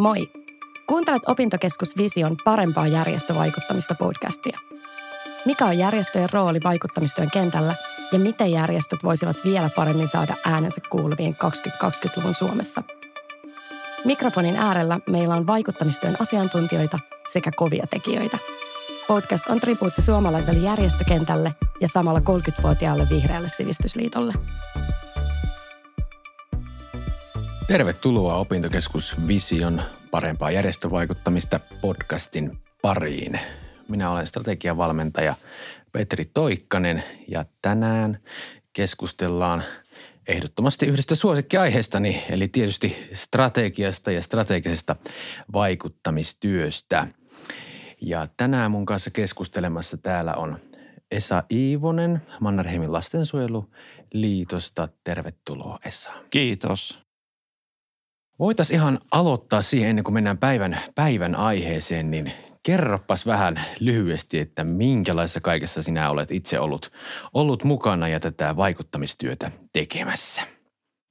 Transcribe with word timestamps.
Moi! 0.00 0.30
Kuuntelet 0.86 1.22
Opintokeskus 1.26 1.96
Vision 1.96 2.36
parempaa 2.44 2.86
järjestövaikuttamista 2.86 3.94
podcastia. 3.94 4.58
Mikä 5.44 5.66
on 5.66 5.78
järjestöjen 5.78 6.30
rooli 6.32 6.60
vaikuttamistyön 6.64 7.30
kentällä 7.30 7.74
ja 8.12 8.18
miten 8.18 8.50
järjestöt 8.50 9.04
voisivat 9.04 9.36
vielä 9.44 9.70
paremmin 9.76 10.08
saada 10.08 10.34
äänensä 10.44 10.80
kuuluviin 10.90 11.36
2020-luvun 11.44 12.34
Suomessa? 12.34 12.82
Mikrofonin 14.04 14.56
äärellä 14.56 15.00
meillä 15.06 15.34
on 15.34 15.46
vaikuttamistyön 15.46 16.16
asiantuntijoita 16.20 16.98
sekä 17.32 17.50
kovia 17.56 17.86
tekijöitä. 17.90 18.38
Podcast 19.08 19.46
on 19.46 19.60
tribuutti 19.60 20.02
suomalaiselle 20.02 20.60
järjestökentälle 20.60 21.54
ja 21.80 21.88
samalla 21.88 22.20
30-vuotiaalle 22.20 23.06
vihreälle 23.10 23.48
sivistysliitolle. 23.48 24.32
Tervetuloa 27.70 28.34
Opintokeskus 28.34 29.16
Vision 29.26 29.82
parempaa 30.10 30.50
järjestövaikuttamista 30.50 31.60
podcastin 31.80 32.58
pariin. 32.82 33.40
Minä 33.88 34.10
olen 34.10 34.26
strategiavalmentaja 34.26 35.34
Petri 35.92 36.24
Toikkanen 36.24 37.02
ja 37.28 37.44
tänään 37.62 38.18
keskustellaan 38.72 39.62
ehdottomasti 40.28 40.86
yhdestä 40.86 41.14
suosikkiaiheestani, 41.14 42.24
eli 42.30 42.48
tietysti 42.48 43.08
strategiasta 43.12 44.12
ja 44.12 44.22
strategisesta 44.22 44.96
vaikuttamistyöstä. 45.52 47.06
Ja 48.00 48.28
tänään 48.36 48.70
mun 48.70 48.86
kanssa 48.86 49.10
keskustelemassa 49.10 49.96
täällä 49.96 50.34
on 50.34 50.58
Esa 51.10 51.42
Iivonen 51.52 52.22
Mannerheimin 52.40 52.92
lastensuojeluliitosta. 52.92 54.88
Tervetuloa 55.04 55.78
Esa. 55.84 56.10
Kiitos. 56.30 57.09
Voitaisiin 58.40 58.80
ihan 58.80 58.98
aloittaa 59.10 59.62
siihen 59.62 59.90
ennen 59.90 60.04
kuin 60.04 60.14
mennään 60.14 60.38
päivän, 60.38 60.78
päivän 60.94 61.34
aiheeseen, 61.34 62.10
niin 62.10 62.32
kerropas 62.62 63.26
vähän 63.26 63.60
lyhyesti, 63.80 64.38
että 64.38 64.64
minkälaisessa 64.64 65.40
kaikessa 65.40 65.82
sinä 65.82 66.10
olet 66.10 66.30
itse 66.30 66.60
ollut, 66.60 66.92
ollut 67.34 67.64
mukana 67.64 68.08
ja 68.08 68.20
tätä 68.20 68.56
vaikuttamistyötä 68.56 69.50
tekemässä? 69.72 70.42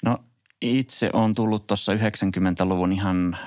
No 0.03 0.17
itse 0.61 1.09
on 1.13 1.35
tullut 1.35 1.67
tuossa 1.67 1.93
90-luvun 1.93 2.91
ihan 2.91 3.37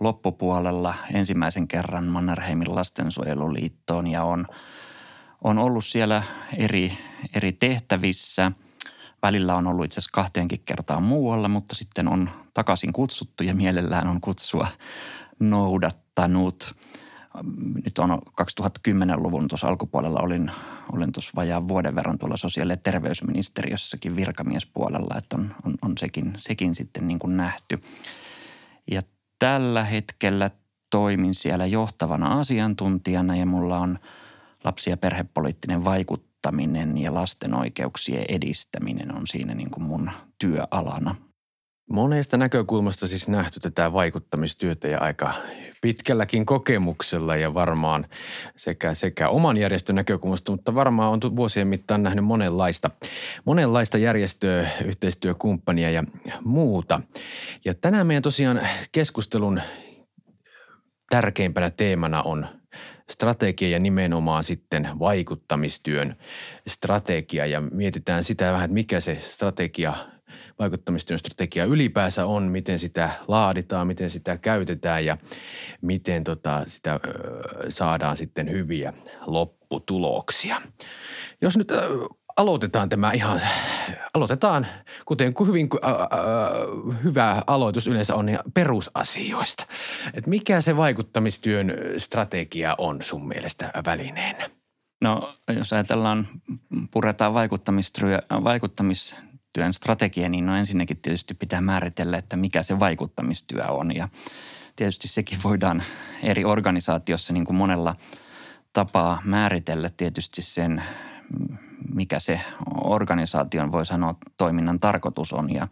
loppupuolella 0.00 0.94
ensimmäisen 1.14 1.68
kerran 1.68 2.04
Mannerheimin 2.04 2.74
lastensuojeluliittoon 2.74 4.06
ja 4.06 4.24
on, 4.24 4.46
on 5.44 5.58
ollut 5.58 5.84
siellä 5.84 6.22
eri, 6.56 6.92
eri 7.34 7.52
tehtävissä– 7.52 8.52
Välillä 9.22 9.54
on 9.54 9.66
ollut 9.66 9.84
itse 9.84 9.94
asiassa 9.94 10.10
kahteenkin 10.12 10.62
kertaan 10.64 11.02
muualla, 11.02 11.48
mutta 11.48 11.74
sitten 11.74 12.08
on 12.08 12.30
takaisin 12.54 12.92
kutsuttu 12.92 13.44
ja 13.44 13.54
mielellään 13.54 14.08
on 14.08 14.20
kutsua 14.20 14.68
noudattanut. 15.40 16.74
Nyt 17.84 17.98
on 17.98 18.22
2010-luvun 18.40 19.48
tuossa 19.48 19.68
alkupuolella 19.68 20.20
olin, 20.20 20.50
olin 20.92 21.12
tuossa 21.12 21.32
vajaan 21.36 21.68
vuoden 21.68 21.94
verran 21.94 22.18
tuolla 22.18 22.36
sosiaali- 22.36 22.72
ja 22.72 22.76
terveysministeriössäkin 22.76 24.16
virkamiespuolella, 24.16 25.14
että 25.18 25.36
on, 25.36 25.54
on, 25.66 25.74
on 25.82 25.98
sekin, 25.98 26.32
sekin 26.38 26.74
sitten 26.74 27.08
niin 27.08 27.18
kuin 27.18 27.36
nähty. 27.36 27.80
Ja 28.90 29.00
tällä 29.38 29.84
hetkellä 29.84 30.50
toimin 30.90 31.34
siellä 31.34 31.66
johtavana 31.66 32.40
asiantuntijana 32.40 33.36
ja 33.36 33.46
mulla 33.46 33.78
on 33.78 33.98
lapsi- 34.64 34.90
ja 34.90 34.96
perhepoliittinen 34.96 35.84
vaikuttaminen 35.84 36.98
ja 36.98 37.14
lasten 37.14 37.54
oikeuksien 37.54 38.24
edistäminen 38.28 39.14
on 39.14 39.26
siinä 39.26 39.54
niin 39.54 39.70
kuin 39.70 39.84
mun 39.84 40.10
työalana. 40.38 41.14
Monesta 41.90 42.36
näkökulmasta 42.36 43.06
siis 43.08 43.28
nähty 43.28 43.60
tätä 43.60 43.92
vaikuttamistyötä 43.92 44.88
ja 44.88 44.98
aika 44.98 45.34
pitkälläkin 45.80 46.46
kokemuksella 46.46 47.36
ja 47.36 47.54
varmaan 47.54 48.06
sekä, 48.56 48.94
sekä 48.94 49.28
oman 49.28 49.56
järjestön 49.56 49.96
näkökulmasta, 49.96 50.52
mutta 50.52 50.74
varmaan 50.74 51.12
on 51.12 51.36
vuosien 51.36 51.68
mittaan 51.68 52.02
nähnyt 52.02 52.24
monenlaista, 52.24 52.90
monenlaista 53.44 53.98
järjestöä, 53.98 54.68
yhteistyökumppania 54.84 55.90
ja 55.90 56.04
muuta. 56.44 57.00
Ja 57.64 57.74
tänään 57.74 58.06
meidän 58.06 58.22
tosiaan 58.22 58.60
keskustelun 58.92 59.60
tärkeimpänä 61.10 61.70
teemana 61.70 62.22
on 62.22 62.46
strategia 63.10 63.68
ja 63.68 63.78
nimenomaan 63.78 64.44
sitten 64.44 64.88
vaikuttamistyön 64.98 66.16
strategia 66.66 67.46
ja 67.46 67.60
mietitään 67.60 68.24
sitä 68.24 68.52
vähän, 68.52 68.64
että 68.64 68.74
mikä 68.74 69.00
se 69.00 69.18
strategia, 69.20 69.94
vaikuttamistyön 70.58 71.18
strategia 71.18 71.64
ylipäänsä 71.64 72.26
on, 72.26 72.42
miten 72.42 72.78
sitä 72.78 73.10
laaditaan, 73.28 73.86
miten 73.86 74.10
sitä 74.10 74.36
käytetään 74.36 75.04
ja 75.04 75.16
miten 75.80 76.24
tota 76.24 76.62
sitä 76.66 76.94
ö, 76.94 77.00
saadaan 77.68 78.16
sitten 78.16 78.50
hyviä 78.50 78.92
lopputuloksia. 79.26 80.62
Jos 81.40 81.56
nyt 81.56 81.70
ö, 81.70 81.76
aloitetaan 82.36 82.88
tämä 82.88 83.12
ihan, 83.12 83.40
aloitetaan 84.14 84.66
kuten 85.06 85.34
hyvin 85.46 85.68
äh, 85.84 85.90
äh, 85.90 87.02
hyvä 87.04 87.42
aloitus 87.46 87.86
yleensä 87.86 88.14
on 88.14 88.38
perusasioista. 88.54 89.66
Et 90.14 90.26
mikä 90.26 90.60
se 90.60 90.76
vaikuttamistyön 90.76 91.74
strategia 91.98 92.74
on 92.78 93.02
sun 93.02 93.28
mielestä 93.28 93.70
välineenä? 93.86 94.50
No 95.00 95.34
jos 95.56 95.72
ajatellaan, 95.72 96.26
puretaan 96.90 97.34
vaikuttamistyö, 97.34 98.22
vaikuttamistyön 99.60 99.72
strategia, 99.72 100.28
niin 100.28 100.46
no 100.46 100.56
ensinnäkin 100.56 100.96
tietysti 100.96 101.34
pitää 101.34 101.60
määritellä, 101.60 102.18
että 102.18 102.36
mikä 102.36 102.62
se 102.62 102.78
vaikuttamistyö 102.78 103.64
on. 103.68 103.94
Ja 103.94 104.08
tietysti 104.76 105.08
sekin 105.08 105.38
voidaan 105.44 105.82
eri 106.22 106.44
organisaatiossa 106.44 107.32
niin 107.32 107.44
kuin 107.44 107.56
monella 107.56 107.96
tapaa 108.72 109.22
määritellä 109.24 109.90
tietysti 109.96 110.42
sen 110.42 110.82
mikä 111.94 112.20
se 112.20 112.40
organisaation 112.84 113.72
voi 113.72 113.86
sanoa 113.86 114.14
toiminnan 114.36 114.80
tarkoitus 114.80 115.32
on 115.32 115.50
ja, 115.50 115.68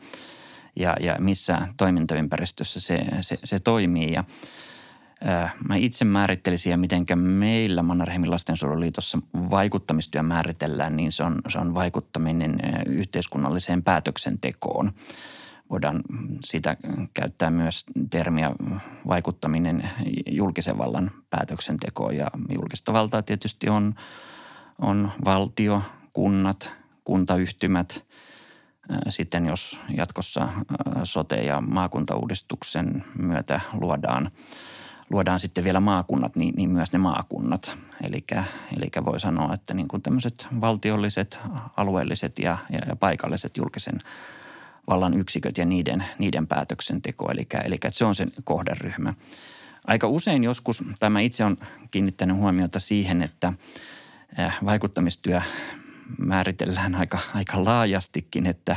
ja, 0.76 0.96
ja 1.00 1.16
missä 1.18 1.68
toimintaympäristössä 1.76 2.80
se, 2.80 2.98
se, 3.20 3.38
se 3.44 3.60
toimii. 3.60 4.12
Ja, 4.12 4.24
mä 5.68 5.76
itse 5.76 6.04
määrittelisin 6.04 6.70
ja 6.70 6.76
miten 6.76 7.06
meillä 7.16 7.82
Mannerheimin 7.82 8.30
lastensuojeluliitossa 8.30 9.18
vaikuttamistyö 9.34 10.22
määritellään, 10.22 10.96
niin 10.96 11.12
se 11.12 11.24
on, 11.24 11.40
se 11.48 11.58
on 11.58 11.74
vaikuttaminen 11.74 12.58
yhteiskunnalliseen 12.86 13.82
päätöksentekoon. 13.82 14.92
Voidaan 15.70 16.02
sitä 16.44 16.76
käyttää 17.14 17.50
myös 17.50 17.84
termiä 18.10 18.50
vaikuttaminen 19.08 19.90
julkisen 20.30 20.78
vallan 20.78 21.10
päätöksentekoon 21.30 22.16
ja 22.16 22.26
julkista 22.48 22.92
valtaa 22.92 23.22
tietysti 23.22 23.68
on, 23.68 23.94
on 24.78 25.12
valtio– 25.24 25.82
kunnat, 26.12 26.70
kuntayhtymät. 27.04 28.04
Sitten 29.08 29.46
jos 29.46 29.80
jatkossa 29.96 30.48
sote- 31.04 31.44
ja 31.44 31.60
maakuntauudistuksen 31.60 33.04
myötä 33.18 33.60
luodaan, 33.72 34.30
luodaan 35.10 35.40
sitten 35.40 35.64
vielä 35.64 35.80
maakunnat, 35.80 36.36
niin, 36.36 36.54
niin 36.56 36.70
myös 36.70 36.92
ne 36.92 36.98
maakunnat. 36.98 37.76
Eli 38.02 38.90
voi 39.04 39.20
sanoa, 39.20 39.54
että 39.54 39.74
niin 39.74 39.88
kuin 39.88 40.02
tämmöiset 40.02 40.48
valtiolliset, 40.60 41.40
alueelliset 41.76 42.38
ja, 42.38 42.58
ja, 42.70 42.78
ja 42.88 42.96
paikalliset 42.96 43.56
julkisen 43.56 43.98
vallan 44.86 45.14
yksiköt 45.14 45.58
ja 45.58 45.64
niiden, 45.64 46.04
niiden 46.18 46.46
päätöksenteko. 46.46 47.30
Eli, 47.30 47.46
eli 47.64 47.78
se 47.90 48.04
on 48.04 48.14
se 48.14 48.26
kohderyhmä. 48.44 49.14
Aika 49.86 50.08
usein 50.08 50.44
joskus, 50.44 50.84
tai 50.98 51.10
mä 51.10 51.20
itse 51.20 51.44
olen 51.44 51.58
kiinnittänyt 51.90 52.36
huomiota 52.36 52.80
siihen, 52.80 53.22
että 53.22 53.52
vaikuttamistyö 54.64 55.40
määritellään 56.18 56.94
aika, 56.94 57.18
aika 57.34 57.64
laajastikin, 57.64 58.46
että, 58.46 58.76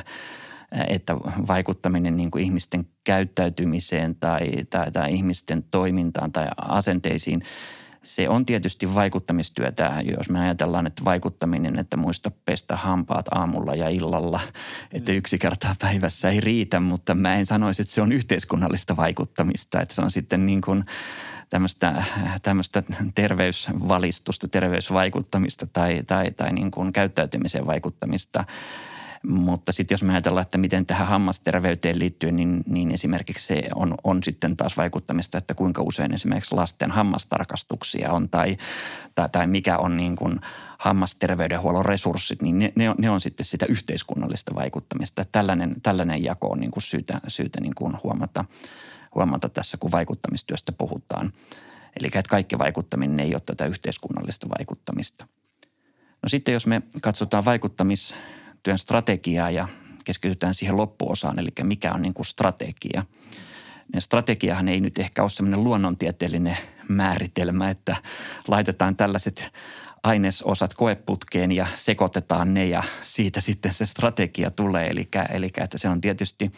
että 0.88 1.16
vaikuttaminen 1.48 2.18
niin 2.18 2.32
kuin 2.32 2.44
ihmisten 2.44 2.88
käyttäytymiseen 3.04 4.16
tai, 4.16 4.52
tai, 4.70 4.92
tai 4.92 5.14
ihmisten 5.14 5.64
toimintaan 5.72 6.32
tai 6.32 6.48
asenteisiin– 6.58 7.42
se 8.04 8.30
on 8.30 8.46
tietysti 8.46 8.96
vaikuttamistyötä, 8.96 10.04
jos 10.18 10.30
me 10.30 10.40
ajatellaan, 10.40 10.88
että 10.88 11.06
vaikuttaminen, 11.06 11.80
että 11.80 11.98
muista 11.98 12.32
pestä 12.46 12.76
hampaat 12.76 13.26
aamulla 13.32 13.76
ja 13.76 13.90
illalla, 13.90 14.40
että 14.92 15.12
mm. 15.12 15.18
yksi 15.18 15.38
kertaa 15.38 15.76
päivässä 15.80 16.30
ei 16.30 16.42
riitä, 16.42 16.80
mutta 16.80 17.16
mä 17.16 17.36
en 17.36 17.46
sanoisi, 17.46 17.82
että 17.82 17.94
se 17.94 18.02
on 18.02 18.12
yhteiskunnallista 18.12 18.98
vaikuttamista, 18.98 19.82
että 19.82 19.96
se 19.96 20.02
on 20.02 20.12
sitten 20.12 20.46
niin 20.46 20.62
kuin 20.62 20.86
tämmöistä, 21.50 22.04
tämmöistä 22.42 22.84
terveysvalistusta, 23.16 24.48
terveysvaikuttamista 24.48 25.68
tai, 25.74 26.04
tai, 26.08 26.32
tai 26.32 26.54
niin 26.54 26.72
kuin 26.72 26.94
käyttäytymiseen 26.94 27.68
vaikuttamista– 27.68 28.44
mutta 29.28 29.72
sitten 29.72 29.94
jos 29.94 30.04
me 30.04 30.14
ajatellaan, 30.14 30.42
että 30.42 30.58
miten 30.58 30.86
tähän 30.86 31.08
hammasterveyteen 31.08 32.00
liittyy, 32.00 32.32
niin, 32.32 32.64
niin 32.66 32.92
esimerkiksi 32.92 33.48
se 33.48 33.64
on, 33.76 33.96
on 34.04 34.24
sitten 34.24 34.58
taas 34.58 34.78
vaikuttamista, 34.78 35.38
että 35.38 35.54
kuinka 35.54 35.82
usein 35.82 36.14
esimerkiksi 36.14 36.56
lasten 36.56 36.92
hammastarkastuksia 36.92 38.12
on 38.12 38.30
tai, 38.30 38.58
tai, 39.16 39.30
tai 39.30 39.48
mikä 39.48 39.78
on 39.78 39.98
niin 39.98 40.16
kuin 40.16 40.40
hammasterveydenhuollon 40.78 41.86
resurssit, 41.86 42.42
niin 42.42 42.60
ne, 42.60 42.74
ne, 42.76 42.90
on, 42.90 42.96
ne 42.98 43.10
on 43.10 43.22
sitten 43.22 43.46
sitä 43.46 43.66
yhteiskunnallista 43.70 44.56
vaikuttamista. 44.56 45.26
Tällainen, 45.32 45.76
tällainen 45.84 46.24
jako 46.24 46.48
on 46.48 46.60
niin 46.60 46.72
kuin 46.72 46.84
syytä, 46.84 47.22
syytä 47.28 47.62
niin 47.62 47.76
kuin 47.76 47.94
huomata, 48.04 48.46
huomata 49.16 49.50
tässä, 49.50 49.78
kun 49.78 49.92
vaikuttamistyöstä 49.92 50.72
puhutaan. 50.72 51.34
Eli 52.00 52.08
että 52.08 52.30
kaikki 52.30 52.58
vaikuttaminen 52.58 53.20
ei 53.20 53.34
ole 53.34 53.42
tätä 53.46 53.66
yhteiskunnallista 53.66 54.50
vaikuttamista. 54.60 55.28
No 56.24 56.30
sitten 56.30 56.54
jos 56.54 56.68
me 56.68 56.82
katsotaan 57.02 57.46
vaikuttamistyön 58.64 58.78
strategiaa 58.78 59.52
ja 59.52 59.68
keskitytään 60.06 60.56
siihen 60.56 60.78
loppuosaan, 60.78 61.40
eli 61.40 61.50
mikä 61.64 61.94
on 61.94 62.02
niin 62.02 62.14
kuin 62.14 62.26
strategia. 62.26 63.06
Niin 63.94 64.02
strategiahan 64.02 64.68
ei 64.68 64.80
nyt 64.80 65.00
ehkä 65.00 65.22
ole 65.22 65.30
sellainen 65.30 65.64
luonnontieteellinen 65.64 66.58
määritelmä, 66.90 67.70
että 67.70 67.96
laitetaan 68.48 68.96
tällaiset 68.96 69.52
ainesosat 70.04 70.74
koeputkeen 70.74 71.52
ja 71.52 71.68
sekoitetaan 71.76 72.54
ne 72.54 72.66
ja 72.66 72.84
siitä 73.04 73.42
sitten 73.42 73.74
se 73.74 73.86
strategia 73.86 74.52
tulee. 74.52 74.88
Eli, 74.88 75.08
eli 75.30 75.50
että 75.58 75.78
se 75.78 75.90
on 75.90 76.02
tietysti– 76.02 76.52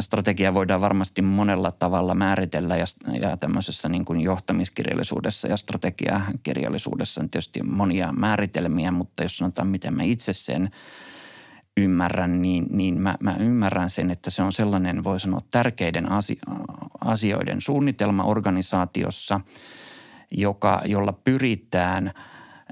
strategia 0.00 0.54
voidaan 0.54 0.80
varmasti 0.80 1.22
monella 1.22 1.72
tavalla 1.72 2.14
määritellä 2.14 2.76
ja, 2.76 2.84
ja 3.20 3.36
tämmöisessä 3.36 3.88
niin 3.88 4.04
kuin 4.04 4.20
johtamiskirjallisuudessa 4.20 5.48
ja 5.48 5.56
strategiakirjallisuudessa 5.56 7.20
on 7.20 7.30
tietysti 7.30 7.62
monia 7.62 8.12
määritelmiä, 8.12 8.92
mutta 8.92 9.22
jos 9.22 9.38
sanotaan, 9.38 9.68
miten 9.68 9.94
mä 9.94 10.02
itse 10.02 10.32
sen 10.32 10.70
ymmärrän, 11.76 12.42
niin, 12.42 12.66
niin 12.70 13.00
mä, 13.00 13.14
mä 13.20 13.36
ymmärrän 13.40 13.90
sen, 13.90 14.10
että 14.10 14.30
se 14.30 14.42
on 14.42 14.52
sellainen, 14.52 15.04
voi 15.04 15.20
sanoa, 15.20 15.40
tärkeiden 15.50 16.06
asioiden 17.00 17.60
suunnitelma 17.60 18.24
organisaatiossa, 18.24 19.40
joka, 20.30 20.82
jolla 20.84 21.12
pyritään– 21.12 22.12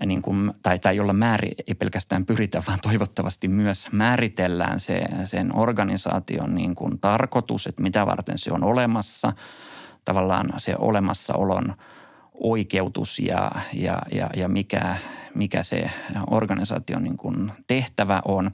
niin 0.07 0.23
kuin, 0.23 0.53
tai, 0.63 0.79
tai 0.79 0.97
jolla 0.97 1.13
määri, 1.13 1.51
ei 1.67 1.75
pelkästään 1.75 2.27
pyritä, 2.27 2.63
vaan 2.67 2.79
toivottavasti 2.83 3.49
myös 3.49 3.93
määritellään 3.93 4.81
se, 4.81 5.03
sen 5.25 5.57
organisaation 5.57 6.55
niin 6.55 6.75
kuin 6.75 6.99
tarkoitus, 6.99 7.67
että 7.67 7.83
mitä 7.83 8.07
varten 8.07 8.39
se 8.39 8.53
on 8.53 8.65
olemassa, 8.65 9.33
tavallaan 10.05 10.53
se 10.57 10.75
olemassaolon 10.79 11.75
oikeutus 12.35 13.19
ja, 13.19 13.51
ja, 13.73 13.99
ja, 14.13 14.31
ja 14.37 14.49
mikä, 14.49 14.97
mikä 15.35 15.63
se 15.63 15.91
organisaation 16.31 17.03
niin 17.03 17.17
kuin 17.17 17.53
tehtävä 17.67 18.23
on. 18.25 18.51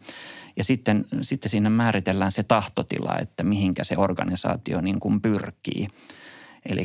Ja 0.57 0.65
sitten, 0.65 1.05
sitten 1.21 1.51
siinä 1.51 1.71
määritellään 1.71 2.33
se 2.33 2.43
tahtotila, 2.43 3.19
että 3.19 3.45
mihinkä 3.45 3.85
se 3.85 3.95
organisaatio 3.99 4.81
niin 4.81 5.01
kuin 5.01 5.21
pyrkii– 5.21 5.89
Eli 6.67 6.85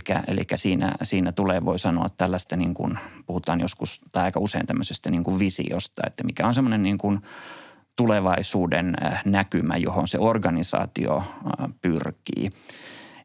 siinä, 0.56 0.94
siinä 1.04 1.32
tulee, 1.32 1.66
voi 1.66 1.80
sanoa 1.80 2.10
tällaista 2.10 2.56
niin 2.56 2.74
kuin, 2.74 3.00
puhutaan 3.26 3.60
joskus 3.60 4.02
tai 4.12 4.24
aika 4.24 4.40
usein 4.40 4.68
tämmöisestä 4.68 5.12
niin 5.12 5.24
kuin 5.24 5.40
visiosta, 5.40 6.02
että 6.08 6.24
mikä 6.24 6.48
on 6.48 6.54
semmoinen 6.54 6.84
niin 6.84 6.98
kuin 6.98 7.22
tulevaisuuden 7.96 8.94
äh, 9.04 9.22
näkymä, 9.26 9.78
johon 9.78 10.08
se 10.08 10.20
organisaatio 10.20 11.18
äh, 11.18 11.70
pyrkii. 11.82 12.52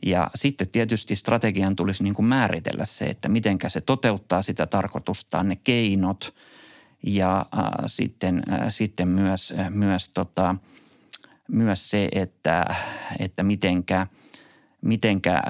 Ja 0.07 0.31
sitten 0.35 0.69
tietysti 0.69 1.17
strategian 1.17 1.77
tulisi 1.77 2.03
niin 2.03 2.15
kuin 2.15 2.27
määritellä 2.27 2.85
se, 2.85 3.05
että 3.05 3.29
mitenkä 3.29 3.69
se 3.69 3.81
toteuttaa 3.81 4.43
sitä 4.43 4.67
tarkoitustaan, 4.67 5.49
ne 5.49 5.57
keinot 5.57 6.35
ja 7.07 7.39
äh, 7.39 7.65
sitten, 7.87 8.43
äh, 8.53 8.61
sitten 8.69 9.09
myös, 9.09 9.55
äh, 9.59 9.71
myös, 9.71 10.09
tota, 10.09 10.55
myös 11.49 11.91
se, 11.91 12.09
että, 12.13 12.75
että 13.19 13.43
mitenkä, 13.43 14.07
mitenkä 14.81 15.43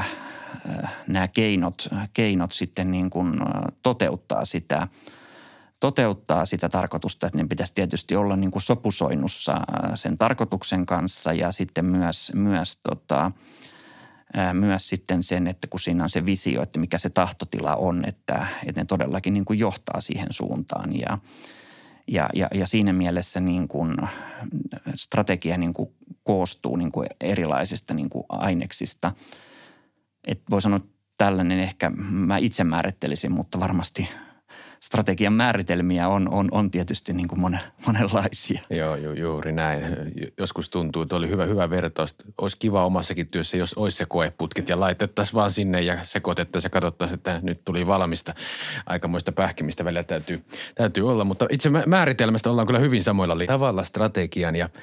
nämä 1.07 1.29
keinot, 1.29 1.89
keinot 2.13 2.53
sitten 2.53 2.91
niin 2.91 3.11
kuin 3.11 3.35
toteuttaa 3.83 4.45
sitä, 4.45 4.89
toteuttaa 5.81 6.47
sitä 6.47 6.69
tarkoitusta, 6.69 7.27
että 7.27 7.39
ne 7.39 7.47
pitäisi 7.49 7.75
tietysti 7.75 8.17
olla 8.17 8.37
niin 8.37 8.51
kuin 8.51 8.63
sopusoinnussa 8.63 9.61
sen 9.95 10.19
tarkoituksen 10.19 10.87
kanssa 10.87 11.33
ja 11.33 11.53
sitten 11.53 11.85
myös, 11.85 12.33
myös, 12.35 12.77
tota, 12.77 13.33
myös 14.53 14.89
sitten 14.89 15.23
sen, 15.23 15.47
että 15.47 15.69
kun 15.69 15.81
siinä 15.81 16.03
on 16.05 16.11
se 16.11 16.27
visio, 16.27 16.63
että 16.63 16.79
mikä 16.79 16.99
se 16.99 17.11
tahtotila 17.11 17.77
on, 17.77 18.05
että, 18.07 18.47
että 18.67 18.81
ne 18.81 18.85
todellakin 18.85 19.35
niin 19.35 19.45
kuin 19.45 19.59
johtaa 19.59 20.01
siihen 20.01 20.29
suuntaan 20.31 20.99
ja, 20.99 21.19
ja, 22.07 22.29
ja, 22.35 22.49
ja 22.55 22.67
siinä 22.67 22.93
mielessä 22.93 23.41
niin 23.41 23.69
kuin 23.69 23.97
strategia 24.95 25.57
niin 25.57 25.75
kuin 25.75 25.93
koostuu 26.25 26.77
niin 26.77 26.93
kuin 26.93 27.07
erilaisista 27.21 27.95
niin 27.95 28.11
kuin 28.11 28.25
aineksista– 28.29 29.13
että 30.27 30.45
voi 30.51 30.63
sanoa 30.63 30.81
tällainen 31.19 31.61
ehkä 31.61 31.91
mä 32.11 32.39
itse 32.39 32.65
määrittelisin, 32.65 33.33
mutta 33.33 33.61
varmasti 33.61 34.09
strategian 34.83 35.33
määritelmiä 35.33 36.09
on, 36.09 36.29
on, 36.29 36.49
on 36.51 36.71
tietysti 36.71 37.13
niin 37.13 37.29
kuin 37.29 37.41
monen, 37.41 37.61
monenlaisia. 37.87 38.61
Joo, 38.71 38.97
ju, 38.97 39.13
juuri 39.13 39.53
näin. 39.53 39.83
Joskus 40.39 40.71
tuntuu, 40.71 41.03
että 41.03 41.17
oli 41.17 41.29
hyvä, 41.29 41.45
hyvä 41.45 41.71
vertaus. 41.71 42.15
Olisi 42.39 42.57
kiva 42.59 42.87
omassakin 42.87 43.29
työssä, 43.29 43.57
jos 43.57 43.75
olisi 43.75 43.97
se 43.97 44.05
koeputkit 44.09 44.69
ja 44.69 44.81
laitettaisiin 44.81 45.35
vaan 45.35 45.51
sinne 45.51 45.83
ja 45.83 45.99
sekoitettaisiin 46.05 46.67
ja 46.67 46.71
katsottaisiin, 46.71 47.19
että 47.19 47.41
nyt 47.43 47.65
tuli 47.65 47.87
valmista. 47.87 48.35
Aikamoista 48.87 49.33
pähkimistä 49.33 49.85
välillä 49.85 50.03
täytyy, 50.03 50.45
täytyy 50.75 51.11
olla, 51.11 51.25
mutta 51.25 51.47
itse 51.51 51.71
määritelmästä 51.87 52.51
ollaan 52.51 52.67
kyllä 52.67 52.81
hyvin 52.81 53.03
samoilla 53.03 53.37
tavalla 53.47 53.85
strategian 53.85 54.57
ja– 54.57 54.69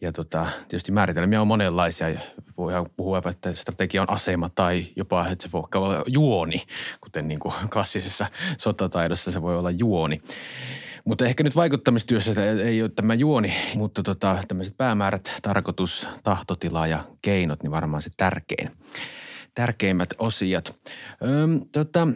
ja 0.00 0.12
tota, 0.12 0.46
tietysti 0.68 0.92
määritelmiä 0.92 1.40
on 1.40 1.46
monenlaisia. 1.46 2.06
Voidaan 2.56 2.86
puhua, 2.96 3.22
että 3.30 3.52
strategia 3.52 4.02
on 4.02 4.10
asema 4.10 4.48
tai 4.48 4.86
jopa, 4.96 5.28
että 5.28 5.42
se 5.42 5.52
voi 5.52 5.62
olla 5.74 6.04
juoni, 6.06 6.62
kuten 7.00 7.28
niin 7.28 7.40
kuin 7.40 7.54
klassisessa 7.72 8.26
sotataidossa 8.58 9.30
se 9.34 9.42
voi 9.42 9.58
olla 9.58 9.70
juoni. 9.70 10.20
Mutta 11.04 11.26
ehkä 11.26 11.44
nyt 11.44 11.56
vaikuttamistyössä 11.56 12.52
ei 12.64 12.82
ole 12.82 12.90
tämä 12.90 13.14
juoni, 13.14 13.54
mutta 13.74 14.02
tota, 14.02 14.38
tämmöiset 14.48 14.76
päämäärät, 14.76 15.38
tarkoitus, 15.42 16.06
tahtotila 16.22 16.86
ja 16.86 17.04
keinot, 17.22 17.62
niin 17.62 17.70
varmaan 17.70 18.02
se 18.02 18.10
tärkein, 18.16 18.70
tärkeimmät 19.54 20.14
osiat. 20.18 20.74
Öm, 21.24 21.60
tota, 21.72 22.08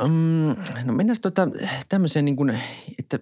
öm, 0.00 0.56
no 0.84 0.92
mennään 0.92 1.20
tota, 1.22 1.48
tämmöiseen 1.88 2.24
niin 2.24 2.36
kuin, 2.36 2.58
että 2.98 3.18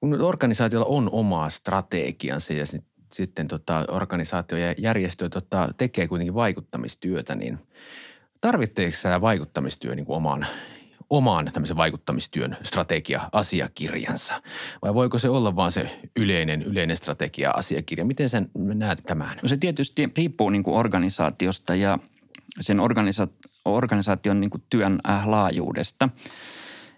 kun 0.00 0.22
organisaatiolla 0.22 0.86
on 0.86 1.10
omaa 1.12 1.50
strategiansa 1.50 2.52
ja 2.52 2.66
sit, 2.66 2.84
sitten 3.12 3.48
tota, 3.48 3.84
organisaatio 3.88 4.58
ja 4.58 4.74
järjestö 4.78 5.28
tota, 5.28 5.74
tekee 5.76 6.08
kuitenkin 6.08 6.34
vaikuttamistyötä, 6.34 7.34
niin 7.34 7.58
tarvitseeko 8.40 8.96
tämä 9.02 9.20
vaikuttamistyö 9.20 9.94
niin 9.94 10.06
kuin 10.06 10.16
omaan, 10.16 10.46
omaan 11.10 11.50
tämmöisen 11.52 11.76
vaikuttamistyön 11.76 12.56
strategia-asiakirjansa? 12.62 14.42
Vai 14.82 14.94
voiko 14.94 15.18
se 15.18 15.28
olla 15.28 15.56
vaan 15.56 15.72
se 15.72 16.00
yleinen, 16.16 16.62
yleinen 16.62 16.96
strategia-asiakirja? 16.96 18.04
Miten 18.04 18.28
sen 18.28 18.50
näet 18.54 19.02
tämän? 19.06 19.38
No 19.42 19.48
se 19.48 19.56
tietysti 19.56 20.12
riippuu 20.16 20.50
niin 20.50 20.62
kuin 20.62 20.76
organisaatiosta 20.76 21.74
ja 21.74 21.98
sen 22.60 22.80
organisa- 22.80 23.48
organisaation 23.64 24.40
niin 24.40 24.50
kuin 24.50 24.64
työn 24.70 25.00
äh, 25.08 25.28
laajuudesta– 25.28 26.08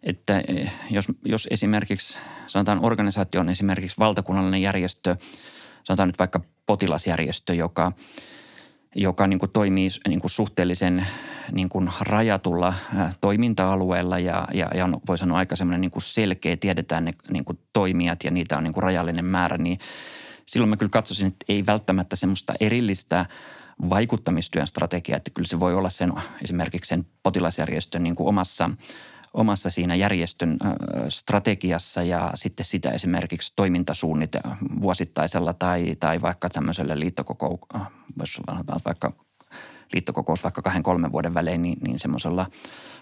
että 0.02 0.42
eh, 0.48 0.72
jos, 0.90 1.06
jos 1.24 1.48
esimerkiksi, 1.50 2.18
sanotaan 2.46 2.84
organisaatio 2.84 3.40
on 3.40 3.48
esimerkiksi 3.48 3.98
valtakunnallinen 3.98 4.62
järjestö, 4.62 5.16
sanotaan 5.84 6.08
nyt 6.08 6.18
vaikka 6.18 6.40
potilasjärjestö, 6.66 7.54
joka, 7.54 7.92
joka 8.94 9.26
niin 9.26 9.38
kuin 9.38 9.50
toimii 9.50 9.88
niin 10.08 10.20
kuin 10.20 10.30
suhteellisen 10.30 11.06
niin 11.52 11.68
kuin 11.68 11.90
rajatulla 12.00 12.74
toiminta-alueella 13.20 14.18
ja, 14.18 14.48
ja, 14.54 14.68
ja 14.74 14.88
voi 15.08 15.18
sanoa 15.18 15.38
aika 15.38 15.56
semmoinen 15.56 15.80
niin 15.80 15.92
selkeä, 15.98 16.56
tiedetään 16.56 17.04
ne 17.04 17.12
niin 17.30 17.44
kuin 17.44 17.58
toimijat 17.72 18.24
ja 18.24 18.30
niitä 18.30 18.56
on 18.56 18.64
niin 18.64 18.74
kuin 18.74 18.84
rajallinen 18.84 19.24
määrä, 19.24 19.58
niin 19.58 19.78
silloin 20.46 20.70
mä 20.70 20.76
kyllä 20.76 20.90
katsoisin, 20.90 21.26
että 21.26 21.44
ei 21.48 21.66
välttämättä 21.66 22.16
semmoista 22.16 22.54
erillistä 22.60 23.26
vaikuttamistyön 23.90 24.66
strategiaa, 24.66 25.16
että 25.16 25.30
kyllä 25.34 25.48
se 25.48 25.60
voi 25.60 25.74
olla 25.74 25.90
sen 25.90 26.12
esimerkiksi 26.44 26.88
sen 26.88 27.06
potilasjärjestön 27.22 28.02
niin 28.02 28.16
kuin 28.16 28.28
omassa– 28.28 28.70
omassa 29.34 29.70
siinä 29.70 29.94
järjestön 29.94 30.58
strategiassa 31.08 32.02
ja 32.02 32.32
sitten 32.34 32.66
sitä 32.66 32.90
esimerkiksi 32.90 33.52
toimintasuunnitelma 33.56 34.56
vuosittaisella 34.82 35.52
tai, 35.52 35.96
tai 36.00 36.20
vaikka 36.20 36.48
tämmöisellä 36.48 37.00
liittokokous, 37.00 37.60
vaikka 38.84 39.12
liittokokous 39.92 40.42
vaikka 40.42 40.62
kahden 40.62 40.82
kolmen 40.82 41.12
vuoden 41.12 41.34
välein, 41.34 41.62
niin, 41.62 41.78
niin 41.86 41.98
semmoisella 41.98 42.46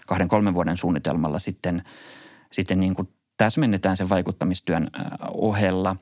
kahden 0.07 0.27
kolmen 0.27 0.53
vuoden 0.53 0.77
suunnitelmalla 0.77 1.39
sitten, 1.39 1.83
sitten 2.51 2.79
niin 2.79 2.95
kuin 2.95 3.09
täsmennetään 3.37 3.97
sen 3.97 4.09
vaikuttamistyön 4.09 4.87
ohella. 5.31 5.95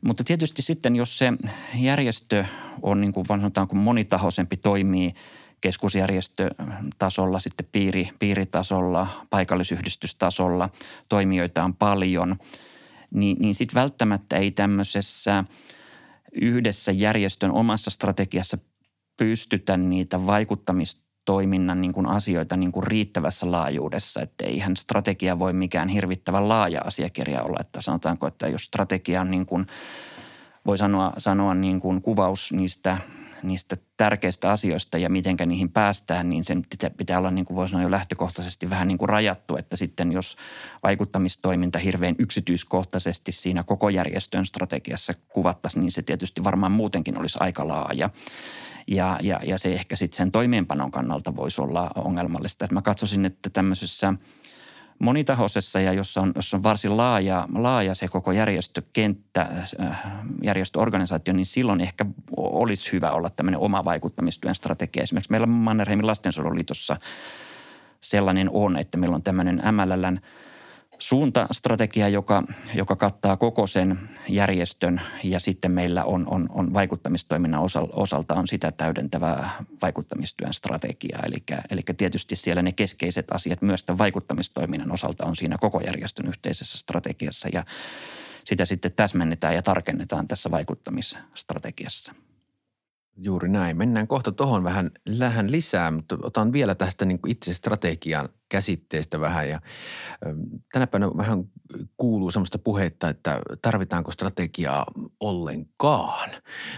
Mutta 0.00 0.24
tietysti 0.24 0.62
sitten, 0.62 0.96
jos 0.96 1.18
se 1.18 1.32
järjestö 1.74 2.44
on 2.82 3.00
niin 3.00 3.12
kuin 3.12 3.26
sanotaanko 3.26 3.76
monitahoisempi, 3.76 4.56
toimii– 4.56 5.14
keskusjärjestötasolla, 5.60 7.40
sitten 7.40 7.68
piiri, 7.72 8.10
piiritasolla, 8.18 9.06
paikallisyhdistystasolla 9.30 10.68
toimijoita 11.08 11.64
on 11.64 11.74
paljon, 11.74 12.36
niin, 13.10 13.36
niin 13.40 13.54
sitten 13.54 13.74
välttämättä 13.74 14.36
ei 14.36 14.50
tämmöisessä 14.50 15.44
yhdessä 16.32 16.92
järjestön 16.92 17.50
omassa 17.50 17.90
strategiassa 17.90 18.58
pystytä 19.16 19.76
niitä 19.76 20.26
vaikuttamistoiminnan 20.26 21.80
niin 21.80 21.92
kuin 21.92 22.08
asioita 22.08 22.56
niin 22.56 22.72
kuin 22.72 22.86
riittävässä 22.86 23.50
laajuudessa, 23.50 24.22
että 24.22 24.44
eihän 24.44 24.76
strategia 24.76 25.38
voi 25.38 25.52
mikään 25.52 25.88
hirvittävän 25.88 26.48
laaja 26.48 26.80
asiakirja 26.84 27.42
olla, 27.42 27.60
että 27.60 27.82
sanotaanko, 27.82 28.26
että 28.26 28.48
jos 28.48 28.64
strategia 28.64 29.20
on 29.20 29.30
niin 29.30 29.46
kuin, 29.46 29.66
voi 30.66 30.78
sanoa, 30.78 31.12
sanoa 31.18 31.54
niin 31.54 31.80
kuin 31.80 32.02
kuvaus 32.02 32.52
niistä– 32.52 32.98
niistä 33.42 33.76
tärkeistä 33.96 34.50
asioista 34.50 34.98
ja 34.98 35.10
mitenkä 35.10 35.46
niihin 35.46 35.70
päästään, 35.70 36.28
niin 36.28 36.44
sen 36.44 36.66
pitää 36.96 37.18
olla 37.18 37.30
niin 37.30 37.44
kuin 37.44 37.56
voisi 37.56 37.72
sanoa 37.72 37.82
jo 37.82 37.90
lähtökohtaisesti 37.90 38.70
vähän 38.70 38.88
niin 38.88 38.98
kuin 38.98 39.08
rajattu, 39.08 39.56
että 39.56 39.76
sitten 39.76 40.12
jos 40.12 40.36
vaikuttamistoiminta 40.82 41.78
hirveän 41.78 42.14
yksityiskohtaisesti 42.18 43.32
siinä 43.32 43.62
koko 43.62 43.88
järjestön 43.88 44.46
strategiassa 44.46 45.12
kuvattaisiin, 45.28 45.82
niin 45.82 45.92
se 45.92 46.02
tietysti 46.02 46.44
varmaan 46.44 46.72
muutenkin 46.72 47.18
olisi 47.18 47.38
aika 47.40 47.68
laaja. 47.68 48.10
Ja, 48.86 49.18
ja, 49.22 49.40
ja 49.44 49.58
se 49.58 49.72
ehkä 49.74 49.96
sitten 49.96 50.16
sen 50.16 50.32
toimeenpanon 50.32 50.90
kannalta 50.90 51.36
voisi 51.36 51.60
olla 51.60 51.90
ongelmallista. 51.94 52.64
Että 52.64 52.74
mä 52.74 52.82
katsoisin, 52.82 53.24
että 53.24 53.50
tämmöisessä– 53.50 54.14
monitahoisessa 54.98 55.80
ja 55.80 55.92
jossa 55.92 56.20
on, 56.20 56.32
jossa 56.34 56.56
on 56.56 56.62
varsin 56.62 56.96
laaja, 56.96 57.48
laaja 57.54 57.94
se 57.94 58.08
koko 58.08 58.32
järjestökenttä, 58.32 59.48
äh, 59.80 60.04
järjestöorganisaatio, 60.42 61.34
niin 61.34 61.46
silloin 61.46 61.80
ehkä 61.80 62.06
olisi 62.36 62.92
hyvä 62.92 63.10
olla 63.10 63.30
tämmöinen 63.30 63.60
oma 63.60 63.84
vaikuttamistyön 63.84 64.54
strategia. 64.54 65.02
Esimerkiksi 65.02 65.30
meillä 65.30 65.46
Mannerheimin 65.46 66.06
lastensuojeluliitossa 66.06 66.96
sellainen 68.00 68.50
on, 68.52 68.76
että 68.76 68.98
meillä 68.98 69.14
on 69.14 69.22
tämmöinen 69.22 69.62
MLLn– 69.72 70.20
suuntastrategia, 70.98 72.08
joka, 72.08 72.42
joka 72.74 72.96
kattaa 72.96 73.36
koko 73.36 73.66
sen 73.66 73.98
järjestön 74.28 75.00
ja 75.24 75.40
sitten 75.40 75.72
meillä 75.72 76.04
on, 76.04 76.26
on, 76.26 76.46
on 76.50 76.74
vaikuttamistoiminnan 76.74 77.60
osalta 77.92 78.34
on 78.34 78.48
sitä 78.48 78.72
täydentävää 78.72 79.50
vaikuttamistyön 79.82 80.54
strategiaa. 80.54 81.22
Eli, 81.26 81.42
eli 81.70 81.80
tietysti 81.96 82.36
siellä 82.36 82.62
ne 82.62 82.72
keskeiset 82.72 83.32
asiat 83.32 83.62
myös 83.62 83.84
tämän 83.84 83.98
vaikuttamistoiminnan 83.98 84.92
osalta 84.92 85.26
on 85.26 85.36
siinä 85.36 85.56
koko 85.60 85.80
järjestön 85.80 86.28
yhteisessä 86.28 86.78
strategiassa 86.78 87.48
ja 87.52 87.64
sitä 88.44 88.64
sitten 88.64 88.92
täsmennetään 88.92 89.54
ja 89.54 89.62
tarkennetaan 89.62 90.28
tässä 90.28 90.50
vaikuttamisstrategiassa. 90.50 92.14
Juuri 93.20 93.48
näin. 93.48 93.76
Mennään 93.76 94.06
kohta 94.06 94.32
tuohon 94.32 94.64
vähän, 94.64 94.90
vähän 95.18 95.50
lisää, 95.50 95.90
mutta 95.90 96.18
otan 96.22 96.52
vielä 96.52 96.74
tästä 96.74 97.04
niin 97.04 97.18
kuin 97.18 97.30
itse 97.30 97.54
strategian 97.54 98.28
käsitteestä 98.48 99.20
vähän. 99.20 99.48
Ja, 99.48 99.60
tänä 100.72 100.86
päivänä 100.86 101.16
vähän 101.16 101.44
kuuluu 101.96 102.30
sellaista 102.30 102.58
puhetta, 102.58 103.08
että 103.08 103.40
tarvitaanko 103.62 104.10
strategiaa 104.10 104.86
ollenkaan. 105.20 106.30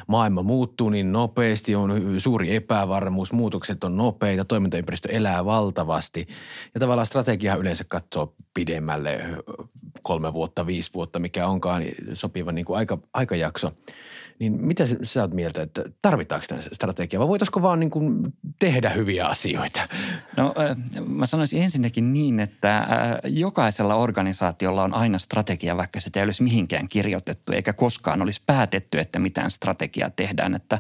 Maailma 0.06 0.42
muuttuu 0.42 0.90
niin 0.90 1.12
nopeasti, 1.12 1.74
on 1.74 1.92
suuri 2.18 2.54
epävarmuus, 2.54 3.32
muutokset 3.32 3.84
on 3.84 3.96
nopeita, 3.96 4.44
toimintaympäristö 4.44 5.08
elää 5.12 5.44
valtavasti. 5.44 6.26
Ja 6.74 6.80
tavallaan 6.80 7.06
strategia 7.06 7.56
yleensä 7.56 7.84
katsoo 7.88 8.34
pidemmälle 8.54 9.20
kolme 10.02 10.32
vuotta, 10.32 10.66
viisi 10.66 10.90
vuotta, 10.94 11.18
mikä 11.18 11.46
onkaan 11.48 11.82
sopiva 12.14 12.52
niin 12.52 12.64
kuin 12.64 12.76
aika, 12.76 12.98
aikajakso– 13.14 13.72
niin 14.40 14.66
mitä 14.66 14.84
sä 15.02 15.20
oot 15.20 15.34
mieltä, 15.34 15.62
että 15.62 15.84
tarvitaanko 16.02 16.46
tämä 16.48 16.60
strategia 16.72 17.20
vai 17.20 17.28
voitaisiko 17.28 17.62
vaan 17.62 17.80
niin 17.80 17.90
kuin 17.90 18.32
tehdä 18.58 18.90
hyviä 18.90 19.26
asioita? 19.26 19.80
No 20.36 20.54
mä 21.06 21.26
sanoisin 21.26 21.62
ensinnäkin 21.62 22.12
niin, 22.12 22.40
että 22.40 22.88
jokaisella 23.24 23.94
organisaatiolla 23.94 24.84
on 24.84 24.94
aina 24.94 25.18
strategia, 25.18 25.76
vaikka 25.76 26.00
sitä 26.00 26.20
ei 26.20 26.24
olisi 26.24 26.42
mihinkään 26.42 26.88
kirjoitettu 26.88 27.52
eikä 27.52 27.72
koskaan 27.72 28.22
olisi 28.22 28.42
päätetty, 28.46 28.98
että 28.98 29.18
mitään 29.18 29.50
strategiaa 29.50 30.10
tehdään. 30.10 30.54
Että 30.54 30.78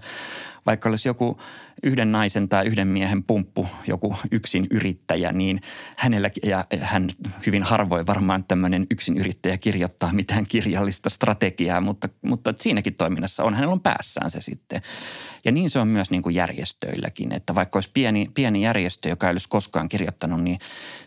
vaikka 0.66 0.88
olisi 0.88 1.08
joku 1.08 1.38
yhden 1.82 2.12
naisen 2.12 2.48
tai 2.48 2.66
yhden 2.66 2.88
miehen 2.88 3.22
pumppu, 3.22 3.68
joku 3.86 4.16
yksin 4.30 4.66
yrittäjä, 4.70 5.32
niin 5.32 5.60
hänellä, 5.96 6.30
ja 6.42 6.64
hän 6.80 7.10
hyvin 7.46 7.62
harvoin 7.62 8.06
varmaan 8.06 8.44
tämmöinen 8.44 8.86
yksin 8.90 9.18
yrittäjä 9.18 9.58
kirjoittaa 9.58 10.12
mitään 10.12 10.46
kirjallista 10.48 11.10
strategiaa, 11.10 11.80
mutta, 11.80 12.08
mutta 12.22 12.54
siinäkin 12.56 12.94
toiminnassa 12.94 13.44
on, 13.44 13.54
hänellä 13.54 13.72
on 13.72 13.80
päässään 13.80 14.30
se 14.30 14.40
sitten. 14.40 14.82
Ja 15.44 15.52
niin 15.52 15.70
se 15.70 15.78
on 15.78 15.88
myös 15.88 16.10
niin 16.10 16.22
kuin 16.22 16.34
järjestöilläkin, 16.34 17.32
että 17.32 17.54
vaikka 17.54 17.76
olisi 17.76 17.90
pieni, 17.94 18.30
pieni 18.34 18.62
järjestö, 18.62 19.08
joka 19.08 19.26
ei 19.26 19.30
olisi 19.30 19.48
koskaan 19.48 19.88
kirjoittanut, 19.88 20.42
niin 20.42 20.58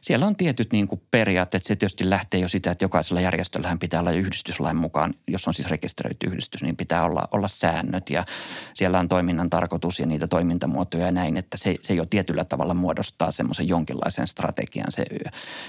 siellä 0.01 0.25
on 0.25 0.35
tietyt 0.35 0.71
niin 0.71 0.87
kuin 0.87 1.01
periaatteet. 1.11 1.63
Se 1.63 1.75
tietysti 1.75 2.09
lähtee 2.09 2.39
jo 2.39 2.49
sitä, 2.49 2.71
että 2.71 2.85
jokaisella 2.85 3.21
järjestöllähän 3.21 3.79
pitää 3.79 3.99
olla 3.99 4.11
yhdistyslain 4.11 4.77
mukaan, 4.77 5.13
jos 5.27 5.47
on 5.47 5.53
siis 5.53 5.69
rekisteröity 5.69 6.27
yhdistys, 6.27 6.63
niin 6.63 6.77
pitää 6.77 7.05
olla, 7.05 7.27
olla 7.31 7.47
säännöt 7.47 8.09
ja 8.09 8.25
siellä 8.73 8.99
on 8.99 9.09
toiminnan 9.09 9.49
tarkoitus 9.49 9.99
ja 9.99 10.05
niitä 10.05 10.27
toimintamuotoja 10.27 11.05
ja 11.05 11.11
näin, 11.11 11.37
että 11.37 11.57
se, 11.57 11.75
se 11.81 11.93
jo 11.93 12.05
tietyllä 12.05 12.45
tavalla 12.45 12.73
muodostaa 12.73 13.31
semmoisen 13.31 13.67
jonkinlaisen 13.67 14.27
strategian, 14.27 14.91
se 14.91 15.05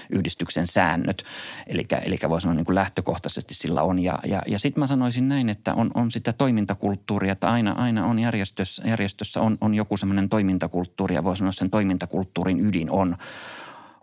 yhdistyksen 0.09 0.67
säännöt. 0.67 1.23
Eli, 1.67 1.87
eli 2.01 2.17
voi 2.29 2.41
sanoa 2.41 2.55
niin 2.55 2.65
kuin 2.65 2.75
lähtökohtaisesti 2.75 3.53
sillä 3.53 3.81
on. 3.81 3.99
Ja, 3.99 4.19
ja, 4.25 4.41
ja 4.47 4.59
sitten 4.59 4.81
mä 4.81 4.87
sanoisin 4.87 5.29
näin, 5.29 5.49
että 5.49 5.73
on, 5.73 5.91
on 5.93 6.11
sitä 6.11 6.33
toimintakulttuuria, 6.33 7.31
että 7.31 7.49
aina, 7.49 7.71
aina 7.71 8.05
on 8.05 8.19
järjestö 8.19 8.54
järjestössä, 8.55 8.89
järjestössä 8.89 9.41
on, 9.41 9.57
on 9.61 9.75
joku 9.75 9.97
semmoinen 9.97 10.29
toimintakulttuuri 10.29 11.15
ja 11.15 11.23
voi 11.23 11.37
sanoa 11.37 11.51
sen 11.51 11.69
toimintakulttuurin 11.69 12.65
ydin 12.65 12.91
on, 12.91 13.17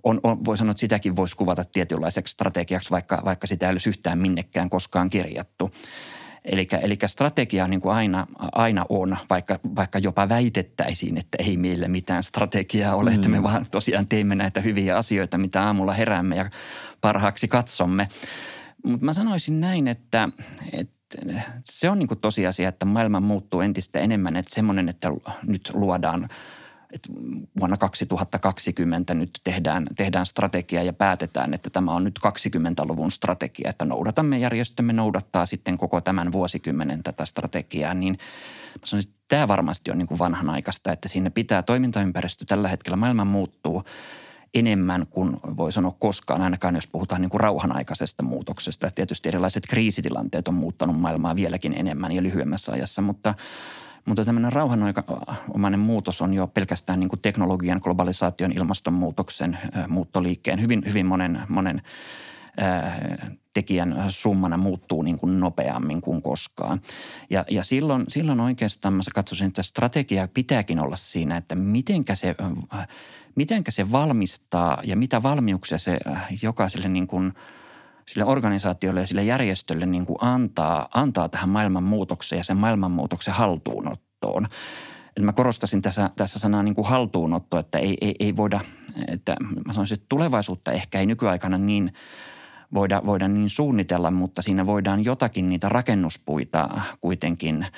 on, 0.03 0.21
on, 0.23 0.45
voi 0.45 0.57
sanoa, 0.57 0.71
että 0.71 0.81
sitäkin 0.81 1.17
voisi 1.17 1.37
kuvata 1.37 1.65
tietynlaiseksi 1.65 2.33
strategiaksi, 2.33 2.91
vaikka, 2.91 3.23
vaikka 3.25 3.47
sitä 3.47 3.67
ei 3.67 3.73
olisi 3.73 3.89
yhtään 3.89 4.19
minnekään 4.19 4.71
koskaan 4.71 5.11
kirjattu. 5.11 5.71
Eli, 6.45 6.69
eli 6.83 6.99
strategia 7.07 7.69
niin 7.69 7.81
kuin 7.81 7.95
aina, 7.95 8.27
aina 8.53 8.85
on, 8.89 9.17
vaikka, 9.31 9.59
vaikka 9.77 9.99
jopa 9.99 10.29
väitettäisiin, 10.29 11.19
että 11.19 11.39
ei 11.41 11.57
meillä 11.57 11.89
mitään 11.89 12.23
strategiaa 12.23 12.95
ole, 12.95 13.11
mm. 13.11 13.17
että 13.17 13.29
me 13.29 13.39
mm. 13.39 13.43
vaan 13.43 13.67
tosiaan 13.71 14.07
teemme 14.07 14.35
näitä 14.35 14.61
hyviä 14.61 14.97
asioita, 14.97 15.39
mitä 15.39 15.63
aamulla 15.63 15.93
heräämme 15.93 16.37
ja 16.37 16.51
parhaaksi 17.01 17.49
katsomme. 17.49 18.09
Mutta 18.85 19.05
mä 19.05 19.13
sanoisin 19.13 19.61
näin, 19.61 19.89
että, 19.89 20.29
että 20.73 21.02
se 21.65 21.91
on 21.91 21.99
niin 21.99 22.09
kuin 22.09 22.21
tosiasia, 22.21 22.69
että 22.69 22.85
maailma 22.87 23.21
muuttuu 23.21 23.61
entistä 23.61 23.99
enemmän. 23.99 24.37
Että 24.37 24.55
semmoinen, 24.55 24.89
että 24.89 25.09
nyt 25.47 25.71
luodaan 25.75 26.29
että 26.93 27.09
vuonna 27.61 27.77
2020 27.77 29.15
nyt 29.15 29.31
tehdään, 29.45 29.87
tehdään 29.97 30.27
strategia 30.27 30.83
ja 30.83 30.93
päätetään, 30.93 31.55
että 31.55 31.71
tämä 31.71 31.93
on 31.93 32.05
nyt 32.05 32.19
20-luvun 32.27 33.11
strategia, 33.11 33.71
että 33.71 33.85
noudatamme 33.85 34.39
järjestömme, 34.39 34.93
noudattaa 34.93 35.47
sitten 35.47 35.79
koko 35.79 36.01
tämän 36.01 36.33
vuosikymmenen 36.33 37.03
tätä 37.03 37.27
strategiaa, 37.27 37.95
niin 37.95 38.13
mä 38.13 38.87
sanoisin, 38.87 39.11
että 39.11 39.25
tämä 39.29 39.49
varmasti 39.49 39.91
on 39.91 39.99
niin 39.99 40.09
kuin 40.09 40.19
vanhanaikaista, 40.19 40.93
että 40.93 41.09
siinä 41.09 41.31
pitää 41.31 41.63
toimintaympäristö 41.63 42.45
tällä 42.45 42.69
hetkellä, 42.69 42.97
maailma 42.97 43.25
muuttuu– 43.25 43.83
enemmän 44.55 45.07
kuin 45.11 45.37
voi 45.57 45.73
sanoa 45.73 45.97
koskaan, 45.99 46.43
ainakaan 46.43 46.75
jos 46.75 46.87
puhutaan 46.87 47.21
niin 47.21 47.31
kuin 47.31 47.41
rauhanaikaisesta 47.41 48.23
muutoksesta. 48.23 48.91
Tietysti 48.91 49.29
erilaiset 49.29 49.63
kriisitilanteet 49.69 50.49
on 50.49 50.55
muuttanut 50.55 51.01
maailmaa 51.01 51.37
vieläkin 51.37 51.75
enemmän 51.77 52.13
ja 52.13 52.23
lyhyemmässä 52.23 52.73
ajassa, 52.73 53.03
mutta 53.03 53.35
mutta 54.05 54.25
tämmöinen 54.25 54.53
rauhanomainen 54.53 55.81
muutos 55.81 56.23
on 56.23 56.35
jo 56.35 56.47
pelkästään 56.47 57.01
niin 57.01 57.09
kuin 57.09 57.21
teknologian, 57.21 57.81
globalisaation, 57.83 58.53
ilmastonmuutoksen, 58.53 59.59
muuttoliikkeen, 59.89 60.61
hyvin, 60.61 60.83
hyvin 60.87 61.07
monen, 61.07 61.41
monen 61.49 61.83
tekijän 63.55 63.95
summana 64.09 64.57
muuttuu 64.57 65.03
niin 65.03 65.19
kuin 65.19 65.41
nopeammin 65.41 66.01
kuin 66.01 66.23
koskaan. 66.23 66.81
Ja, 67.31 67.45
ja 67.51 67.65
silloin, 67.65 68.05
silloin 68.09 68.41
oikeastaan 68.41 68.95
mä 68.95 69.03
katsoisin, 69.15 69.47
että 69.47 69.63
strategia 69.63 70.29
pitääkin 70.29 70.81
olla 70.81 70.97
siinä, 70.97 71.37
että 71.37 71.55
mitenkä 71.55 72.15
se 72.15 72.35
mitenkä 73.35 73.71
se 73.71 73.93
valmistaa 73.93 74.81
ja 74.85 74.97
mitä 74.97 75.23
valmiuksia 75.23 75.79
se 75.79 75.99
jokaiselle 76.43 76.89
niin 76.89 77.07
kuin 77.07 77.33
sille 78.09 78.25
organisaatiolle 78.25 79.01
ja 79.01 79.07
sille 79.07 79.25
järjestölle 79.25 79.87
niin 79.87 80.07
kuin 80.07 80.19
antaa, 80.21 80.89
antaa 80.95 81.29
tähän 81.29 81.49
maailmanmuutokseen 81.49 82.39
ja 82.39 82.45
sen 82.45 82.57
maailmanmuutoksen 82.57 83.35
haltuunottoon. 83.35 84.47
Eli 85.17 85.25
mä 85.25 85.33
korostasin 85.33 85.83
tässä, 85.83 86.11
tässä 86.17 86.39
sanaa 86.39 86.63
niin 86.63 86.75
kuin 86.75 86.87
haltuunotto, 86.87 87.59
että 87.59 87.79
ei, 87.79 87.97
ei, 88.01 88.15
ei 88.21 88.37
voida, 88.37 88.61
että 89.09 89.37
mä 89.67 89.73
sanoisin, 89.73 89.95
että 89.95 90.07
tulevaisuutta 90.09 90.73
ehkä 90.73 91.01
ei 91.01 91.07
nykyaikana 91.07 91.59
niin 91.59 91.93
voida, 92.75 93.03
voida 93.07 93.29
niin 93.29 93.51
suunnitella, 93.51 94.11
mutta 94.11 94.43
siinä 94.43 94.67
voidaan 94.67 95.05
jotakin 95.05 95.49
niitä 95.49 95.69
rakennuspuita 95.69 96.69
kuitenkin– 97.01 97.67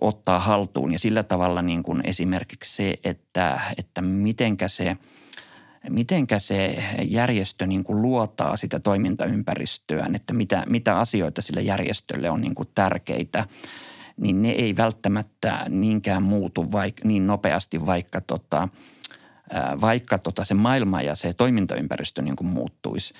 ottaa 0.00 0.38
haltuun. 0.38 0.92
Ja 0.92 0.98
sillä 0.98 1.22
tavalla 1.22 1.62
niin 1.62 1.82
kuin 1.82 2.00
esimerkiksi 2.04 2.76
se, 2.76 2.98
että, 3.04 3.60
että 3.78 4.02
mitenkä 4.02 4.68
se 4.68 4.96
mitenkä 5.90 6.38
se 6.38 6.84
järjestö 7.08 7.66
niin 7.66 7.84
kuin 7.84 8.02
luotaa 8.02 8.56
sitä 8.56 8.80
toimintaympäristöään, 8.80 10.14
että 10.14 10.34
mitä, 10.34 10.64
mitä 10.68 10.98
asioita 10.98 11.42
sille 11.42 11.62
järjestölle 11.62 12.30
on 12.30 12.40
niin 12.40 12.54
kuin 12.54 12.68
tärkeitä, 12.74 13.46
niin 14.16 14.42
ne 14.42 14.50
ei 14.50 14.76
välttämättä 14.76 15.66
niinkään 15.68 16.22
muutu 16.22 16.72
vaik, 16.72 17.04
niin 17.04 17.26
nopeasti, 17.26 17.86
vaikka, 17.86 18.20
tota, 18.20 18.68
vaikka 19.80 20.18
tota 20.18 20.44
se 20.44 20.54
maailma 20.54 21.02
ja 21.02 21.14
se 21.14 21.32
toimintaympäristö 21.32 22.22
niin 22.22 22.36
kuin 22.36 22.48
muuttuisi. 22.48 23.14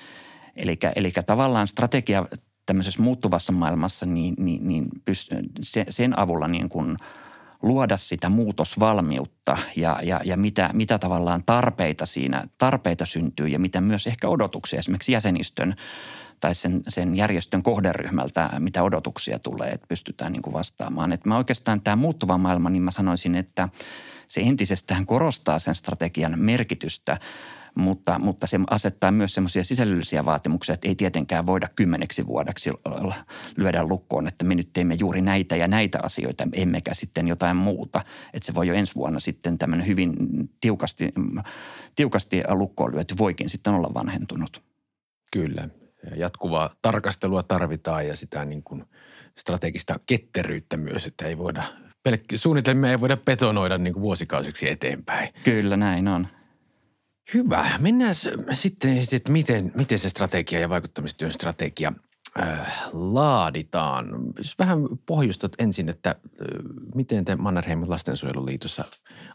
Eli 0.55 1.11
tavallaan 1.25 1.67
strategia 1.67 2.25
tämmöisessä 2.65 3.01
muuttuvassa 3.01 3.51
maailmassa, 3.51 4.05
niin, 4.05 4.33
niin, 4.37 4.67
niin 4.67 4.85
pyst- 5.09 5.49
se, 5.61 5.85
sen 5.89 6.19
avulla 6.19 6.47
niin 6.47 6.69
kuin 6.69 6.97
luoda 7.61 7.97
sitä 7.97 8.29
muutosvalmiutta 8.29 9.57
ja, 9.75 9.99
ja, 10.03 10.21
ja 10.25 10.37
mitä, 10.37 10.69
mitä 10.73 10.99
tavallaan 10.99 11.43
tarpeita 11.45 12.05
siinä, 12.05 12.47
tarpeita 12.57 13.05
syntyy 13.05 13.47
ja 13.47 13.59
mitä 13.59 13.81
myös 13.81 14.07
ehkä 14.07 14.27
odotuksia 14.27 14.79
esimerkiksi 14.79 15.11
jäsenistön 15.11 15.75
tai 16.39 16.55
sen, 16.55 16.83
sen 16.87 17.15
järjestön 17.15 17.63
kohderyhmältä, 17.63 18.49
mitä 18.59 18.83
odotuksia 18.83 19.39
tulee, 19.39 19.69
että 19.69 19.87
pystytään 19.87 20.31
niin 20.31 20.41
kuin 20.41 20.53
vastaamaan. 20.53 21.11
Et 21.11 21.25
mä 21.25 21.37
oikeastaan 21.37 21.81
tämä 21.81 21.95
muuttuva 21.95 22.37
maailma, 22.37 22.69
niin 22.69 22.83
mä 22.83 22.91
sanoisin, 22.91 23.35
että 23.35 23.69
se 24.27 24.41
entisestään 24.41 25.05
korostaa 25.05 25.59
sen 25.59 25.75
strategian 25.75 26.39
merkitystä– 26.39 27.17
mutta, 27.75 28.19
mutta 28.19 28.47
se 28.47 28.59
asettaa 28.69 29.11
myös 29.11 29.33
semmoisia 29.33 29.63
sisällöllisiä 29.63 30.25
vaatimuksia, 30.25 30.73
että 30.73 30.87
ei 30.87 30.95
tietenkään 30.95 31.45
voida 31.45 31.67
kymmeneksi 31.75 32.27
vuodeksi 32.27 32.71
lyödä 33.57 33.83
lukkoon, 33.83 34.27
että 34.27 34.45
me 34.45 34.55
nyt 34.55 34.69
teemme 34.73 34.95
juuri 34.99 35.21
näitä 35.21 35.55
ja 35.55 35.67
näitä 35.67 35.99
asioita, 36.03 36.47
emmekä 36.53 36.93
sitten 36.93 37.27
jotain 37.27 37.55
muuta. 37.55 38.01
Että 38.33 38.45
se 38.45 38.55
voi 38.55 38.67
jo 38.67 38.73
ensi 38.73 38.95
vuonna 38.95 39.19
sitten 39.19 39.57
tämmöinen 39.57 39.87
hyvin 39.87 40.13
tiukasti, 40.61 41.13
tiukasti 41.95 42.41
lukkoon 42.49 42.91
lyöty 42.91 43.15
voikin 43.17 43.49
sitten 43.49 43.73
olla 43.73 43.93
vanhentunut. 43.93 44.63
Kyllä. 45.33 45.69
Jatkuvaa 46.15 46.75
tarkastelua 46.81 47.43
tarvitaan 47.43 48.07
ja 48.07 48.15
sitä 48.15 48.45
niin 48.45 48.63
kuin 48.63 48.83
strategista 49.37 49.99
ketteryyttä 50.05 50.77
myös, 50.77 51.05
että 51.05 51.25
ei 51.25 51.37
voida 51.37 51.63
pelkki, 52.03 52.37
suunnitelmia 52.37 52.91
ei 52.91 53.01
voida 53.01 53.17
betonoida 53.17 53.77
niin 53.77 53.93
kuin 53.93 54.03
vuosikausiksi 54.03 54.69
eteenpäin. 54.69 55.33
Kyllä 55.43 55.77
näin 55.77 56.07
on. 56.07 56.27
Hyvä. 57.33 57.65
Mennään 57.79 58.15
sitten, 58.53 58.97
että 59.11 59.31
miten, 59.31 59.71
miten 59.75 59.99
se 59.99 60.09
strategia 60.09 60.59
ja 60.59 60.69
vaikuttamistyön 60.69 61.31
strategia 61.31 61.93
äh, 62.39 62.89
laaditaan. 62.93 64.07
Jos 64.37 64.59
vähän 64.59 64.79
pohjustat 65.05 65.51
ensin, 65.57 65.89
että 65.89 66.09
äh, 66.09 66.15
miten 66.95 67.25
te 67.25 67.35
Mannerheimin 67.35 67.89
lastensuojeluliitossa 67.89 68.83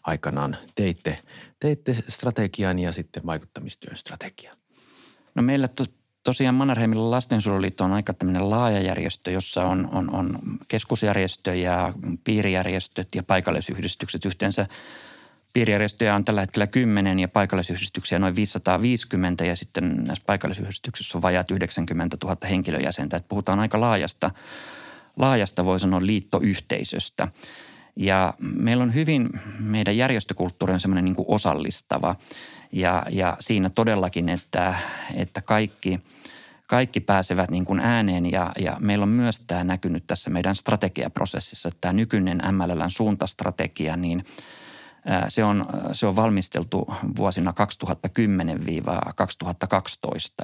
aikanaan 0.02 0.56
teitte, 0.74 1.18
teitte 1.60 1.94
strategian 2.08 2.78
ja 2.78 2.92
sitten 2.92 3.26
vaikuttamistyön 3.26 3.96
strategian? 3.96 4.56
No 5.34 5.42
meillä 5.42 5.68
to, 5.68 5.84
tosiaan 6.22 6.54
Mannerheimilla 6.54 7.10
lastensuojeluliitto 7.10 7.84
on 7.84 7.92
aika 7.92 8.12
tämmöinen 8.12 8.50
laaja 8.50 8.80
järjestö, 8.80 9.30
jossa 9.30 9.64
on, 9.64 9.88
on, 9.92 10.14
on 10.14 10.38
keskusjärjestö 10.68 11.54
ja 11.54 11.94
piirijärjestöt 12.24 13.08
ja 13.14 13.22
paikallisyhdistykset 13.22 14.24
yhteensä– 14.24 14.66
Piirijärjestöjä 15.52 16.14
on 16.14 16.24
tällä 16.24 16.40
hetkellä 16.40 16.66
10 16.66 17.20
ja 17.20 17.28
paikallisyhdistyksiä 17.28 18.18
noin 18.18 18.36
550 18.36 19.44
ja 19.44 19.56
sitten 19.56 19.96
näissä 20.04 20.24
paikallisyhdistyksissä 20.26 21.18
on 21.18 21.22
vajaat 21.22 21.50
90 21.50 22.16
000 22.24 22.36
henkilöjäsentä. 22.50 23.16
Että 23.16 23.28
puhutaan 23.28 23.60
aika 23.60 23.80
laajasta, 23.80 24.30
laajasta 25.16 25.64
voi 25.64 25.80
sanoa 25.80 26.06
liittoyhteisöstä. 26.06 27.28
Ja 27.96 28.34
meillä 28.40 28.82
on 28.82 28.94
hyvin, 28.94 29.28
meidän 29.58 29.96
järjestökulttuuri 29.96 30.72
on 30.72 30.80
semmoinen 30.80 31.04
niin 31.04 31.14
kuin 31.14 31.28
osallistava 31.28 32.16
ja, 32.72 33.02
ja 33.10 33.36
siinä 33.40 33.70
todellakin, 33.70 34.28
että, 34.28 34.74
että 35.14 35.40
kaikki, 35.40 36.00
kaikki 36.66 37.00
pääsevät 37.00 37.50
niin 37.50 37.64
kuin 37.64 37.80
ääneen 37.80 38.30
ja, 38.30 38.52
ja 38.58 38.76
meillä 38.80 39.02
on 39.02 39.08
myös 39.08 39.40
tämä 39.40 39.64
näkynyt 39.64 40.06
tässä 40.06 40.30
meidän 40.30 40.56
strategiaprosessissa, 40.56 41.70
tämä 41.80 41.92
nykyinen 41.92 42.42
MLLn 42.52 42.90
suuntastrategia, 42.90 43.96
niin– 43.96 44.24
se 45.28 45.44
on, 45.44 45.66
se 45.92 46.06
on 46.06 46.16
valmisteltu 46.16 46.88
vuosina 47.16 47.54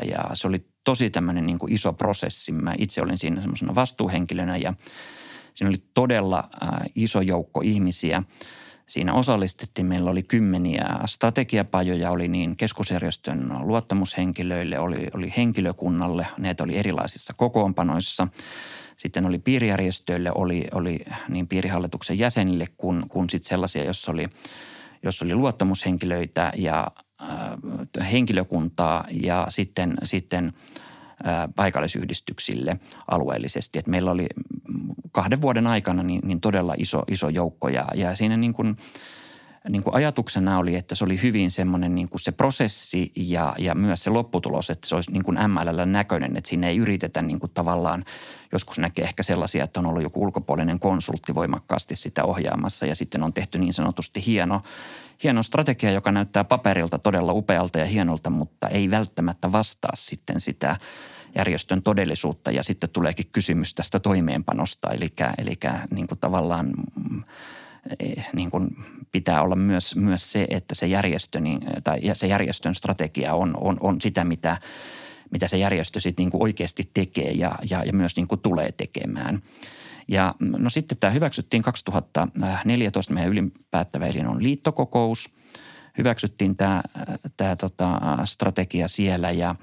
2010-2012 0.04 0.08
ja 0.08 0.30
se 0.34 0.48
oli 0.48 0.66
tosi 0.84 1.10
tämmöinen 1.10 1.46
niin 1.46 1.58
kuin 1.58 1.72
iso 1.72 1.92
prosessi. 1.92 2.52
Mä 2.52 2.74
itse 2.78 3.02
olin 3.02 3.18
siinä 3.18 3.40
semmoisena 3.40 3.74
vastuuhenkilönä 3.74 4.56
ja 4.56 4.74
siinä 5.54 5.68
oli 5.68 5.82
todella 5.94 6.50
iso 6.94 7.20
joukko 7.20 7.60
ihmisiä. 7.60 8.22
Siinä 8.86 9.14
osallistettiin, 9.14 9.86
meillä 9.86 10.10
oli 10.10 10.22
kymmeniä 10.22 10.86
strategiapajoja, 11.06 12.10
oli 12.10 12.28
niin 12.28 12.56
keskusjärjestön 12.56 13.52
luottamushenkilöille, 13.60 14.78
oli, 14.78 15.08
oli 15.14 15.32
henkilökunnalle, 15.36 16.26
näitä 16.38 16.64
oli 16.64 16.76
erilaisissa 16.76 17.34
kokoonpanoissa– 17.36 18.28
sitten 18.96 19.26
oli 19.26 19.38
piirijärjestöille, 19.38 20.32
oli, 20.34 20.64
oli 20.72 21.04
niin 21.28 21.48
piirihallituksen 21.48 22.18
jäsenille 22.18 22.66
kuin, 22.76 23.08
kuin 23.08 23.30
sitten 23.30 23.48
sellaisia, 23.48 23.84
jossa 23.84 24.12
oli, 24.12 24.26
jossa 25.02 25.24
oli 25.24 25.34
luottamushenkilöitä 25.34 26.52
ja 26.56 26.86
äh, 27.22 28.12
henkilökuntaa 28.12 29.04
ja 29.10 29.46
sitten, 29.48 29.94
sitten 30.04 30.52
äh, 31.26 31.48
paikallisyhdistyksille 31.56 32.76
alueellisesti. 33.10 33.78
Et 33.78 33.86
meillä 33.86 34.10
oli 34.10 34.26
kahden 35.12 35.42
vuoden 35.42 35.66
aikana 35.66 36.02
niin, 36.02 36.20
niin 36.24 36.40
todella 36.40 36.74
iso, 36.78 37.02
iso 37.08 37.28
joukko 37.28 37.68
ja, 37.68 37.84
ja 37.94 38.16
siinä 38.16 38.36
niin 38.36 38.52
kuin– 38.52 38.76
niin 39.68 39.82
kuin 39.82 39.94
ajatuksena 39.94 40.58
oli, 40.58 40.76
että 40.76 40.94
se 40.94 41.04
oli 41.04 41.22
hyvin 41.22 41.50
semmoinen 41.50 41.94
niin 41.94 42.08
kuin 42.08 42.20
se 42.20 42.32
prosessi 42.32 43.12
ja, 43.16 43.54
ja 43.58 43.74
myös 43.74 44.02
se 44.02 44.10
lopputulos, 44.10 44.70
että 44.70 44.88
se 44.88 44.94
olisi 44.94 45.10
niin 45.10 45.24
kuin 45.24 45.38
MLL 45.48 45.84
näköinen, 45.84 46.36
että 46.36 46.50
siinä 46.50 46.68
ei 46.68 46.76
yritetä 46.76 47.22
niin 47.22 47.40
kuin 47.40 47.52
tavallaan, 47.54 48.04
joskus 48.52 48.78
näkee 48.78 49.04
ehkä 49.04 49.22
sellaisia, 49.22 49.64
että 49.64 49.80
on 49.80 49.86
ollut 49.86 50.02
joku 50.02 50.22
ulkopuolinen 50.22 50.80
konsultti 50.80 51.34
voimakkaasti 51.34 51.96
sitä 51.96 52.24
ohjaamassa 52.24 52.86
ja 52.86 52.94
sitten 52.94 53.22
on 53.22 53.32
tehty 53.32 53.58
niin 53.58 53.74
sanotusti 53.74 54.26
hieno, 54.26 54.62
hieno 55.22 55.42
strategia, 55.42 55.90
joka 55.90 56.12
näyttää 56.12 56.44
paperilta 56.44 56.98
todella 56.98 57.32
upealta 57.32 57.78
ja 57.78 57.84
hienolta, 57.84 58.30
mutta 58.30 58.68
ei 58.68 58.90
välttämättä 58.90 59.52
vastaa 59.52 59.92
sitten 59.94 60.40
sitä 60.40 60.76
järjestön 61.38 61.82
todellisuutta. 61.82 62.50
Ja 62.50 62.62
sitten 62.62 62.90
tuleekin 62.90 63.26
kysymys 63.32 63.74
tästä 63.74 64.00
toimeenpanosta, 64.00 64.90
eli, 64.90 65.12
eli 65.38 65.58
niin 65.90 66.06
kuin 66.06 66.18
tavallaan 66.18 66.66
mm, 67.10 67.22
niin 68.32 68.50
kuin 68.50 68.76
pitää 69.12 69.42
olla 69.42 69.56
myös, 69.56 69.96
myös 69.96 70.32
se, 70.32 70.46
että 70.50 70.74
se, 70.74 70.86
järjestö, 70.86 71.40
niin, 71.40 71.60
tai 71.84 72.00
se 72.14 72.26
järjestön 72.26 72.74
strategia 72.74 73.34
on, 73.34 73.56
on, 73.60 73.76
on 73.80 74.00
sitä, 74.00 74.24
mitä, 74.24 74.58
mitä 75.30 75.48
se 75.48 75.56
järjestö 75.56 76.00
sitten 76.00 76.22
niin 76.22 76.30
kuin 76.30 76.42
oikeasti 76.42 76.90
tekee 76.94 77.30
ja, 77.30 77.58
ja, 77.70 77.84
ja 77.84 77.92
myös 77.92 78.16
niin 78.16 78.28
kuin 78.28 78.40
tulee 78.40 78.72
tekemään. 78.72 79.42
Ja 80.08 80.34
no 80.40 80.70
sitten 80.70 80.98
tämä 80.98 81.10
hyväksyttiin 81.10 81.62
2014, 81.62 83.14
meidän 83.14 83.32
ylinpäättävä 83.32 84.06
elin 84.06 84.26
on 84.26 84.42
liittokokous. 84.42 85.34
Hyväksyttiin 85.98 86.56
tämä, 86.56 86.82
tämä 87.36 87.56
tota, 87.56 88.00
strategia 88.24 88.88
siellä 88.88 89.30
ja 89.30 89.54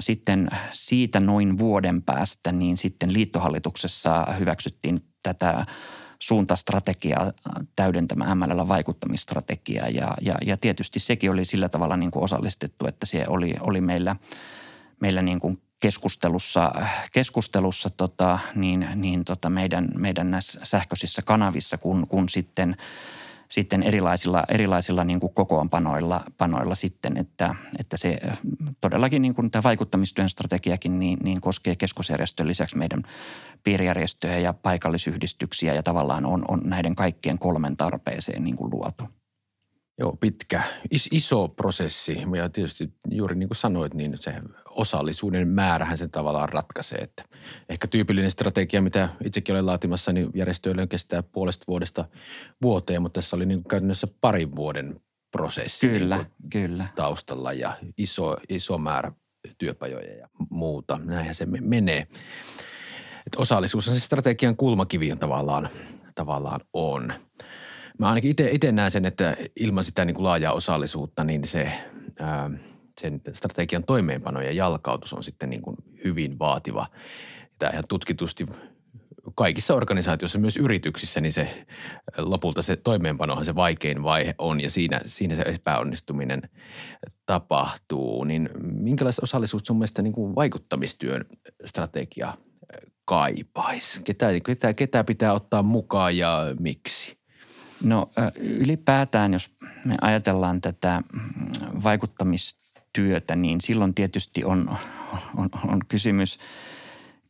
sitten 0.00 0.48
siitä 0.70 1.20
noin 1.20 1.58
vuoden 1.58 2.02
päästä 2.02 2.52
niin 2.52 2.76
sitten 2.76 3.12
liittohallituksessa 3.12 4.26
hyväksyttiin 4.38 5.00
tätä 5.22 5.66
suuntastrategiaa 6.22 7.32
täydentämään 7.76 8.38
MLL 8.38 8.68
vaikuttamistrategiaa 8.68 9.88
ja, 9.88 10.14
ja, 10.20 10.34
ja 10.44 10.56
tietysti 10.56 11.00
sekin 11.00 11.30
oli 11.30 11.44
sillä 11.44 11.68
tavalla 11.68 11.96
niin 11.96 12.10
kuin 12.10 12.24
osallistettu, 12.24 12.86
että 12.86 13.06
se 13.06 13.24
oli, 13.28 13.54
oli 13.60 13.80
meillä, 13.80 14.16
meillä 15.00 15.22
niin 15.22 15.40
kuin 15.40 15.62
keskustelussa, 15.80 16.72
keskustelussa 17.12 17.90
tota, 17.90 18.38
niin, 18.54 18.88
niin 18.94 19.24
tota 19.24 19.50
meidän, 19.50 19.88
meidän 19.98 20.30
näissä 20.30 20.60
sähköisissä 20.62 21.22
kanavissa, 21.22 21.78
kun, 21.78 22.06
kun 22.08 22.28
sitten– 22.28 22.76
sitten 23.50 23.82
erilaisilla, 23.82 24.44
erilaisilla 24.48 25.04
niin 25.04 25.20
kuin 25.20 25.34
kokoonpanoilla 25.34 26.24
panoilla 26.38 26.74
sitten, 26.74 27.16
että, 27.16 27.54
että 27.78 27.96
se 27.96 28.18
todellakin 28.80 29.22
niin 29.22 29.34
kuin 29.34 29.50
tämä 29.50 29.62
vaikuttamistyön 29.62 30.28
strategiakin 30.28 30.98
niin, 30.98 31.18
niin 31.22 31.40
koskee 31.40 31.76
keskusjärjestön 31.76 32.48
lisäksi 32.48 32.78
meidän 32.78 33.02
piirijärjestöjä 33.64 34.38
ja 34.38 34.52
paikallisyhdistyksiä 34.52 35.74
ja 35.74 35.82
tavallaan 35.82 36.26
on, 36.26 36.44
on 36.48 36.60
näiden 36.64 36.94
kaikkien 36.94 37.38
kolmen 37.38 37.76
tarpeeseen 37.76 38.44
niin 38.44 38.56
kuin 38.56 38.70
luotu. 38.70 39.04
Joo, 39.98 40.16
pitkä, 40.20 40.62
is, 40.90 41.08
iso 41.12 41.48
prosessi 41.48 42.16
ja 42.36 42.48
tietysti 42.48 42.92
juuri 43.10 43.36
niin 43.36 43.48
kuin 43.48 43.56
sanoit, 43.56 43.94
niin 43.94 44.18
se 44.20 44.34
osallisuuden 44.78 45.48
määrähän 45.48 45.98
sen 45.98 46.10
tavallaan 46.10 46.48
ratkaisee. 46.48 46.98
Että 46.98 47.24
ehkä 47.68 47.86
tyypillinen 47.86 48.30
strategia, 48.30 48.82
mitä 48.82 49.08
itsekin 49.24 49.54
olen 49.54 49.66
laatimassa, 49.66 50.12
niin 50.12 50.30
järjestöille 50.34 50.86
kestää 50.86 51.22
puolesta 51.22 51.64
vuodesta 51.68 52.04
vuoteen, 52.62 53.02
mutta 53.02 53.20
tässä 53.20 53.36
oli 53.36 53.46
niin 53.46 53.62
kuin 53.62 53.68
käytännössä 53.68 54.08
parin 54.20 54.56
vuoden 54.56 55.00
prosessi 55.30 55.88
kyllä, 55.88 56.16
niin 56.16 56.50
kyllä. 56.50 56.86
taustalla 56.96 57.52
ja 57.52 57.76
iso, 57.98 58.36
iso 58.48 58.78
määrä 58.78 59.12
työpajoja 59.58 60.14
ja 60.14 60.28
muuta. 60.50 61.00
Näinhän 61.04 61.34
se 61.34 61.46
menee. 61.46 62.06
Että 63.26 63.38
osallisuus 63.38 63.88
on 63.88 63.94
se 63.94 64.00
strategian 64.00 64.56
kulmakivi 64.56 65.16
tavallaan, 65.16 65.68
tavallaan 66.14 66.60
on. 66.72 67.12
Mä 67.98 68.08
ainakin 68.08 68.34
itse 68.50 68.72
näen 68.72 68.90
sen, 68.90 69.04
että 69.04 69.36
ilman 69.60 69.84
sitä 69.84 70.04
niin 70.04 70.14
kuin 70.14 70.24
laajaa 70.24 70.52
osallisuutta, 70.52 71.24
niin 71.24 71.46
se 71.46 71.72
ää,– 72.18 72.50
sen 73.00 73.20
strategian 73.32 73.84
toimeenpano 73.84 74.40
ja 74.40 74.52
jalkautus 74.52 75.12
on 75.12 75.24
sitten 75.24 75.50
niin 75.50 75.62
kuin 75.62 75.76
hyvin 76.04 76.38
vaativa. 76.38 76.86
Tämä 77.58 77.72
ihan 77.72 77.84
tutkitusti 77.88 78.46
kaikissa 79.34 79.74
organisaatioissa, 79.74 80.38
myös 80.38 80.56
yrityksissä, 80.56 81.20
niin 81.20 81.32
se 81.32 81.66
lopulta 82.18 82.62
se 82.62 82.76
toimeenpanohan 82.76 83.44
se 83.44 83.54
vaikein 83.54 84.02
vaihe 84.02 84.34
on 84.38 84.60
ja 84.60 84.70
siinä, 84.70 85.00
siinä 85.04 85.36
se 85.36 85.42
epäonnistuminen 85.42 86.42
tapahtuu. 87.26 88.24
Niin 88.24 88.50
minkälaista 88.60 89.22
osallisuutta 89.24 89.66
sun 89.66 89.76
mielestä 89.76 90.02
niin 90.02 90.12
kuin 90.12 90.34
vaikuttamistyön 90.34 91.24
strategia 91.64 92.34
kaipaisi? 93.04 94.02
Ketä, 94.02 94.26
ketä, 94.46 94.74
ketä 94.74 95.04
pitää 95.04 95.32
ottaa 95.32 95.62
mukaan 95.62 96.16
ja 96.16 96.54
miksi? 96.60 97.18
No 97.82 98.10
ylipäätään, 98.36 99.32
jos 99.32 99.50
me 99.84 99.94
ajatellaan 100.00 100.60
tätä 100.60 101.02
vaikuttamis 101.84 102.60
työtä, 102.92 103.36
niin 103.36 103.60
silloin 103.60 103.94
tietysti 103.94 104.44
on, 104.44 104.76
on, 105.36 105.48
on 105.68 105.80
kysymys, 105.88 106.38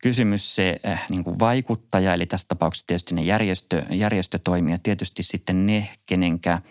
kysymys 0.03 0.55
se 0.55 0.79
äh, 0.87 1.05
niin 1.09 1.23
kuin 1.23 1.39
vaikuttaja, 1.39 2.13
eli 2.13 2.25
tässä 2.25 2.47
tapauksessa 2.47 2.87
tietysti 2.87 3.15
ne 3.15 3.21
järjestö, 3.21 3.83
järjestötoimijat, 3.89 4.83
tietysti 4.83 5.23
sitten 5.23 5.65
ne, 5.65 5.89
kenenkä– 6.05 6.61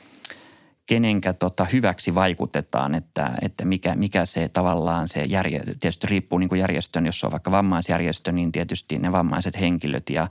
kenenkä 0.88 1.32
tota 1.32 1.64
hyväksi 1.72 2.14
vaikutetaan, 2.14 2.94
että, 2.94 3.30
että 3.42 3.64
mikä, 3.64 3.94
mikä 3.94 4.26
se 4.26 4.48
tavallaan 4.48 5.08
se 5.08 5.22
järje, 5.22 5.60
tietysti 5.80 6.06
riippuu 6.06 6.38
niin 6.38 6.48
kuin 6.48 6.60
järjestön, 6.60 7.06
jos 7.06 7.24
on 7.24 7.30
vaikka 7.30 7.50
vammaisjärjestö, 7.50 8.32
niin 8.32 8.52
tietysti 8.52 8.98
ne 8.98 9.12
vammaiset 9.12 9.60
henkilöt 9.60 10.10
ja 10.10 10.28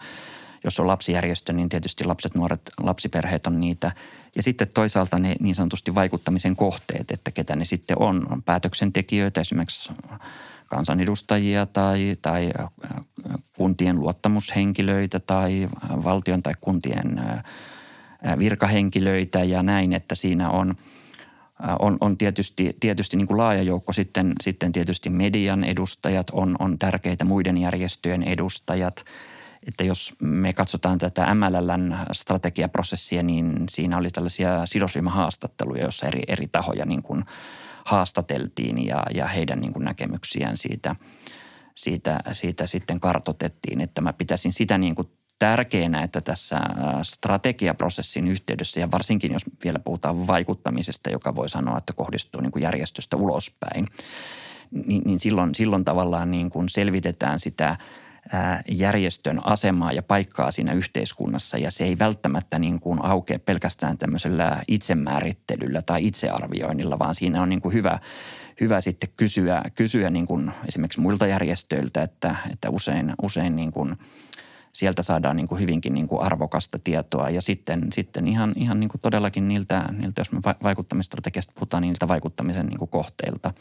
jos 0.63 0.79
on 0.79 0.87
lapsijärjestö, 0.87 1.53
niin 1.53 1.69
tietysti 1.69 2.03
lapset, 2.03 2.35
nuoret, 2.35 2.61
lapsiperheet 2.79 3.47
on 3.47 3.59
niitä. 3.59 3.91
Ja 4.35 4.43
sitten 4.43 4.67
toisaalta 4.73 5.19
ne 5.19 5.35
niin 5.39 5.55
sanotusti 5.55 5.95
vaikuttamisen 5.95 6.55
kohteet, 6.55 7.11
että 7.11 7.31
ketä 7.31 7.55
ne 7.55 7.65
sitten 7.65 8.01
on. 8.01 8.27
On 8.31 8.43
päätöksentekijöitä, 8.43 9.41
esimerkiksi 9.41 9.91
kansanedustajia 10.67 11.65
tai, 11.65 12.17
tai 12.21 12.51
kuntien 13.57 13.99
luottamushenkilöitä 13.99 15.19
tai 15.19 15.69
valtion 16.03 16.43
tai 16.43 16.53
kuntien– 16.61 17.21
virkahenkilöitä 18.39 19.43
ja 19.43 19.63
näin, 19.63 19.93
että 19.93 20.15
siinä 20.15 20.49
on, 20.49 20.75
on, 21.79 21.97
on 22.01 22.17
tietysti, 22.17 22.77
tietysti 22.79 23.17
niin 23.17 23.27
kuin 23.27 23.37
laaja 23.37 23.63
joukko 23.63 23.93
sitten, 23.93 24.33
sitten 24.41 24.71
tietysti 24.71 25.09
median 25.09 25.63
edustajat, 25.63 26.29
on, 26.29 26.55
on 26.59 26.77
tärkeitä 26.79 27.25
muiden 27.25 27.57
järjestöjen 27.57 28.23
edustajat. 28.23 29.05
Että 29.67 29.83
jos 29.83 30.13
me 30.21 30.53
katsotaan 30.53 30.97
tätä 30.97 31.35
MLLn 31.35 31.97
strategiaprosessia, 32.11 33.23
niin 33.23 33.63
siinä 33.69 33.97
oli 33.97 34.09
tällaisia 34.09 34.65
sidosryhmähaastatteluja, 34.65 35.81
joissa 35.81 36.07
eri, 36.07 36.21
eri 36.27 36.47
tahoja 36.47 36.85
niin 36.85 37.03
kuin 37.03 37.25
haastateltiin 37.85 38.85
ja, 38.85 39.03
ja 39.13 39.27
heidän 39.27 39.59
niin 39.59 39.73
kuin 39.73 39.85
näkemyksiään 39.85 40.57
siitä, 40.57 40.95
siitä, 41.75 42.19
siitä 42.31 42.67
sitten 42.67 42.99
kartotettiin. 42.99 43.81
Että 43.81 44.01
mä 44.01 44.13
pitäisin 44.13 44.53
sitä 44.53 44.77
niin 44.77 44.95
kuin 44.95 45.07
tärkeänä, 45.39 46.03
että 46.03 46.21
tässä 46.21 46.59
strategiaprosessin 47.03 48.27
yhteydessä 48.27 48.79
ja 48.79 48.91
varsinkin 48.91 49.33
jos 49.33 49.45
vielä 49.63 49.79
puhutaan 49.79 50.27
vaikuttamisesta, 50.27 51.09
joka 51.09 51.35
voi 51.35 51.49
sanoa, 51.49 51.77
että 51.77 51.93
kohdistuu 51.93 52.41
niin 52.41 52.51
kuin 52.51 52.63
järjestöstä 52.63 53.17
ulospäin, 53.17 53.87
niin, 54.87 55.01
niin 55.05 55.19
silloin, 55.19 55.55
silloin 55.55 55.85
tavallaan 55.85 56.31
niin 56.31 56.49
kuin 56.49 56.69
selvitetään 56.69 57.39
sitä 57.39 57.77
järjestön 58.69 59.47
asemaa 59.47 59.91
ja 59.91 60.03
paikkaa 60.03 60.51
siinä 60.51 60.73
yhteiskunnassa 60.73 61.57
ja 61.57 61.71
se 61.71 61.83
ei 61.83 61.99
välttämättä 61.99 62.59
niin 62.59 62.79
kuin 62.79 63.05
aukea 63.05 63.39
pelkästään 63.39 63.97
tämmöisellä 63.97 64.63
itsemäärittelyllä 64.67 65.81
tai 65.81 66.07
itsearvioinnilla, 66.07 66.99
vaan 66.99 67.15
siinä 67.15 67.41
on 67.41 67.49
niin 67.49 67.61
kuin 67.61 67.73
hyvä, 67.73 67.99
hyvä 68.61 68.81
sitten 68.81 69.09
kysyä, 69.17 69.61
kysyä 69.75 70.09
niin 70.09 70.25
kuin 70.25 70.51
esimerkiksi 70.67 70.99
muilta 70.99 71.27
järjestöiltä, 71.27 72.03
että, 72.03 72.35
että 72.51 72.69
usein, 72.69 73.13
usein 73.21 73.55
niin 73.55 73.71
kuin– 73.71 73.95
sieltä 74.77 75.03
saadaan 75.03 75.35
niin 75.35 75.47
kuin 75.47 75.61
hyvinkin 75.61 75.93
niin 75.93 76.07
kuin 76.07 76.21
arvokasta 76.21 76.79
tietoa. 76.83 77.29
Ja 77.29 77.41
sitten, 77.41 77.87
sitten 77.93 78.27
ihan, 78.27 78.53
ihan 78.55 78.79
niin 78.79 78.89
kuin 78.89 79.01
todellakin 79.01 79.47
niiltä, 79.47 79.85
niiltä, 79.97 80.21
jos 80.21 80.31
me 80.31 80.39
vaikuttamistrategiasta 80.63 81.53
puhutaan, 81.55 81.81
niin 81.81 81.87
niiltä 81.87 82.07
vaikuttamisen 82.07 82.65
niin 82.65 82.79
kuin 82.79 82.89
kohteilta, 82.89 83.53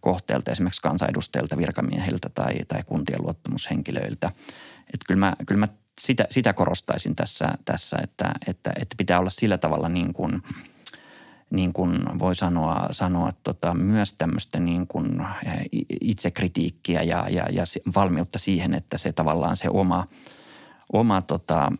kohteilta, 0.00 0.50
esimerkiksi 0.50 0.82
kansanedustajilta, 0.82 1.58
virkamiehiltä 1.58 2.28
tai, 2.34 2.54
tai 2.68 2.82
kuntien 2.86 3.22
luottamushenkilöiltä. 3.22 4.32
Että 4.94 5.04
kyllä 5.06 5.18
mä, 5.18 5.36
kyllä 5.46 5.58
mä 5.58 5.68
sitä, 6.00 6.26
sitä 6.30 6.52
korostaisin 6.52 7.16
tässä, 7.16 7.48
tässä 7.64 7.98
että, 8.02 8.32
että, 8.46 8.70
että 8.76 8.94
pitää 8.96 9.20
olla 9.20 9.30
sillä 9.30 9.58
tavalla 9.58 9.88
niin 9.88 10.12
kuin– 10.12 10.32
niin 11.50 11.72
kuin 11.72 12.18
voi 12.18 12.34
sanoa, 12.34 12.88
sanoa 12.92 13.30
tota, 13.44 13.74
myös 13.74 14.14
tämmöistä 14.14 14.60
niin 14.60 14.86
kuin 14.86 15.26
itsekritiikkiä 16.00 17.02
ja, 17.02 17.26
ja, 17.30 17.44
ja 17.50 17.64
valmiutta 17.94 18.38
siihen, 18.38 18.74
että 18.74 18.98
se 18.98 19.12
tavallaan 19.12 19.56
se 19.56 19.68
oma– 19.70 20.06
oma 20.92 21.22
tota, 21.22 21.72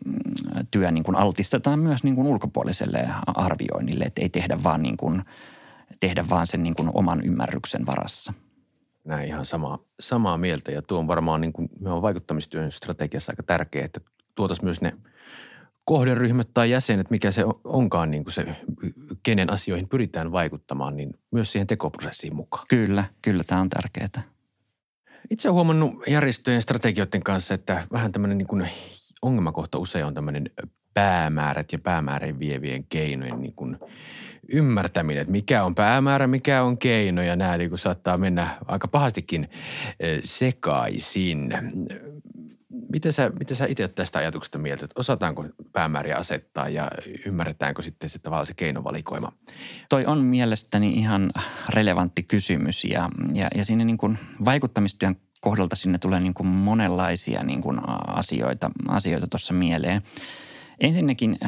työ 0.71 0.91
niin 0.91 1.03
kuin 1.03 1.15
altistetaan 1.15 1.79
myös 1.79 2.03
niin 2.03 2.15
kuin 2.15 2.27
ulkopuoliselle 2.27 3.09
arvioinnille, 3.27 4.03
että 4.05 4.21
ei 4.21 4.29
tehdä 4.29 4.63
vaan, 4.63 4.81
niin 4.81 4.97
kuin, 4.97 5.23
tehdä 5.99 6.25
vaan 6.29 6.47
sen 6.47 6.63
niin 6.63 6.75
kuin 6.75 6.89
oman 6.93 7.25
ymmärryksen 7.25 7.85
varassa. 7.85 8.33
Näin 9.03 9.27
ihan 9.27 9.45
samaa, 9.45 9.79
samaa 9.99 10.37
mieltä 10.37 10.71
ja 10.71 10.81
tuo 10.81 10.99
on 10.99 11.07
varmaan 11.07 11.41
niin 11.41 11.53
kuin, 11.53 11.69
me 11.79 11.89
on 11.89 12.01
vaikuttamistyön 12.01 12.71
strategiassa 12.71 13.31
aika 13.31 13.43
tärkeää, 13.43 13.85
että 13.85 14.01
tuotaisiin 14.35 14.65
myös 14.65 14.81
ne 14.81 14.93
kohderyhmät 15.85 16.49
tai 16.53 16.71
jäsenet, 16.71 17.09
mikä 17.09 17.31
se 17.31 17.43
onkaan 17.63 18.11
niin 18.11 18.23
kuin 18.23 18.33
se, 18.33 18.45
kenen 19.23 19.53
asioihin 19.53 19.87
pyritään 19.87 20.31
vaikuttamaan, 20.31 20.97
niin 20.97 21.19
myös 21.31 21.51
siihen 21.51 21.67
tekoprosessiin 21.67 22.35
mukaan. 22.35 22.65
Kyllä, 22.69 23.03
kyllä 23.21 23.43
tämä 23.43 23.61
on 23.61 23.69
tärkeää. 23.69 24.23
Itse 25.29 25.47
olen 25.47 25.53
huomannut 25.53 26.03
järjestöjen 26.07 26.61
strategioiden 26.61 27.23
kanssa, 27.23 27.53
että 27.53 27.83
vähän 27.91 28.11
tämmöinen 28.11 28.37
niin 28.37 28.47
kuin 28.47 28.69
ongelmakohta 29.21 29.77
usein 29.77 30.05
on 30.05 30.13
tämmöinen 30.13 30.51
päämäärät 30.93 31.71
ja 31.71 31.79
päämäärän 31.79 32.39
vievien 32.39 32.85
keinojen 32.89 33.41
niin 33.41 33.53
kuin 33.55 33.77
ymmärtäminen, 34.51 35.21
että 35.21 35.31
mikä 35.31 35.63
on 35.63 35.75
päämäärä, 35.75 36.27
mikä 36.27 36.63
on 36.63 36.77
keino 36.77 37.21
ja 37.21 37.35
nämä 37.35 37.57
niin 37.57 37.77
saattaa 37.77 38.17
mennä 38.17 38.57
aika 38.65 38.87
pahastikin 38.87 39.49
sekaisin. 40.23 41.53
Miten 42.91 43.13
sä, 43.13 43.31
miten 43.39 43.57
sä 43.57 43.65
itse 43.65 43.87
tästä 43.87 44.19
ajatuksesta 44.19 44.57
mieltä, 44.57 44.85
että 44.85 44.99
osataanko 44.99 45.45
päämääriä 45.71 46.17
asettaa 46.17 46.69
ja 46.69 46.91
ymmärretäänkö 47.25 47.81
sitten 47.81 48.09
se 48.09 48.19
tavallaan 48.19 48.47
se 48.47 48.53
keinovalikoima? 48.53 49.31
Toi 49.89 50.05
on 50.05 50.17
mielestäni 50.17 50.93
ihan 50.93 51.31
relevantti 51.69 52.23
kysymys 52.23 52.83
ja, 52.83 53.09
ja, 53.33 53.47
ja 53.55 53.65
siinä 53.65 53.83
niin 53.83 53.97
kuin 53.97 54.19
vaikuttamistyön 54.45 55.15
kohdalta 55.41 55.75
sinne 55.75 55.97
tulee 55.97 56.19
niin 56.19 56.33
kuin 56.33 56.47
monenlaisia 56.47 57.43
niin 57.43 57.61
kuin 57.61 57.79
asioita, 58.07 58.71
asioita 58.87 59.27
tuossa 59.27 59.53
mieleen. 59.53 60.01
Ensinnäkin 60.79 61.39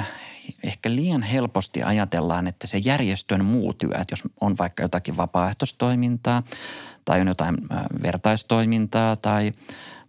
ehkä 0.64 0.96
liian 0.96 1.22
helposti 1.22 1.84
ajatellaan, 1.84 2.48
että 2.48 2.68
se 2.68 2.78
järjestön 2.78 3.46
muu 3.46 3.74
työ, 3.74 3.90
että 3.90 4.14
jos 4.14 4.24
on 4.42 4.58
vaikka 4.58 4.84
jotakin 4.84 5.18
vapaaehtoistoimintaa 5.18 6.44
tai 7.06 7.22
on 7.22 7.28
jotain 7.28 7.58
vertaistoimintaa 8.04 9.16
tai, 9.16 9.52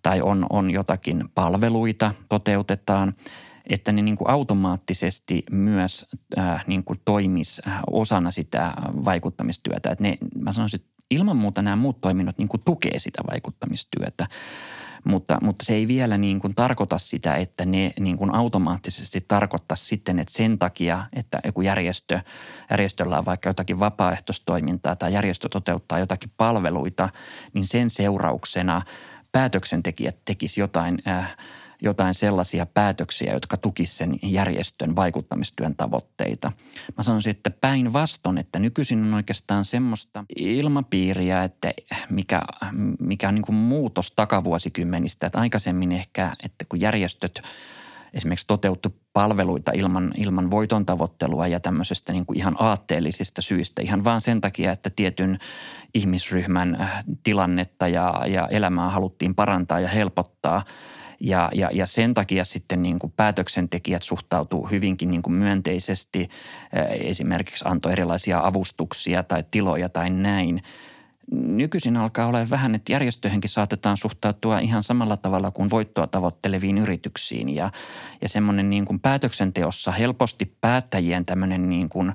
tai 0.03 0.21
on, 0.21 0.47
on 0.51 0.71
jotakin 0.71 1.25
palveluita 1.35 2.15
toteutetaan, 2.29 3.15
että 3.67 3.93
ne 3.93 4.03
niin 4.03 4.17
kuin 4.17 4.31
automaattisesti 4.31 5.45
myös 5.51 6.07
äh, 6.39 6.65
niin 6.67 6.85
kuin 6.85 7.01
toimisi 7.05 7.63
äh, 7.67 7.81
osana 7.91 8.31
sitä 8.31 8.73
vaikuttamistyötä. 9.05 9.91
Että 9.91 10.03
ne, 10.05 10.19
mä 10.39 10.53
sanoisin, 10.53 10.81
että 10.81 10.93
ilman 11.11 11.37
muuta 11.37 11.63
nämä 11.63 11.77
muut 11.77 12.01
toiminnot 12.01 12.39
niin 12.39 12.49
kuin 12.49 12.63
tukee 12.65 12.99
sitä 12.99 13.23
vaikuttamistyötä. 13.31 14.27
Mutta, 15.05 15.39
mutta 15.43 15.65
se 15.65 15.75
ei 15.75 15.89
vielä 15.89 16.19
niin 16.19 16.41
kuin 16.41 16.55
tarkoita 16.55 16.99
sitä, 16.99 17.37
että 17.37 17.65
ne 17.65 17.93
niin 18.01 18.19
kuin 18.19 18.35
automaattisesti 18.35 19.25
tarkoittaa 19.29 19.77
sitten, 19.77 20.19
että 20.19 20.35
sen 20.35 20.59
takia, 20.59 21.05
että 21.13 21.41
joku 21.45 21.63
järjestö, 21.63 22.21
järjestöllä 22.71 23.19
on 23.19 23.25
vaikka 23.25 23.49
jotakin 23.49 23.81
vapaaehtoistoimintaa 23.81 24.97
tai 24.97 25.13
järjestö 25.13 25.49
toteuttaa 25.49 25.99
jotakin 25.99 26.31
palveluita, 26.37 27.09
niin 27.55 27.67
sen 27.67 27.91
seurauksena 27.91 28.83
päätöksentekijät 29.33 30.17
tekisi 30.25 30.61
jotain 30.61 30.99
äh,– 31.09 31.37
jotain 31.83 32.15
sellaisia 32.15 32.67
päätöksiä, 32.67 33.33
jotka 33.33 33.57
tukisivat 33.57 33.97
sen 33.99 34.31
järjestön 34.33 34.97
vaikuttamistyön 34.97 35.77
tavoitteita. 35.77 36.53
Mä 36.97 37.03
sanoisin, 37.03 37.31
että 37.31 37.51
päinvastoin, 37.51 38.39
että 38.39 38.59
nykyisin 38.59 39.05
on 39.05 39.15
oikeastaan 39.15 39.65
semmoista 39.65 40.25
ilmapiiriä, 40.37 41.45
että 41.45 41.73
mikä, 42.11 42.43
mikä 43.01 43.29
on 43.29 43.35
niin 43.35 43.45
kuin 43.45 43.57
muutos 43.57 44.11
takavuosikymmenistä. 44.11 45.27
Että 45.27 45.41
aikaisemmin 45.41 45.93
ehkä, 45.93 46.37
että 46.43 46.65
kun 46.69 46.81
järjestöt 46.81 47.43
esimerkiksi 48.15 48.47
toteuttu 48.47 48.97
palveluita 49.13 49.73
ilman, 49.75 50.13
ilman 50.17 50.51
voiton 50.51 50.87
tavoittelua 50.87 51.47
ja 51.47 51.61
tämmöisestä 51.61 52.13
niin 52.13 52.27
kuin 52.27 52.39
ihan 52.39 52.57
aatteellisista 52.59 53.43
syistä. 53.43 53.83
Ihan 53.83 54.05
vaan 54.05 54.21
sen 54.21 54.41
takia, 54.41 54.73
että 54.73 54.91
tietyn 54.91 55.39
ihmisryhmän 55.95 56.81
äh, 56.81 57.05
tilannetta 57.23 57.89
ja, 57.89 58.23
ja 58.27 58.49
elämää 58.49 58.91
haluttiin 58.91 59.35
parantaa 59.35 59.81
ja 59.81 59.89
helpottaa– 59.89 60.65
ja, 61.23 61.49
ja, 61.55 61.71
ja 61.73 61.87
sen 61.87 62.15
takia 62.15 62.45
sitten 62.45 62.83
niin 62.83 62.99
kuin 62.99 63.13
päätöksentekijät 63.17 64.03
suhtautuu 64.03 64.67
hyvinkin 64.67 65.11
niin 65.11 65.23
kuin 65.23 65.35
myönteisesti, 65.35 66.29
esimerkiksi 67.01 67.65
antoi 67.69 67.93
erilaisia 67.93 68.41
avustuksia 68.45 69.23
tai 69.23 69.45
tiloja 69.51 69.89
tai 69.89 70.11
näin. 70.11 70.63
Nykyisin 71.33 71.97
alkaa 71.97 72.27
olla 72.27 72.51
vähän, 72.51 72.75
että 72.75 72.93
järjestöihinkin 72.93 73.51
saatetaan 73.51 73.97
suhtautua 73.97 74.59
ihan 74.59 74.83
samalla 74.83 75.17
tavalla 75.17 75.51
kuin 75.51 75.71
voittoa 75.71 76.07
tavoitteleviin 76.07 76.79
yrityksiin. 76.79 77.49
Ja, 77.49 77.71
ja 78.23 78.29
semmoinen 78.29 78.71
niin 78.71 78.85
kuin 78.85 79.01
päätöksenteossa 79.01 79.91
helposti 79.91 80.57
päättäjien 80.61 81.25
tämmöinen 81.25 81.69
niin 81.69 81.89
kuin 81.89 82.13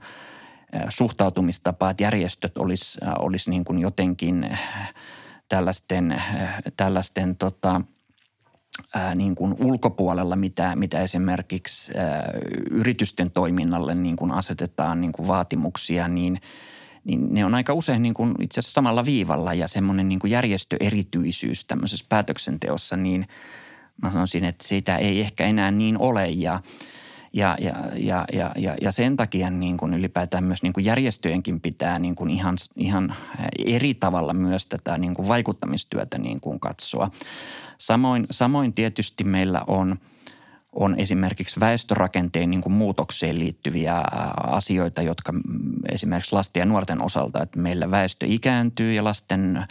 suhtautumistapa, 0.89 1.89
että 1.89 2.03
järjestöt 2.03 2.57
olisi, 2.57 2.99
olisi 3.19 3.49
niin 3.49 3.65
kuin 3.65 3.79
jotenkin 3.79 4.57
tällaisten, 5.49 6.23
tällaisten 6.77 7.35
tota– 7.35 7.81
ää, 8.95 9.15
niin 9.15 9.35
kuin 9.35 9.55
ulkopuolella, 9.59 10.35
mitä, 10.35 10.75
mitä 10.75 11.01
esimerkiksi 11.01 11.97
ää, 11.97 12.31
yritysten 12.71 13.31
toiminnalle 13.31 13.95
niin 13.95 14.15
kuin 14.15 14.31
asetetaan 14.31 15.01
niin 15.01 15.11
kuin 15.11 15.27
vaatimuksia, 15.27 16.07
niin, 16.07 16.41
niin 17.03 17.33
ne 17.33 17.45
on 17.45 17.55
aika 17.55 17.73
usein 17.73 18.01
niin 18.01 18.13
kuin 18.13 18.35
itse 18.41 18.59
asiassa 18.59 18.73
samalla 18.73 19.05
viivalla 19.05 19.53
ja 19.53 19.67
semmoinen 19.67 20.09
niin 20.09 20.19
kuin 20.19 20.31
järjestöerityisyys 20.31 21.65
tämmöisessä 21.65 22.05
päätöksenteossa, 22.09 22.97
niin 22.97 23.27
mä 24.01 24.11
sanoisin, 24.11 24.43
että 24.43 24.67
sitä 24.67 24.97
ei 24.97 25.19
ehkä 25.19 25.45
enää 25.45 25.71
niin 25.71 25.97
ole. 25.99 26.27
Ja 26.27 26.61
ja, 27.33 27.57
ja, 27.59 27.73
ja, 27.95 28.25
ja, 28.33 28.51
ja, 28.55 28.75
ja 28.81 28.91
sen 28.91 29.17
takia 29.17 29.49
niin 29.49 29.77
kuin 29.77 29.93
ylipäätään 29.93 30.43
myös 30.43 30.63
niin 30.63 30.73
kuin 30.73 30.85
järjestöjenkin 30.85 31.61
pitää 31.61 31.99
niin 31.99 32.15
kuin 32.15 32.29
ihan, 32.29 32.57
ihan 32.75 33.15
eri 33.65 33.93
tavalla 33.93 34.33
myös 34.33 34.65
tätä 34.65 34.97
niin 34.97 35.13
kuin 35.13 35.27
vaikuttamistyötä 35.27 36.17
niin 36.17 36.39
kuin 36.39 36.59
katsoa. 36.59 37.09
Samoin, 37.77 38.27
samoin 38.31 38.73
tietysti 38.73 39.23
meillä 39.23 39.63
on– 39.67 39.95
on 40.77 40.95
esimerkiksi 40.99 41.59
väestörakenteen 41.59 42.49
niin 42.49 42.61
kuin 42.61 42.73
muutokseen 42.73 43.39
liittyviä 43.39 44.03
asioita, 44.43 45.01
jotka 45.01 45.33
esimerkiksi 45.91 46.35
lasten 46.35 46.61
ja 46.61 46.65
nuorten 46.65 47.03
osalta, 47.03 47.43
että 47.43 47.59
meillä 47.59 47.91
väestö 47.91 48.25
ikääntyy 48.29 48.93
ja 48.93 49.03
lasten 49.03 49.65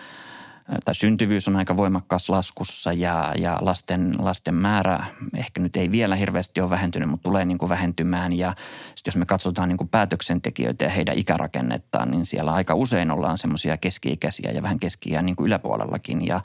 tai 0.85 0.95
syntyvyys 0.95 1.49
on 1.49 1.57
aika 1.57 1.77
voimakkaassa 1.77 2.33
laskussa 2.33 2.93
ja, 2.93 3.33
ja 3.39 3.59
lasten, 3.61 4.15
lasten 4.19 4.55
määrä 4.55 5.05
ehkä 5.37 5.61
nyt 5.61 5.77
ei 5.77 5.91
vielä 5.91 6.17
hirveästi 6.17 6.61
ole 6.61 6.71
vähentynyt, 6.71 7.09
mutta 7.09 7.23
tulee 7.23 7.45
niin 7.45 7.59
kuin 7.59 7.69
vähentymään. 7.69 8.33
Ja 8.33 8.55
sitten 8.95 9.11
jos 9.11 9.17
me 9.17 9.27
katsotaan 9.27 9.69
niin 9.69 9.77
kuin 9.77 9.89
päätöksentekijöitä 9.89 10.85
ja 10.85 10.91
heidän 10.91 11.19
ikärakennettaan, 11.19 12.11
niin 12.11 12.27
siellä 12.27 12.53
aika 12.53 12.75
usein 12.75 13.11
ollaan 13.11 13.39
semmoisia 13.39 13.77
keski-ikäisiä 13.77 14.51
ja 14.51 14.63
vähän 14.63 14.79
keski 14.79 15.23
niin 15.23 15.37
kuin 15.37 15.47
yläpuolellakin. 15.47 16.27
Ja 16.27 16.41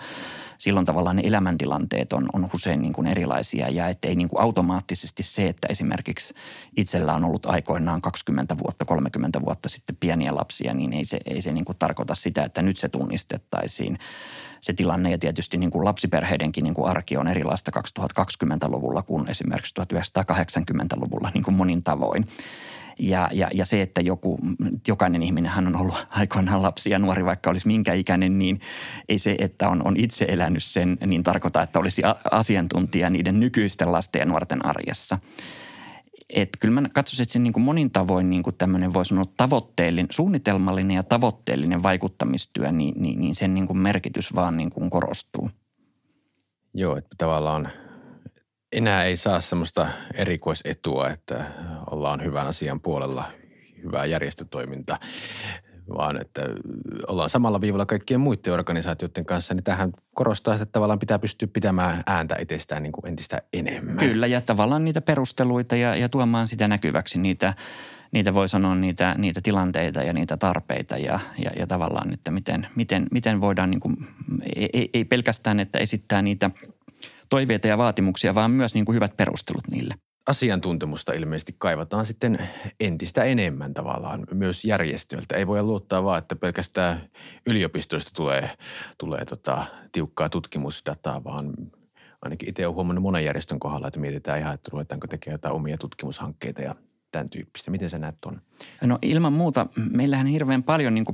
silloin 0.62 0.86
tavallaan 0.86 1.16
ne 1.16 1.22
elämäntilanteet 1.26 2.14
on, 2.14 2.30
on 2.34 2.50
usein 2.54 2.82
niin 2.82 2.94
kuin 2.94 3.08
erilaisia 3.08 3.70
ja 3.70 3.88
ettei 3.88 4.16
niin 4.16 4.30
kuin 4.30 4.42
automaattisesti 4.42 5.24
se, 5.24 5.48
että 5.48 5.68
esimerkiksi 5.70 6.34
itsellä 6.78 7.14
on 7.14 7.26
ollut 7.26 7.46
aikoinaan 7.46 8.02
20 8.02 8.58
vuotta, 8.58 8.86
30 8.86 9.42
vuotta 9.42 9.70
sitten 9.70 9.98
pieniä 10.00 10.36
lapsia, 10.36 10.74
niin 10.74 10.94
ei 10.94 11.06
se, 11.06 11.20
ei 11.26 11.42
se 11.42 11.52
niin 11.52 11.66
kuin 11.66 11.78
tarkoita 11.80 12.16
sitä, 12.16 12.44
että 12.44 12.62
nyt 12.62 12.78
se 12.78 12.90
tunnistettaisiin 12.90 14.00
se 14.62 14.74
tilanne 14.74 15.12
ja 15.12 15.18
tietysti 15.18 15.58
niin 15.58 15.72
kuin 15.72 15.86
lapsiperheidenkin 15.86 16.64
niin 16.64 16.74
kuin 16.74 16.90
arki 16.90 17.18
on 17.18 17.28
erilaista 17.28 17.72
2020-luvulla 18.20 19.02
kuin 19.02 19.30
esimerkiksi 19.30 19.74
1980-luvulla 19.82 21.32
niin 21.34 21.44
kuin 21.44 21.56
monin 21.56 21.84
tavoin. 21.84 22.28
Ja, 23.00 23.30
ja, 23.34 23.50
ja 23.54 23.66
se, 23.66 23.82
että 23.82 24.02
joku, 24.02 24.40
jokainen 24.88 25.24
ihminen 25.24 25.52
hän 25.52 25.68
on 25.68 25.76
ollut 25.76 26.08
aikoinaan 26.10 26.62
lapsi 26.62 26.90
ja 26.90 27.00
nuori, 27.00 27.26
vaikka 27.26 27.50
olisi 27.50 27.68
minkä 27.68 27.94
ikäinen, 27.94 28.40
niin 28.40 28.60
ei 29.10 29.20
se, 29.20 29.36
että 29.40 29.70
on, 29.70 29.88
on 29.88 29.98
itse 29.98 30.26
elänyt 30.30 30.64
sen, 30.64 30.98
niin 31.06 31.24
tarkoita, 31.24 31.62
että 31.62 31.80
olisi 31.80 32.02
asiantuntija 32.32 33.10
niiden 33.10 33.40
nykyisten 33.40 33.92
lasten 33.92 34.20
ja 34.20 34.26
nuorten 34.26 34.66
arjessa. 34.66 35.20
Että 36.30 36.58
kyllä 36.60 36.82
mä 36.82 36.90
katsoisin, 36.90 37.24
että 37.24 37.34
se 37.34 37.40
niin 37.40 37.54
kuin 37.54 37.64
monin 37.64 37.92
tavoin 37.92 38.30
niin 38.30 38.44
kuin 38.44 38.56
tämmöinen 38.56 38.94
voi 38.94 39.06
sanoa 39.06 39.26
tavoitteellinen, 39.38 40.08
suunnitelmallinen 40.12 40.96
ja 40.96 41.04
tavoitteellinen 41.04 41.84
vaikuttamistyö, 41.84 42.72
niin, 42.72 43.02
niin, 43.02 43.22
niin 43.22 43.36
sen 43.36 43.54
niin 43.54 43.68
kuin 43.68 43.78
merkitys 43.78 44.36
vaan 44.36 44.58
niin 44.58 44.70
kuin 44.70 44.90
korostuu. 44.90 45.50
Joo, 46.74 46.98
että 46.98 47.16
tavallaan 47.18 47.70
enää 48.72 49.04
ei 49.04 49.18
saa 49.18 49.42
semmoista 49.42 49.88
erikoisetua, 50.14 51.10
että 51.10 51.46
ollaan 51.92 52.24
hyvän 52.24 52.48
asian 52.48 52.82
puolella, 52.82 53.32
hyvää 53.84 54.06
järjestötoiminta, 54.06 55.00
vaan 55.98 56.22
että 56.22 56.42
ollaan 57.08 57.30
samalla 57.30 57.62
viivalla 57.62 57.86
kaikkien 57.86 58.20
muiden 58.20 58.54
organisaatioiden 58.54 59.26
kanssa, 59.26 59.54
niin 59.54 59.64
tähän 59.64 59.92
korostaa, 60.14 60.54
että 60.54 60.66
tavallaan 60.66 61.00
pitää 61.00 61.20
pystyä 61.20 61.48
pitämään 61.54 62.04
ääntä 62.08 62.36
itsestään 62.40 62.84
niin 62.84 62.94
kuin 62.94 63.08
entistä 63.08 63.42
enemmän. 63.54 63.98
Kyllä, 63.98 64.28
ja 64.28 64.42
tavallaan 64.42 64.86
niitä 64.86 65.02
perusteluita 65.02 65.76
ja, 65.76 65.96
ja 65.96 66.10
tuomaan 66.10 66.48
sitä 66.48 66.68
näkyväksi 66.68 67.20
niitä, 67.20 67.54
niitä 68.12 68.34
voi 68.34 68.50
sanoa 68.50 68.76
niitä, 68.76 69.16
niitä 69.18 69.42
tilanteita 69.44 70.04
ja 70.04 70.14
niitä 70.14 70.38
tarpeita 70.38 70.98
ja, 70.98 71.20
ja, 71.38 71.52
ja 71.60 71.68
tavallaan, 71.68 72.14
että 72.14 72.32
miten, 72.32 72.68
miten, 72.76 73.08
miten 73.12 73.42
voidaan 73.42 73.72
niin 73.72 73.80
kuin, 73.80 73.98
ei, 74.56 74.90
ei 74.94 75.06
pelkästään, 75.06 75.60
että 75.60 75.80
esittää 75.80 76.22
niitä– 76.22 76.52
toiveita 77.32 77.68
ja 77.68 77.78
vaatimuksia, 77.78 78.36
vaan 78.36 78.52
myös 78.52 78.74
niin 78.74 78.86
kuin 78.86 78.96
hyvät 78.96 79.18
perustelut 79.18 79.68
niille. 79.72 79.94
Asiantuntemusta 80.28 81.14
ilmeisesti 81.14 81.56
kaivataan 81.58 82.06
sitten 82.06 82.50
entistä 82.80 83.24
enemmän 83.24 83.74
tavallaan 83.74 84.28
myös 84.34 84.66
järjestöiltä. 84.66 85.36
Ei 85.36 85.48
voi 85.48 85.64
luottaa 85.64 86.04
vaan, 86.04 86.18
että 86.18 86.36
pelkästään 86.36 87.02
yliopistoista 87.46 88.12
tulee, 88.16 88.50
tulee 88.98 89.26
tota, 89.26 89.66
tiukkaa 89.92 90.30
tutkimusdataa, 90.30 91.24
vaan 91.24 91.54
ainakin 92.22 92.50
itse 92.50 92.68
olen 92.68 92.76
huomannut 92.76 93.04
monen 93.04 93.26
järjestön 93.26 93.60
kohdalla, 93.60 93.88
että 93.88 94.00
mietitään 94.00 94.40
ihan, 94.40 94.54
että 94.54 94.70
ruvetaanko 94.74 95.08
tekemään 95.08 95.34
jotain 95.34 95.56
omia 95.56 95.78
tutkimushankkeita 95.78 96.62
ja 96.62 96.76
tämän 97.12 97.30
tyyppistä. 97.30 97.72
Miten 97.72 97.90
sä 97.90 98.00
näet 98.00 98.16
tuon? 98.22 98.42
No 98.82 99.00
ilman 99.02 99.34
muuta. 99.34 99.68
Meillähän 99.92 100.28
hirveän 100.28 100.64
paljon 100.64 100.94
niin 100.94 101.06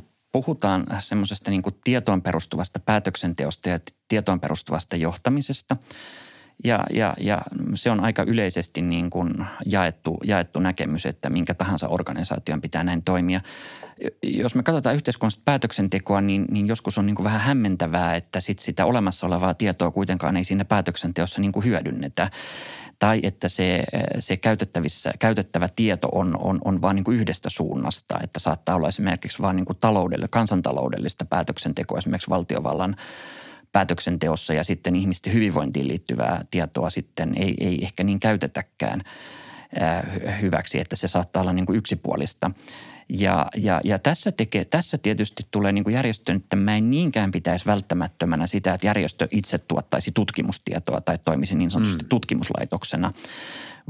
puhutaan 0.41 0.85
semmoisesta 0.99 1.51
niin 1.51 1.63
tietoon 1.83 2.21
perustuvasta 2.21 2.79
päätöksenteosta 2.79 3.69
ja 3.69 3.79
tietoon 4.07 4.39
perustuvasta 4.39 4.95
johtamisesta. 4.95 5.77
Ja, 6.63 6.83
ja, 6.93 7.13
ja 7.19 7.41
se 7.73 7.91
on 7.91 8.03
aika 8.03 8.23
yleisesti 8.23 8.81
niin 8.81 9.09
kuin 9.09 9.45
jaettu, 9.65 10.17
jaettu 10.23 10.59
näkemys, 10.59 11.05
että 11.05 11.29
minkä 11.29 11.53
tahansa 11.53 11.87
organisaation 11.87 12.61
pitää 12.61 12.83
näin 12.83 13.03
toimia. 13.03 13.41
Jos 14.23 14.55
me 14.55 14.63
katsotaan 14.63 14.95
yhteiskunnallista 14.95 15.41
päätöksentekoa, 15.45 16.21
niin, 16.21 16.45
niin 16.51 16.67
joskus 16.67 16.97
on 16.97 17.05
niin 17.05 17.15
kuin 17.15 17.23
vähän 17.23 17.41
hämmentävää, 17.41 18.15
että 18.15 18.41
sit 18.41 18.59
sitä 18.59 18.85
olemassa 18.85 19.27
olevaa 19.27 19.53
tietoa 19.53 19.91
kuitenkaan 19.91 20.37
ei 20.37 20.43
siinä 20.43 20.65
päätöksenteossa 20.65 21.41
niin 21.41 21.51
kuin 21.51 21.65
hyödynnetä 21.65 22.29
tai 22.99 23.19
että 23.23 23.49
se, 23.49 23.83
se 24.19 24.37
käytettävissä, 24.37 25.13
käytettävä 25.19 25.67
tieto 25.75 26.07
on, 26.11 26.37
on, 26.39 26.59
on 26.65 26.81
vain 26.81 26.95
niin 26.95 27.15
yhdestä 27.15 27.49
suunnasta, 27.49 28.19
että 28.23 28.39
saattaa 28.39 28.75
olla 28.75 28.89
esimerkiksi 28.89 29.41
vain 29.41 29.55
niin 29.55 30.29
kansantaloudellista 30.29 31.25
päätöksentekoa 31.25 31.97
esimerkiksi 31.97 32.29
valtiovallan 32.29 32.95
päätöksenteossa 33.71 34.53
ja 34.53 34.63
sitten 34.63 34.95
ihmisten 34.95 35.33
hyvinvointiin 35.33 35.87
liittyvää 35.87 36.45
tietoa 36.51 36.89
sitten 36.89 37.33
ei, 37.37 37.55
ei 37.59 37.83
ehkä 37.83 38.03
niin 38.03 38.19
käytetäkään 38.19 39.03
hyväksi, 40.41 40.79
että 40.79 40.95
se 40.95 41.07
saattaa 41.07 41.41
olla 41.41 41.53
niin 41.53 41.65
kuin 41.65 41.77
yksipuolista. 41.77 42.51
Ja, 43.09 43.47
ja, 43.55 43.81
ja 43.83 43.99
tässä, 43.99 44.31
tekee, 44.31 44.65
tässä 44.65 44.97
tietysti 44.97 45.43
tulee 45.51 45.71
niin 45.71 45.83
kuin 45.83 45.93
järjestön, 45.93 46.35
että 46.35 46.55
mä 46.55 46.77
en 46.77 46.91
niinkään 46.91 47.31
pitäisi 47.31 47.65
välttämättömänä 47.65 48.47
sitä, 48.47 48.73
että 48.73 48.87
järjestö 48.87 49.27
itse 49.31 49.57
tuottaisi 49.57 50.11
tutkimustietoa 50.11 51.01
tai 51.01 51.17
toimisi 51.25 51.55
niin 51.55 51.71
sanotusti 51.71 52.03
mm. 52.03 52.09
tutkimuslaitoksena, 52.09 53.13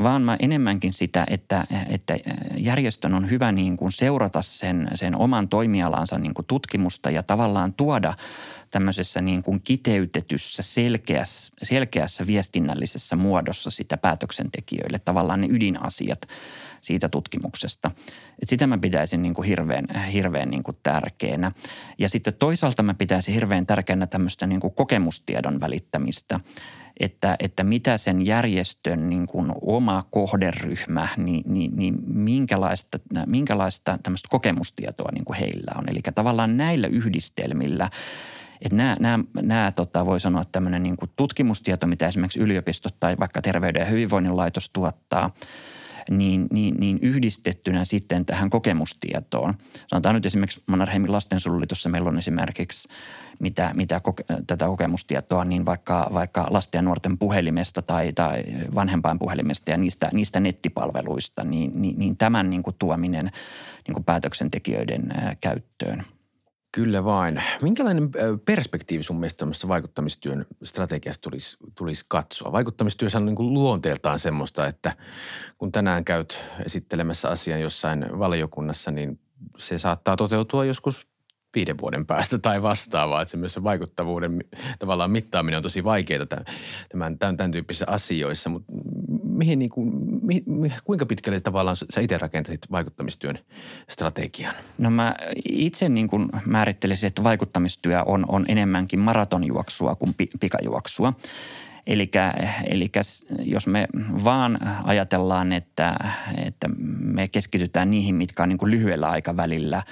vaan 0.04 0.22
mä 0.22 0.38
enemmänkin 0.40 0.94
sitä, 0.94 1.26
että, 1.30 1.66
että 1.90 2.18
järjestön 2.58 3.14
on 3.14 3.30
hyvä 3.30 3.52
niin 3.52 3.78
kuin 3.78 3.92
seurata 3.92 4.42
sen, 4.42 4.88
sen 4.96 5.16
oman 5.16 5.50
toimialansa 5.50 6.18
niin 6.18 6.34
kuin 6.34 6.46
tutkimusta 6.46 7.12
ja 7.12 7.24
tavallaan 7.24 7.74
tuoda 7.74 8.14
tämmöisessä 8.72 9.22
niin 9.22 9.44
kuin 9.44 9.62
kiteytetyssä 9.64 10.64
selkeässä, 10.64 11.56
selkeässä 11.64 12.28
viestinnällisessä 12.28 13.16
muodossa 13.16 13.72
sitä 13.72 13.98
päätöksentekijöille, 13.98 15.00
tavallaan 15.00 15.42
ne 15.42 15.48
ydinasiat– 15.50 16.20
siitä 16.82 17.10
tutkimuksesta. 17.10 17.92
Et 18.42 18.50
sitä 18.50 18.68
mä 18.68 18.78
pitäisin 18.78 19.22
niin 19.22 19.34
kuin 19.34 19.48
hirveän, 19.48 19.86
hirveän 20.14 20.50
niin 20.50 20.64
kuin 20.64 20.78
tärkeänä. 20.84 21.52
Ja 21.98 22.10
sitten 22.10 22.34
toisaalta 22.34 22.84
mä 22.84 22.94
pitäisin 22.94 23.34
hirveän 23.34 23.66
tärkeänä 23.66 24.08
tämmöistä 24.08 24.48
niin 24.48 24.60
kuin 24.60 24.74
kokemustiedon 24.74 25.60
välittämistä, 25.60 26.40
että, 27.00 27.36
että 27.40 27.64
mitä 27.64 27.98
sen 27.98 28.26
järjestön 28.26 29.10
niin 29.10 29.28
kuin 29.28 29.52
oma 29.62 30.04
kohderyhmä, 30.12 31.08
niin, 31.18 31.44
niin, 31.48 31.76
niin 31.76 31.96
minkälaista, 32.08 33.00
minkälaista 33.26 34.00
tämmöistä 34.04 34.28
kokemustietoa 34.32 35.12
niin 35.14 35.26
kuin 35.26 35.38
heillä 35.38 35.72
on. 35.78 35.90
Eli 35.90 36.02
tavallaan 36.16 36.58
näillä 36.58 36.88
yhdistelmillä– 36.88 37.90
että 38.62 38.76
nämä, 38.76 38.98
nämä, 39.00 39.24
nämä 39.42 39.72
tota, 39.72 40.06
voi 40.06 40.20
sanoa 40.20 40.44
tämmöinen 40.52 40.84
niin 40.84 40.98
kuin 40.98 41.12
tutkimustieto, 41.16 41.88
mitä 41.88 42.08
esimerkiksi 42.08 42.40
yliopistot 42.40 42.96
tai 43.00 43.16
vaikka 43.20 43.42
terveyden 43.42 43.80
ja 43.80 43.86
hyvinvoinnin 43.86 44.38
laitos 44.38 44.70
tuottaa– 44.70 45.34
niin, 46.10 46.48
niin, 46.52 46.76
niin 46.80 47.00
yhdistettynä 47.02 47.86
sitten 47.86 48.26
tähän 48.26 48.50
kokemustietoon. 48.50 49.54
Sanotaan 49.88 50.16
nyt 50.16 50.26
esimerkiksi 50.26 50.64
Mannerheimin 50.68 51.12
lastensuojeluliitossa 51.12 51.90
meillä 51.90 52.10
on 52.10 52.18
esimerkiksi 52.18 52.90
mitä, 53.40 53.72
mitä 53.76 54.00
koke, 54.00 54.24
tätä 54.48 54.66
kokemustietoa, 54.66 55.46
niin 55.46 55.66
vaikka, 55.66 56.10
vaikka 56.14 56.48
lasten 56.50 56.80
ja 56.80 56.82
nuorten 56.82 57.18
puhelimesta 57.18 57.82
tai, 57.82 58.14
tai 58.14 58.44
vanhempain 58.76 59.20
puhelimesta 59.20 59.72
ja 59.72 59.78
niistä, 59.78 60.10
niistä 60.14 60.40
nettipalveluista, 60.40 61.44
niin, 61.44 61.72
niin, 61.82 62.00
niin 62.00 62.18
tämän 62.18 62.50
niin 62.50 62.64
kuin 62.64 62.76
tuominen 62.80 63.32
niin 63.88 63.94
kuin 63.94 64.04
päätöksentekijöiden 64.04 65.14
käyttöön– 65.42 66.04
Kyllä 66.78 67.04
vain. 67.04 67.44
Minkälainen 67.62 68.10
perspektiivi 68.46 69.04
sun 69.04 69.20
mielestä 69.20 69.68
vaikuttamistyön 69.68 70.46
strategiasta 70.64 71.22
tulisi, 71.22 71.58
tulisi 71.76 72.06
katsoa? 72.08 72.52
Vaikuttamistyö 72.52 73.10
on 73.16 73.26
niin 73.26 73.36
kuin 73.36 73.54
luonteeltaan 73.54 74.20
semmoista, 74.20 74.68
että 74.68 74.96
kun 75.58 75.72
tänään 75.72 76.06
käyt 76.06 76.40
esittelemässä 76.66 77.30
asian 77.30 77.62
jossain 77.62 78.06
valiokunnassa, 78.20 78.92
niin 78.92 79.20
se 79.58 79.80
saattaa 79.80 80.16
toteutua 80.16 80.66
joskus 80.66 81.08
viiden 81.56 81.78
vuoden 81.78 82.06
päästä 82.06 82.38
tai 82.38 82.62
vastaavaa. 82.62 83.22
Että 83.22 83.48
se 83.48 83.64
vaikuttavuuden 83.64 84.44
tavallaan 84.80 85.12
mittaaminen 85.12 85.58
on 85.58 85.64
tosi 85.64 85.84
vaikeaa 85.84 86.26
tämän, 86.26 87.18
tämän, 87.18 87.38
tämän 87.38 87.52
tyyppisissä 87.52 87.86
asioissa. 87.88 88.50
Mutta 88.50 88.74
mihin 89.38 89.60
niin 89.60 89.70
kuin, 89.70 89.92
mi, 90.22 90.44
mi, 90.46 90.72
kuinka 90.84 91.06
pitkälle 91.06 91.40
tavallaan 91.40 91.78
sä 91.90 92.02
itse 92.02 92.18
rakentasit 92.18 92.72
vaikuttamistyön 92.72 93.40
strategian? 93.90 94.56
No 94.78 94.90
mä 94.90 95.16
itse 95.50 95.90
niin 95.90 96.08
kuin 96.08 96.30
määrittelisin, 96.46 97.08
että 97.08 97.24
vaikuttamistyö 97.24 98.04
on, 98.06 98.26
on 98.28 98.46
enemmänkin 98.48 99.00
maratonjuoksua 99.00 99.96
kuin 99.96 100.14
pi, 100.14 100.30
pikajuoksua. 100.40 101.14
Eli 101.88 102.92
jos 103.40 103.68
me 103.68 103.88
vaan 104.24 104.60
ajatellaan, 104.84 105.54
että, 105.54 105.96
että 106.46 106.70
me 107.00 107.28
keskitytään 107.28 107.92
niihin, 107.92 108.16
mitkä 108.16 108.44
on 108.44 108.50
niin 108.50 108.58
kuin 108.58 108.72
lyhyellä 108.72 109.10
aikavälillä 109.10 109.84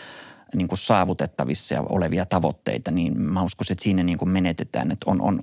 niin 0.55 0.67
kuin 0.67 0.79
saavutettavissa 0.79 1.81
olevia 1.89 2.25
tavoitteita, 2.25 2.91
niin 2.91 3.21
mä 3.21 3.43
uskon, 3.43 3.65
että 3.71 3.84
siinä 3.84 4.03
niin 4.03 4.17
kuin 4.17 4.29
menetetään. 4.29 4.91
Että 4.91 5.12
on, 5.12 5.21
on, 5.21 5.41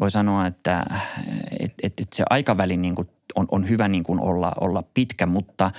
voi 0.00 0.10
sanoa, 0.10 0.46
että, 0.46 0.86
että 1.82 1.87
se 2.18 2.24
aikaväli 2.30 2.76
niin 2.76 2.94
kuin 2.94 3.08
on, 3.34 3.46
on 3.50 3.68
hyvä 3.68 3.88
niin 3.88 4.04
kuin 4.04 4.20
olla, 4.20 4.52
olla 4.60 4.82
pitkä, 4.94 5.26
mutta 5.26 5.70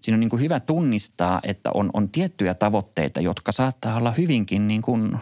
siinä 0.00 0.16
on 0.16 0.20
niin 0.20 0.30
kuin 0.30 0.42
hyvä 0.42 0.60
tunnistaa, 0.60 1.40
että 1.42 1.70
on, 1.74 1.90
on 1.92 2.08
tiettyjä 2.08 2.54
tavoitteita, 2.54 3.20
jotka 3.20 3.52
saattaa 3.52 3.96
olla 3.96 4.10
hyvinkin 4.10 4.68
niin 4.68 4.82
kuin 4.82 5.16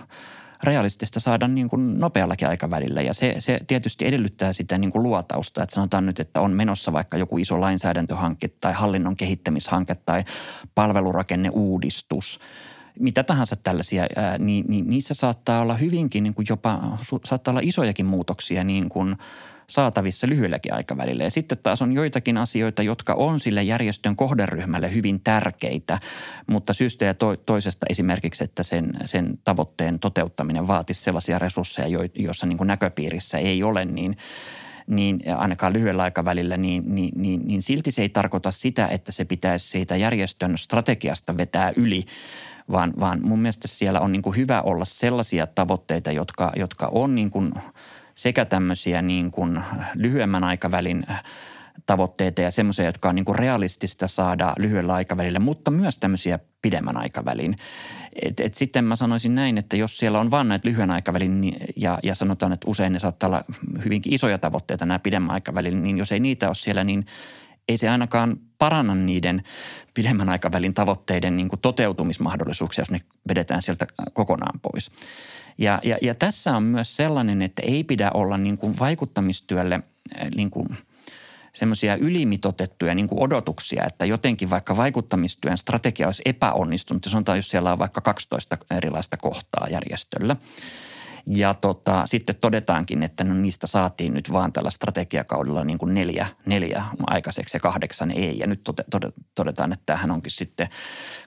realistista 0.62 1.20
saada 1.20 1.48
niin 1.48 1.68
kuin 1.68 1.98
nopeallakin 1.98 2.48
aikavälillä. 2.48 3.02
Ja 3.02 3.14
se, 3.14 3.34
se 3.38 3.60
tietysti 3.66 4.06
edellyttää 4.06 4.52
sitä 4.52 4.78
niin 4.78 4.92
kuin 4.92 5.02
luotausta, 5.02 5.62
että 5.62 5.74
sanotaan 5.74 6.06
nyt, 6.06 6.20
että 6.20 6.40
on 6.40 6.52
menossa 6.52 6.92
vaikka 6.92 7.16
joku 7.16 7.38
iso 7.38 7.60
lainsäädäntöhanke 7.60 8.48
tai 8.48 8.72
hallinnon 8.72 9.16
kehittämishanke 9.16 9.94
tai 10.06 10.24
palvelurakenneuudistus– 10.74 12.38
mitä 13.00 13.22
tahansa 13.24 13.56
tällaisia, 13.56 14.06
ää, 14.16 14.38
niin, 14.38 14.64
niin 14.68 14.90
niissä 14.90 15.14
saattaa 15.14 15.62
olla 15.62 15.76
hyvinkin 15.76 16.22
niin 16.22 16.34
kuin 16.34 16.46
jopa, 16.48 16.98
saattaa 17.24 17.52
olla 17.52 17.60
isojakin 17.64 18.06
muutoksia 18.06 18.64
niin 18.64 18.88
kuin 18.88 19.16
saatavissa 19.68 20.27
lyhyelläkin 20.27 20.74
aikavälillä. 20.74 21.24
Ja 21.24 21.31
sitten 21.31 21.59
taas 21.62 21.83
on 21.83 21.92
joitakin 21.92 22.37
asioita, 22.37 22.83
jotka 22.83 23.14
on 23.14 23.40
sille 23.40 23.62
järjestön 23.62 24.16
kohderyhmälle 24.16 24.94
hyvin 24.94 25.20
tärkeitä, 25.20 26.00
mutta 26.46 26.72
syystä 26.74 27.05
ja 27.05 27.14
to- 27.14 27.37
toisesta 27.37 27.87
esimerkiksi, 27.88 28.44
että 28.44 28.62
sen, 28.62 28.92
sen 29.05 29.38
tavoitteen 29.44 29.98
toteuttaminen 29.98 30.66
vaatisi 30.66 31.03
sellaisia 31.03 31.38
resursseja, 31.38 32.09
joissa 32.14 32.46
niin 32.46 32.59
näköpiirissä 32.64 33.38
ei 33.38 33.62
ole, 33.62 33.85
niin 33.85 34.16
niin 34.87 35.20
ainakaan 35.37 35.72
lyhyellä 35.72 36.03
aikavälillä, 36.03 36.57
niin, 36.57 36.83
niin, 36.87 37.12
niin, 37.16 37.46
niin 37.46 37.62
silti 37.62 37.90
se 37.90 38.03
ei 38.03 38.09
tarkoita 38.09 38.50
sitä, 38.50 38.88
että 38.88 39.12
se 39.12 39.24
pitäisi 39.24 39.68
siitä 39.68 39.96
järjestön 39.96 40.59
strategiasta 40.59 41.37
vetää 41.37 41.72
yli, 41.77 42.05
vaan, 42.70 42.92
vaan 43.00 43.20
mun 43.22 43.38
mielestä 43.38 43.68
siellä 43.68 44.00
on 44.00 44.12
niin 44.12 44.37
hyvä 44.37 44.62
olla 44.62 44.85
sellaisia 44.85 45.46
tavoitteita, 45.46 46.12
jotka, 46.12 46.53
jotka 46.57 46.88
on 46.92 47.14
niin 47.14 47.31
sekä 48.14 48.44
tämmöisiä 48.44 49.03
niin 49.03 49.31
kuin 49.31 49.61
lyhyemmän 49.94 50.44
aikavälin 50.44 51.07
tavoitteita 51.87 52.42
ja 52.42 52.50
semmoisia, 52.50 52.85
jotka 52.85 53.09
on 53.09 53.14
niin 53.14 53.24
kuin 53.24 53.38
realistista 53.38 54.09
saada 54.09 54.55
lyhyellä 54.59 54.94
aikavälillä, 54.94 55.38
mutta 55.38 55.70
myös 55.70 55.98
tämmöisiä 55.98 56.38
pidemmän 56.62 56.96
aikavälin. 56.96 57.57
Et, 58.22 58.40
et 58.40 58.55
sitten 58.55 58.85
mä 58.85 58.96
sanoisin 58.96 59.35
näin, 59.35 59.59
että 59.59 59.77
jos 59.77 59.98
siellä 59.98 60.20
on 60.20 60.31
vain 60.31 60.48
näitä 60.48 60.68
lyhyen 60.68 60.90
aikavälin 60.90 61.40
niin, 61.40 61.57
ja, 61.77 61.98
ja 62.03 62.14
sanotaan, 62.14 62.53
että 62.53 62.70
usein 62.70 62.92
ne 62.92 62.98
saattaa 62.98 63.29
olla 63.29 63.44
hyvinkin 63.85 64.14
isoja 64.14 64.38
tavoitteita 64.38 64.87
nämä 64.87 64.98
pidemmän 64.98 65.31
aikavälin, 65.31 65.83
niin 65.83 65.98
jos 65.98 66.12
ei 66.12 66.20
niitä 66.20 66.46
ole 66.46 66.55
siellä, 66.55 66.85
niin 66.85 67.07
ei 67.68 67.79
se 67.79 67.88
ainakaan 67.88 68.37
paranna 68.59 68.94
niiden 68.94 69.42
pidemmän 69.94 70.29
aikavälin 70.29 70.74
tavoitteiden 70.74 71.37
niin 71.37 71.48
kuin 71.48 71.61
toteutumismahdollisuuksia, 71.61 72.83
jos 72.83 72.90
ne 72.90 73.00
vedetään 73.29 73.62
sieltä 73.62 73.87
kokonaan 74.12 74.61
pois. 74.61 74.90
Ja, 75.59 75.81
ja, 75.85 75.99
ja 76.03 76.14
tässä 76.14 76.57
on 76.57 76.62
myös 76.62 76.97
sellainen, 76.97 77.43
että 77.43 77.62
ei 77.62 77.85
pidä 77.85 78.11
olla 78.14 78.38
niin 78.38 78.59
kuin 78.59 78.79
vaikuttamistyölle 78.79 79.81
niin 80.35 80.51
kuin– 80.51 80.69
semmoisia 81.55 81.97
ylimitotettuja 81.97 82.95
niin 82.95 83.09
kuin 83.09 83.23
odotuksia, 83.23 83.85
että 83.87 84.05
jotenkin 84.05 84.51
vaikka 84.51 84.77
vaikuttamistyön 84.77 85.59
strategia 85.59 86.07
olisi 86.07 86.23
epäonnistunut. 86.25 87.05
Sanotaan, 87.05 87.38
jos 87.38 87.51
siellä 87.51 87.73
on 87.73 87.79
vaikka 87.79 88.01
12 88.01 88.59
erilaista 88.71 89.17
kohtaa 89.17 89.69
järjestöllä– 89.71 90.37
ja 91.26 91.54
tota, 91.54 92.06
sitten 92.06 92.37
todetaankin, 92.40 93.02
että 93.02 93.24
no 93.24 93.34
niistä 93.34 93.66
saatiin 93.66 94.14
nyt 94.14 94.32
vaan 94.32 94.52
tällä 94.52 94.70
strategiakaudella 94.70 95.64
niin 95.64 95.78
kuin 95.78 95.94
neljä, 95.94 96.26
neljä 96.46 96.84
aikaiseksi 97.06 97.56
ja 97.56 97.60
kahdeksan 97.60 98.10
ei. 98.10 98.38
Ja 98.38 98.46
nyt 98.46 98.60
todetaan, 99.34 99.72
että 99.72 99.82
tämähän 99.87 100.10
onkin 100.10 100.32
sitten 100.32 100.68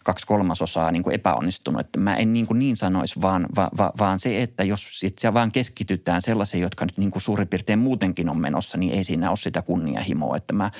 kaksi 0.04 0.28
kolmasosaa 0.28 0.92
niin 0.92 1.04
kuin 1.04 1.16
epäonnistunut. 1.16 1.82
Että 1.82 2.00
mä 2.00 2.16
en 2.16 2.34
niin, 2.34 2.48
kuin 2.48 2.60
niin 2.60 2.78
sanoisi, 2.78 3.22
vaan, 3.22 3.46
va, 3.56 3.70
va, 3.78 3.92
vaan 4.00 4.20
se, 4.20 4.42
että 4.42 4.64
jos 4.64 5.00
sitten 5.00 5.34
vaan 5.34 5.52
keskitytään 5.52 6.22
sellaisiin, 6.22 6.62
jotka 6.62 6.86
nyt 6.86 6.98
niin 6.98 7.12
kuin 7.12 7.22
suurin 7.22 7.48
piirtein 7.48 7.80
muutenkin 7.80 8.30
on 8.30 8.40
menossa, 8.40 8.78
niin 8.78 8.94
ei 8.94 9.04
siinä 9.04 9.30
ole 9.30 9.38
sitä 9.38 9.62
kunnianhimoa. 9.62 10.38
Että 10.38 10.54
mä 10.54 10.72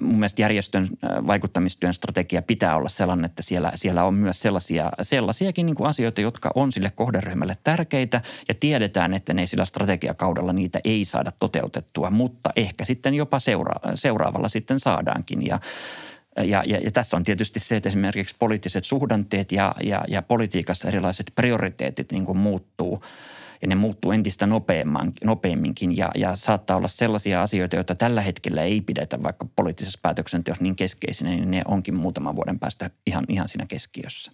mun 0.00 0.14
mielestä 0.14 0.42
järjestön 0.42 0.86
vaikuttamistyön 1.26 1.94
strategia 1.94 2.42
pitää 2.42 2.76
olla 2.76 2.88
sellainen, 2.88 3.24
että 3.24 3.42
siellä, 3.42 3.72
siellä 3.74 4.04
on 4.04 4.14
myös 4.14 4.40
sellaisia, 4.40 4.90
sellaisiakin 5.02 5.66
niin 5.66 5.76
kuin 5.76 5.88
asioita, 5.88 6.20
jotka 6.20 6.50
on 6.54 6.72
sille 6.72 6.90
kohderyhmälle 6.94 7.56
tärkeitä 7.64 8.20
ja 8.48 8.54
tiedetään, 8.54 9.14
että 9.14 9.34
ne 9.34 9.46
sillä 9.46 9.64
strategiakaudella 9.64 10.52
niitä 10.52 10.80
ei 10.84 11.04
saada 11.04 11.32
toteutettua, 11.38 12.10
mutta 12.10 12.50
ehkä 12.56 12.84
sitten 12.84 13.14
jopa 13.14 13.38
seura- 13.38 13.80
seuraavalla 13.94 14.48
sitten 14.48 14.80
saadaankin. 14.80 15.46
Ja 15.46 15.60
ja, 16.36 16.62
ja, 16.66 16.78
ja 16.78 16.90
tässä 16.90 17.16
on 17.16 17.22
tietysti 17.22 17.60
se, 17.60 17.76
että 17.76 17.88
esimerkiksi 17.88 18.36
poliittiset 18.38 18.84
suhdanteet 18.84 19.52
ja, 19.52 19.74
ja, 19.82 20.04
ja 20.08 20.22
politiikassa 20.22 20.88
erilaiset 20.88 21.32
prioriteetit 21.34 22.12
niin 22.12 22.24
kuin 22.24 22.38
muuttuu– 22.38 23.02
ja 23.62 23.68
ne 23.68 23.74
muuttuu 23.74 24.12
entistä 24.12 24.48
nopeamminkin 25.24 25.96
ja, 25.96 26.10
ja 26.14 26.36
saattaa 26.36 26.76
olla 26.76 26.88
sellaisia 26.88 27.42
asioita, 27.42 27.76
joita 27.76 27.94
tällä 27.94 28.20
hetkellä 28.20 28.62
ei 28.62 28.80
pidetä 28.80 29.22
vaikka 29.22 29.46
poliittisessa 29.56 29.98
päätöksenteossa 30.02 30.62
niin 30.62 30.76
keskeisinä, 30.76 31.30
niin 31.30 31.50
ne 31.50 31.62
onkin 31.68 31.94
muutaman 31.94 32.36
vuoden 32.36 32.58
päästä 32.58 32.90
ihan, 33.06 33.24
ihan 33.28 33.48
siinä 33.48 33.66
keskiössä. 33.66 34.32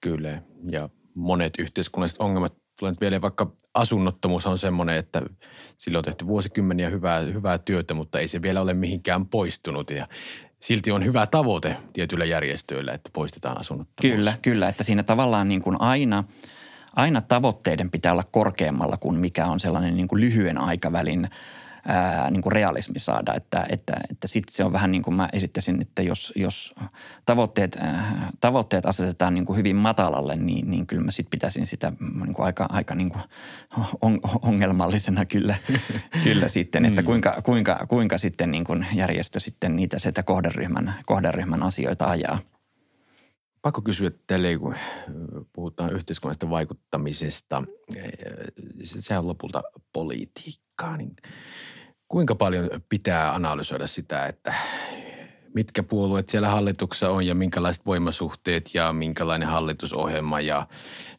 Kyllä 0.00 0.42
ja 0.70 0.88
monet 1.14 1.54
yhteiskunnalliset 1.58 2.20
ongelmat 2.20 2.54
tulee 2.78 2.94
vielä 3.00 3.20
vaikka 3.20 3.52
asunnottomuus 3.74 4.46
on 4.46 4.58
semmoinen, 4.58 4.96
että 4.96 5.22
sillä 5.78 5.98
on 5.98 6.04
tehty 6.04 6.26
vuosikymmeniä 6.26 6.90
hyvää, 6.90 7.20
hyvää 7.20 7.58
työtä, 7.58 7.94
mutta 7.94 8.20
ei 8.20 8.28
se 8.28 8.42
vielä 8.42 8.60
ole 8.60 8.74
mihinkään 8.74 9.26
poistunut 9.26 9.90
ja 9.90 10.08
silti 10.60 10.90
on 10.90 11.04
hyvä 11.04 11.26
tavoite 11.26 11.76
tietyillä 11.92 12.24
järjestöillä, 12.24 12.92
että 12.92 13.10
poistetaan 13.12 13.60
asunnottomuus. 13.60 14.16
Kyllä, 14.16 14.34
kyllä, 14.42 14.68
että 14.68 14.84
siinä 14.84 15.02
tavallaan 15.02 15.48
niin 15.48 15.62
kuin 15.62 15.80
aina– 15.80 16.24
aina 16.96 17.20
tavoitteiden 17.20 17.90
pitää 17.90 18.12
olla 18.12 18.24
korkeammalla 18.30 18.96
kuin 18.96 19.18
mikä 19.18 19.46
on 19.46 19.60
sellainen 19.60 19.96
niin 19.96 20.08
kuin 20.08 20.20
lyhyen 20.20 20.58
aikavälin 20.58 21.28
ää, 21.86 22.30
niin 22.30 22.42
kuin 22.42 22.52
realismi 22.52 22.98
saada. 22.98 23.34
Että, 23.34 23.66
että, 23.68 23.92
että 24.10 24.28
sitten 24.28 24.54
se 24.54 24.64
on 24.64 24.72
vähän 24.72 24.90
niin 24.92 25.02
kuin 25.02 25.14
mä 25.14 25.28
esittäisin, 25.32 25.80
että 25.80 26.02
jos, 26.02 26.32
jos 26.36 26.74
tavoitteet, 27.26 27.76
ää, 27.80 28.30
tavoitteet 28.40 28.86
asetetaan 28.86 29.34
niin 29.34 29.46
kuin 29.46 29.56
hyvin 29.56 29.76
matalalle, 29.76 30.36
niin, 30.36 30.70
niin 30.70 30.86
kyllä 30.86 31.02
mä 31.02 31.10
sitten 31.10 31.30
pitäisin 31.30 31.66
sitä 31.66 31.92
niin 32.24 32.34
kuin 32.34 32.46
aika, 32.46 32.66
aika 32.68 32.94
niin 32.94 33.10
kuin 33.10 33.22
on, 34.02 34.20
ongelmallisena 34.42 35.24
kyllä, 35.24 35.54
kyllä 36.24 36.48
sitten, 36.48 36.84
että 36.84 37.02
mm. 37.02 37.06
kuinka, 37.06 37.42
kuinka, 37.44 37.86
kuinka 37.88 38.18
sitten 38.18 38.50
niin 38.50 38.64
kuin 38.64 38.86
järjestö 38.94 39.40
sitten 39.40 39.76
niitä 39.76 39.98
sitä 39.98 40.22
kohderyhmän, 40.22 40.94
kohderyhmän 41.06 41.62
asioita 41.62 42.06
ajaa– 42.06 42.38
pakko 43.62 43.82
kysyä 43.82 44.10
teille, 44.26 44.58
kun 44.58 44.74
puhutaan 45.52 45.92
yhteiskunnallisesta 45.92 46.50
vaikuttamisesta. 46.50 47.62
Se 48.82 49.18
on 49.18 49.26
lopulta 49.26 49.62
politiikkaa. 49.92 50.96
Niin 50.96 51.16
kuinka 52.08 52.34
paljon 52.34 52.70
pitää 52.88 53.34
analysoida 53.34 53.86
sitä, 53.86 54.26
että 54.26 54.54
mitkä 55.54 55.82
puolueet 55.82 56.28
siellä 56.28 56.48
hallituksessa 56.48 57.10
on 57.10 57.26
ja 57.26 57.34
minkälaiset 57.34 57.86
voimasuhteet 57.86 58.74
ja 58.74 58.92
minkälainen 58.92 59.48
hallitusohjelma 59.48 60.40
ja 60.40 60.66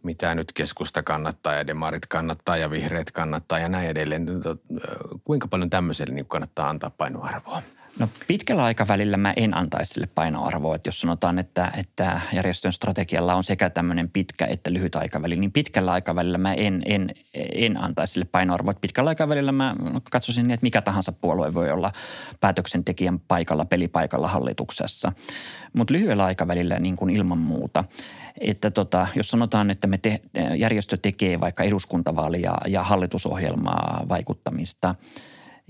mitä 0.03 0.35
nyt 0.35 0.53
keskusta 0.53 1.03
kannattaa 1.03 1.53
ja 1.53 1.67
demarit 1.67 2.05
kannattaa 2.05 2.57
ja 2.57 2.71
vihreät 2.71 3.11
kannattaa 3.11 3.59
ja 3.59 3.69
näin 3.69 3.89
edelleen. 3.89 4.27
Kuinka 5.23 5.47
paljon 5.47 5.69
tämmöiselle 5.69 6.13
niin 6.13 6.25
kannattaa 6.25 6.69
antaa 6.69 6.89
painoarvoa? 6.89 7.61
No 7.99 8.07
pitkällä 8.27 8.63
aikavälillä 8.63 9.17
mä 9.17 9.33
en 9.35 9.57
antaisi 9.57 9.93
sille 9.93 10.07
painoarvoa, 10.15 10.75
että 10.75 10.87
jos 10.87 11.01
sanotaan, 11.01 11.39
että, 11.39 11.71
että 11.77 12.21
järjestön 12.33 12.73
strategialla 12.73 13.35
on 13.35 13.43
sekä 13.43 13.69
tämmöinen 13.69 14.09
pitkä 14.09 14.45
että 14.45 14.73
lyhyt 14.73 14.95
aikaväli, 14.95 15.35
niin 15.35 15.51
pitkällä 15.51 15.91
aikavälillä 15.91 16.37
mä 16.37 16.53
en, 16.53 16.81
en, 16.85 17.09
en 17.33 17.83
antaisi 17.83 18.13
sille 18.13 18.27
painoarvoa. 18.31 18.73
Pitkällä 18.81 19.09
aikavälillä 19.09 19.51
mä 19.51 19.75
katsoisin 20.11 20.43
niin, 20.43 20.53
että 20.53 20.63
mikä 20.63 20.81
tahansa 20.81 21.11
puolue 21.11 21.53
voi 21.53 21.71
olla 21.71 21.91
päätöksentekijän 22.39 23.19
paikalla, 23.19 23.65
pelipaikalla 23.65 24.27
hallituksessa. 24.27 25.11
Mutta 25.73 25.93
lyhyellä 25.93 26.25
aikavälillä 26.25 26.79
niin 26.79 26.95
kuin 26.95 27.15
ilman 27.15 27.37
muuta. 27.37 27.83
Että 28.41 28.71
tota, 28.71 29.07
jos 29.15 29.29
sanotaan, 29.29 29.69
että 29.71 29.87
me 29.87 29.97
te, 29.97 30.21
järjestö 30.57 30.97
tekee 30.97 31.39
vaikka 31.39 31.63
eduskuntavaalia 31.63 32.53
ja 32.67 32.83
hallitusohjelmaa 32.83 34.05
vaikuttamista– 34.09 34.95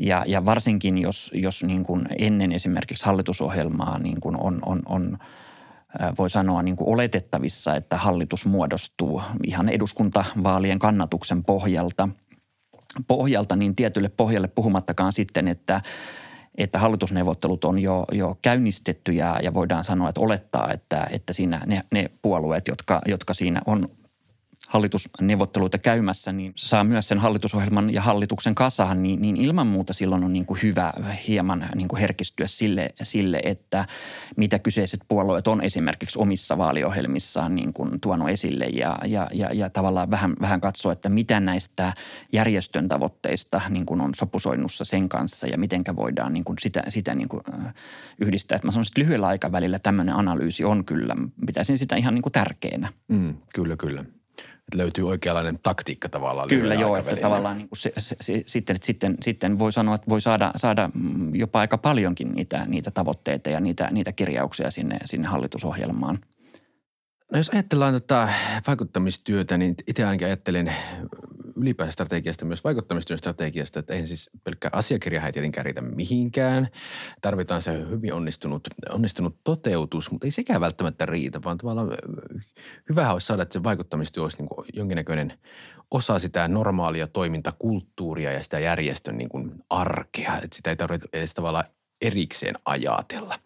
ja, 0.01 0.23
ja 0.27 0.45
varsinkin, 0.45 0.97
jos, 0.97 1.31
jos 1.33 1.63
niin 1.63 1.83
kuin 1.83 2.05
ennen 2.19 2.51
esimerkiksi 2.51 3.05
hallitusohjelmaa 3.05 3.99
niin 3.99 4.21
kuin 4.21 4.39
on, 4.39 4.59
on, 4.65 4.81
on 4.85 5.17
voi 6.17 6.29
sanoa 6.29 6.63
niin 6.63 6.75
kuin 6.75 6.89
oletettavissa, 6.93 7.75
että 7.75 7.97
hallitus 7.97 8.45
muodostuu 8.45 9.21
ihan 9.47 9.69
eduskuntavaalien 9.69 10.79
kannatuksen 10.79 11.43
pohjalta, 11.43 12.09
pohjalta, 13.07 13.55
niin 13.55 13.75
tietylle 13.75 14.09
pohjalle 14.09 14.47
puhumattakaan 14.47 15.13
sitten, 15.13 15.47
että 15.47 15.81
että 16.57 16.79
hallitusneuvottelut 16.79 17.65
on 17.65 17.79
jo, 17.79 18.05
jo 18.11 18.37
käynnistetty 18.41 19.11
ja, 19.11 19.39
ja 19.43 19.53
voidaan 19.53 19.83
sanoa, 19.83 20.09
että 20.09 20.21
olettaa, 20.21 20.71
että, 20.71 21.07
että 21.11 21.33
siinä 21.33 21.61
ne, 21.65 21.83
ne 21.91 22.11
puolueet, 22.21 22.67
jotka, 22.67 23.01
jotka 23.05 23.33
siinä 23.33 23.61
on 23.65 23.89
hallitusneuvotteluita 24.71 25.77
käymässä, 25.77 26.31
niin 26.31 26.53
saa 26.55 26.83
myös 26.83 27.07
sen 27.07 27.17
hallitusohjelman 27.17 27.93
ja 27.93 28.01
hallituksen 28.01 28.55
kasaan, 28.55 29.03
niin, 29.03 29.21
niin 29.21 29.35
ilman 29.35 29.67
muuta 29.67 29.93
silloin 29.93 30.23
on 30.23 30.33
niin 30.33 30.45
kuin 30.45 30.61
hyvä 30.63 30.93
hieman 31.27 31.69
niin 31.75 31.87
kuin 31.87 31.99
herkistyä 31.99 32.47
sille, 32.47 32.93
sille, 33.03 33.41
että 33.43 33.85
mitä 34.37 34.59
kyseiset 34.59 34.99
puolueet 35.07 35.47
on 35.47 35.61
esimerkiksi 35.61 36.19
omissa 36.19 36.57
vaaliohjelmissaan 36.57 37.55
niin 37.55 37.73
kuin 37.73 37.99
tuonut 38.01 38.29
esille 38.29 38.65
ja, 38.65 38.97
ja, 39.05 39.27
ja, 39.33 39.53
ja 39.53 39.69
tavallaan 39.69 40.11
vähän, 40.11 40.33
vähän 40.41 40.61
katsoa, 40.61 40.93
että 40.93 41.09
mitä 41.09 41.39
näistä 41.39 41.93
järjestön 42.33 42.87
tavoitteista 42.87 43.61
niin 43.69 43.85
kuin 43.85 44.01
on 44.01 44.15
sopusoinnussa 44.15 44.85
sen 44.85 45.09
kanssa 45.09 45.47
ja 45.47 45.57
mitenkä 45.57 45.95
voidaan 45.95 46.33
niin 46.33 46.43
kuin 46.43 46.57
sitä, 46.61 46.83
sitä 46.89 47.15
niin 47.15 47.29
kuin 47.29 47.43
yhdistää. 48.21 48.55
Että 48.55 48.67
mä 48.67 48.71
sanoisin, 48.71 48.91
että 48.91 49.01
lyhyellä 49.01 49.27
aikavälillä 49.27 49.79
tämmöinen 49.79 50.15
analyysi 50.15 50.63
on 50.63 50.85
kyllä, 50.85 51.15
pitäisin 51.45 51.77
sitä 51.77 51.95
ihan 51.95 52.13
niin 52.13 52.23
kuin 52.23 52.33
tärkeänä. 52.33 52.89
Mm, 53.07 53.35
kyllä, 53.55 53.77
kyllä 53.77 54.05
että 54.67 54.77
löytyy 54.77 55.07
oikeanlainen 55.07 55.59
taktiikka 55.63 56.09
tavallaan. 56.09 56.49
Kyllä 56.49 56.73
joo, 56.73 56.95
että 56.95 57.15
tavallaan 57.15 57.57
niin 57.57 57.69
kuin 57.69 57.79
se, 57.79 57.93
se, 57.97 58.15
se, 58.21 58.43
sitten, 58.45 58.75
että 58.75 58.85
sitten, 58.85 59.17
sitten 59.21 59.59
voi 59.59 59.71
sanoa, 59.71 59.95
että 59.95 60.09
voi 60.09 60.21
saada, 60.21 60.51
saada 60.55 60.89
jopa 61.33 61.59
aika 61.59 61.77
paljonkin 61.77 62.31
niitä, 62.31 62.65
niitä 62.67 62.91
tavoitteita 62.91 63.49
ja 63.49 63.59
niitä, 63.59 63.87
niitä 63.91 64.11
kirjauksia 64.11 64.71
sinne, 64.71 64.97
sinne 65.05 65.27
hallitusohjelmaan. 65.27 66.19
No 67.31 67.37
jos 67.37 67.49
ajatellaan 67.49 67.93
tota 67.93 68.29
vaikuttamistyötä, 68.67 69.57
niin 69.57 69.75
itse 69.87 70.05
ainakin 70.05 70.27
ajattelen 70.27 70.73
ylipäänsä 71.61 71.91
strategiasta, 71.91 72.45
myös 72.45 72.63
vaikuttamistyön 72.63 73.17
strategiasta, 73.17 73.79
että 73.79 73.93
eihän 73.93 74.07
siis 74.07 74.29
pelkkä 74.43 74.69
asiakirja 74.71 75.25
ei 75.25 75.31
tietenkään 75.31 75.65
riitä 75.65 75.81
mihinkään. 75.81 76.67
Tarvitaan 77.21 77.61
se 77.61 77.79
hyvin 77.89 78.13
onnistunut, 78.13 78.67
onnistunut 78.89 79.37
toteutus, 79.43 80.11
mutta 80.11 80.27
ei 80.27 80.31
sekään 80.31 80.61
välttämättä 80.61 81.05
riitä, 81.05 81.43
vaan 81.43 81.57
tavallaan 81.57 81.91
hyvä 82.89 83.13
olisi 83.13 83.27
saada, 83.27 83.43
että 83.43 83.53
se 83.53 83.63
vaikuttamistyö 83.63 84.23
olisi 84.23 84.37
niin 84.37 84.49
kuin 84.49 84.67
jonkinnäköinen 84.73 85.39
osa 85.91 86.19
sitä 86.19 86.47
normaalia 86.47 87.07
toimintakulttuuria 87.07 88.31
ja 88.31 88.43
sitä 88.43 88.59
järjestön 88.59 89.17
niin 89.17 89.29
kuin 89.29 89.51
arkea, 89.69 90.37
että 90.43 90.55
sitä 90.55 90.69
ei 90.69 90.75
tarvitse 90.75 91.07
edes 91.13 91.33
tavallaan 91.33 91.65
erikseen 92.01 92.55
ajatella. 92.65 93.39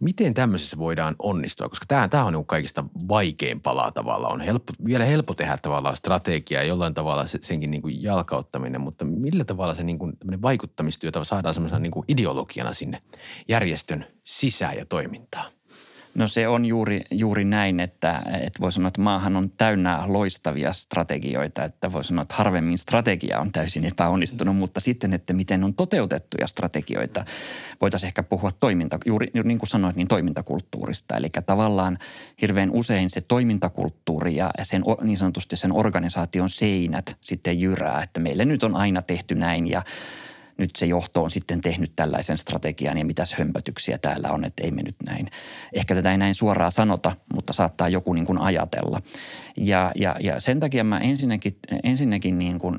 Miten 0.00 0.34
tämmöisessä 0.34 0.78
voidaan 0.78 1.16
onnistua? 1.18 1.68
Koska 1.68 1.86
tämä, 1.88 2.08
tämä 2.08 2.24
on 2.24 2.32
niin 2.32 2.46
kaikista 2.46 2.84
vaikein 3.08 3.60
palaa 3.60 3.92
tavallaan. 3.92 4.32
On 4.32 4.40
helppo, 4.40 4.72
vielä 4.84 5.04
helppo 5.04 5.34
tehdä 5.34 5.58
tavallaan 5.62 5.96
strategiaa 5.96 6.62
ja 6.62 6.68
jollain 6.68 6.94
tavalla 6.94 7.26
se, 7.26 7.38
senkin 7.42 7.70
niin 7.70 7.82
kuin 7.82 8.02
jalkauttaminen, 8.02 8.80
mutta 8.80 9.04
millä 9.04 9.44
tavalla 9.44 9.74
se 9.74 9.82
niin 9.82 9.98
kuin, 9.98 10.12
vaikuttamistyö 10.42 11.10
saadaan 11.22 11.54
semmoisena 11.54 11.78
niin 11.78 11.92
kuin 11.92 12.04
ideologiana 12.08 12.72
sinne 12.72 13.02
järjestön 13.48 14.06
sisään 14.24 14.76
ja 14.76 14.86
toimintaan? 14.86 15.55
No 16.16 16.28
se 16.28 16.48
on 16.48 16.64
juuri, 16.64 17.00
juuri 17.10 17.44
näin, 17.44 17.80
että, 17.80 18.22
että 18.40 18.60
voi 18.60 18.72
sanoa, 18.72 18.88
että 18.88 19.00
maahan 19.00 19.36
on 19.36 19.50
täynnä 19.50 20.02
loistavia 20.06 20.72
strategioita, 20.72 21.64
että 21.64 21.92
voi 21.92 22.04
sanoa, 22.04 22.22
että 22.22 22.34
harvemmin 22.34 22.78
strategia 22.78 23.40
on 23.40 23.52
täysin 23.52 23.84
epäonnistunut, 23.84 24.56
mutta 24.56 24.80
sitten, 24.80 25.12
että 25.12 25.32
miten 25.32 25.64
on 25.64 25.74
toteutettuja 25.74 26.46
strategioita, 26.46 27.24
voitaisiin 27.80 28.08
ehkä 28.08 28.22
puhua 28.22 28.52
toiminta, 28.60 28.98
juuri 29.06 29.30
niin 29.44 29.58
kuin 29.58 29.68
sanoit, 29.68 29.96
niin 29.96 30.08
toimintakulttuurista. 30.08 31.16
Eli 31.16 31.28
tavallaan 31.46 31.98
hirveän 32.42 32.70
usein 32.70 33.10
se 33.10 33.20
toimintakulttuuri 33.20 34.36
ja 34.36 34.50
sen 34.62 34.82
niin 35.02 35.16
sanotusti 35.16 35.56
sen 35.56 35.72
organisaation 35.72 36.50
seinät 36.50 37.16
sitten 37.20 37.60
jyrää, 37.60 38.02
että 38.02 38.20
meille 38.20 38.44
nyt 38.44 38.62
on 38.62 38.76
aina 38.76 39.02
tehty 39.02 39.34
näin 39.34 39.66
ja 39.66 39.82
nyt 40.58 40.76
se 40.76 40.86
johto 40.86 41.22
on 41.22 41.30
sitten 41.30 41.60
tehnyt 41.60 41.92
tällaisen 41.96 42.38
strategian 42.38 42.98
ja 42.98 43.04
mitäs 43.04 43.34
hömpötyksiä 43.34 43.98
täällä 43.98 44.30
on, 44.30 44.44
että 44.44 44.64
ei 44.64 44.70
me 44.70 44.82
nyt 44.82 44.96
näin. 45.06 45.30
Ehkä 45.72 45.94
tätä 45.94 46.10
ei 46.10 46.18
näin 46.18 46.34
suoraan 46.34 46.72
sanota, 46.72 47.12
mutta 47.34 47.52
saattaa 47.52 47.88
joku 47.88 48.12
niin 48.12 48.26
kuin 48.26 48.38
ajatella. 48.38 49.02
Ja, 49.56 49.92
ja, 49.94 50.16
ja 50.20 50.40
sen 50.40 50.60
takia 50.60 50.84
mä 50.84 50.98
ensinnäkin, 50.98 51.58
ensinnäkin 51.84 52.38
niin 52.38 52.58
kuin 52.58 52.78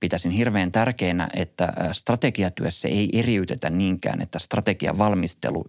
pitäisin 0.00 0.30
hirveän 0.32 0.72
tärkeänä, 0.72 1.28
että 1.34 1.72
strategiatyössä 1.92 2.88
ei 2.88 3.10
eriytetä 3.12 3.70
niinkään, 3.70 4.22
että 4.22 4.38
strategian 4.38 4.98
valmistelu 4.98 5.64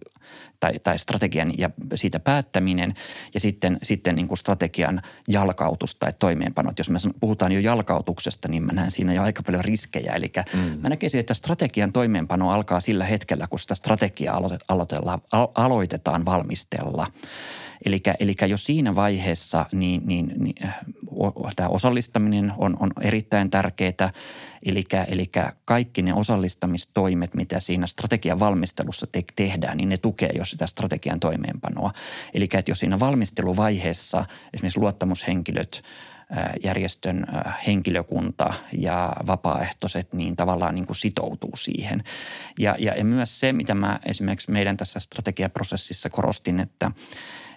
tai, 0.60 0.78
tai 0.82 0.98
strategian 0.98 1.58
ja 1.58 1.70
siitä 1.94 2.20
päättäminen 2.20 2.94
ja 3.34 3.40
sitten, 3.40 3.78
sitten 3.82 4.14
niin 4.14 4.28
kuin 4.28 4.38
strategian 4.38 5.02
jalkautus 5.28 5.94
tai 5.94 6.12
toimeenpano. 6.18 6.72
Jos 6.78 6.90
me 6.90 6.98
puhutaan 7.20 7.52
jo 7.52 7.60
jalkautuksesta, 7.60 8.48
niin 8.48 8.62
mä 8.62 8.72
näen 8.72 8.90
siinä 8.90 9.12
jo 9.12 9.22
aika 9.22 9.42
paljon 9.42 9.64
riskejä. 9.64 10.12
Eli 10.12 10.32
mm. 10.54 10.80
mä 10.80 10.88
näkisin, 10.88 11.20
että 11.20 11.34
strategian 11.34 11.92
toimeenpano 11.92 12.50
alkaa 12.50 12.80
sillä 12.80 13.04
hetkellä, 13.04 13.46
kun 13.46 13.58
sitä 13.58 13.74
strategiaa 13.74 14.40
aloitetaan 15.54 16.24
valmistella. 16.24 17.06
Eli, 17.84 18.02
eli 18.20 18.34
jo 18.48 18.56
siinä 18.56 18.94
vaiheessa 18.94 19.66
niin, 19.72 20.02
niin, 20.06 20.32
niin 20.36 20.54
tämä 21.56 21.68
osallistaminen 21.68 22.52
on, 22.58 22.76
on 22.80 22.90
erittäin 23.00 23.50
tärkeää. 23.50 24.12
Eli, 24.62 24.84
eli 25.08 25.30
kaikki 25.64 26.02
ne 26.02 26.14
osallistamistoimet, 26.14 27.34
mitä 27.34 27.60
siinä 27.60 27.86
strategian 27.86 28.40
valmistelussa 28.40 29.06
te- 29.06 29.24
tehdään, 29.36 29.76
niin 29.76 29.88
ne 29.88 29.96
tukee 29.96 30.30
jo 30.34 30.44
sitä 30.44 30.66
strategian 30.66 31.20
toimeenpanoa. 31.20 31.92
Eli 32.34 32.44
että 32.44 32.70
jos 32.70 32.78
siinä 32.78 33.00
valmisteluvaiheessa 33.00 34.24
esimerkiksi 34.54 34.80
luottamushenkilöt– 34.80 35.82
järjestön 36.64 37.26
henkilökunta 37.66 38.54
ja 38.72 39.12
vapaaehtoiset 39.26 40.12
niin 40.12 40.36
tavallaan 40.36 40.74
niin 40.74 40.86
kuin 40.86 40.96
sitoutuu 40.96 41.56
siihen. 41.56 42.04
Ja, 42.58 42.76
ja, 42.78 42.94
ja 42.94 43.04
myös 43.04 43.40
se, 43.40 43.52
mitä 43.52 43.74
mä 43.74 44.00
esimerkiksi 44.06 44.50
meidän 44.50 44.76
tässä 44.76 45.00
strategiaprosessissa 45.00 46.10
korostin, 46.10 46.60
että 46.60 46.90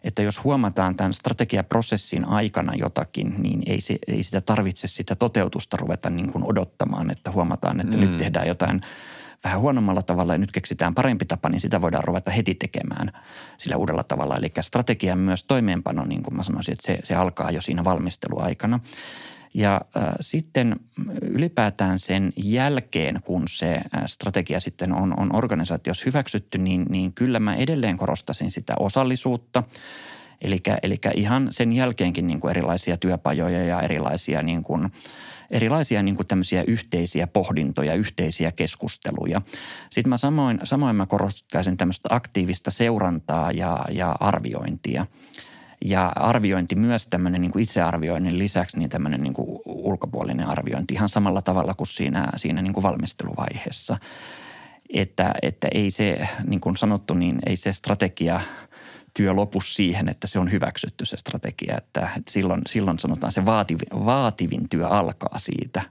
että 0.03 0.21
jos 0.21 0.43
huomataan 0.43 0.95
tämän 0.95 1.13
strategiaprosessin 1.13 2.25
aikana 2.25 2.73
jotakin, 2.75 3.35
niin 3.37 3.63
ei, 3.65 3.81
se, 3.81 3.97
ei 4.07 4.23
sitä 4.23 4.41
tarvitse 4.41 4.87
sitä 4.87 5.15
toteutusta 5.15 5.77
ruveta 5.77 6.09
niin 6.09 6.31
kuin 6.31 6.43
odottamaan, 6.43 7.11
että 7.11 7.31
huomataan, 7.31 7.79
että 7.79 7.97
mm. 7.97 8.01
nyt 8.03 8.17
tehdään 8.17 8.47
jotain– 8.47 8.81
vähän 9.43 9.59
huonommalla 9.59 10.01
tavalla 10.01 10.33
ja 10.33 10.37
nyt 10.37 10.51
keksitään 10.51 10.95
parempi 10.95 11.25
tapa, 11.25 11.49
niin 11.49 11.61
sitä 11.61 11.81
voidaan 11.81 12.03
ruveta 12.03 12.31
heti 12.31 12.55
tekemään 12.55 13.11
sillä 13.57 13.77
uudella 13.77 14.03
tavalla. 14.03 14.37
Eli 14.37 14.51
strategian 14.61 15.19
myös 15.19 15.43
toimeenpano, 15.43 16.05
niin 16.05 16.23
kuin 16.23 16.35
mä 16.35 16.43
sanoisin, 16.43 16.71
että 16.71 16.85
se, 16.85 16.99
se 17.03 17.15
alkaa 17.15 17.51
jo 17.51 17.61
siinä 17.61 17.83
valmisteluaikana. 17.83 18.79
Ja 19.53 19.81
äh, 19.97 20.03
sitten 20.21 20.75
ylipäätään 21.21 21.99
sen 21.99 22.33
jälkeen, 22.37 23.19
kun 23.23 23.43
se 23.47 23.81
strategia 24.05 24.59
sitten 24.59 24.93
on, 24.93 25.19
on 25.19 25.35
organisaatiossa 25.35 26.03
hyväksytty, 26.05 26.57
niin, 26.57 26.85
niin 26.89 27.13
kyllä 27.13 27.39
mä 27.39 27.55
edelleen 27.55 27.97
korostasin 27.97 28.51
sitä 28.51 28.73
osallisuutta. 28.79 29.63
Eli 30.41 30.61
ihan 31.15 31.47
sen 31.51 31.73
jälkeenkin 31.73 32.27
niin 32.27 32.39
kuin 32.39 32.51
erilaisia 32.51 32.97
työpajoja 32.97 33.63
ja 33.63 33.81
erilaisia 33.81 34.41
niin 34.41 34.63
kuin– 34.63 34.89
erilaisia 35.53 36.03
niin 36.03 36.15
kuin 36.15 36.27
tämmöisiä 36.27 36.63
yhteisiä 36.67 37.27
pohdintoja, 37.27 37.93
yhteisiä 37.93 38.51
keskusteluja. 38.51 39.41
Sitten 39.89 40.09
mä 40.09 40.17
samoin, 40.17 40.59
samoin 40.63 40.95
mä 40.95 41.05
korostaisin 41.05 41.77
tämmöistä 41.77 42.09
aktiivista 42.11 42.71
seurantaa 42.71 43.51
ja, 43.51 43.85
ja 43.91 44.15
arviointia. 44.19 45.05
Ja 45.85 46.11
arviointi 46.15 46.75
myös 46.75 47.07
tämmöinen 47.07 47.41
niin 47.41 47.51
kuin 47.51 47.63
itsearvioinnin 47.63 48.39
lisäksi 48.39 48.79
niin 48.79 48.89
tämmöinen 48.89 49.23
niin 49.23 49.33
kuin 49.33 49.61
ulkopuolinen 49.65 50.47
arviointi 50.47 50.93
ihan 50.93 51.09
samalla 51.09 51.41
tavalla 51.41 51.73
kuin 51.73 51.87
siinä, 51.87 52.29
siinä 52.35 52.61
niin 52.61 52.73
kuin 52.73 52.83
valmisteluvaiheessa. 52.83 53.97
Että, 54.93 55.33
että 55.41 55.67
ei 55.73 55.91
se, 55.91 56.27
niin 56.47 56.59
kuin 56.59 56.77
sanottu, 56.77 57.13
niin 57.13 57.39
ei 57.45 57.55
se 57.55 57.73
strategia– 57.73 58.41
työ 59.13 59.33
lopu 59.33 59.61
siihen, 59.61 60.09
että 60.09 60.27
se 60.27 60.39
on 60.39 60.51
hyväksytty 60.51 61.05
se 61.05 61.17
strategia. 61.17 61.77
Että, 61.77 62.09
että 62.17 62.31
silloin, 62.31 62.61
silloin 62.67 62.99
sanotaan 62.99 63.31
se 63.31 63.45
vaativin, 63.45 64.05
vaativin 64.05 64.69
työ 64.69 64.87
alkaa 64.87 65.39
siitä. 65.39 65.81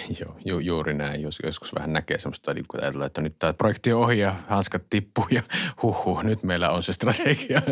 Joo, 0.20 0.36
ju, 0.44 0.58
juuri 0.58 0.94
näin. 0.94 1.22
Jos, 1.22 1.38
joskus 1.44 1.74
vähän 1.74 1.92
näkee 1.92 2.18
semmoista, 2.18 2.54
niin 2.54 2.64
kun 2.68 2.80
ajatellaan, 2.82 3.06
että 3.06 3.20
nyt 3.20 3.34
tämä 3.38 3.52
projekti 3.52 3.92
on 3.92 4.02
ohi 4.02 4.18
ja 4.18 4.34
hanskat 4.48 4.82
tippuu 4.90 5.26
ja 5.30 5.42
huhu, 5.82 6.22
nyt 6.22 6.42
meillä 6.42 6.70
on 6.70 6.82
se 6.82 6.92
strategia. 6.92 7.62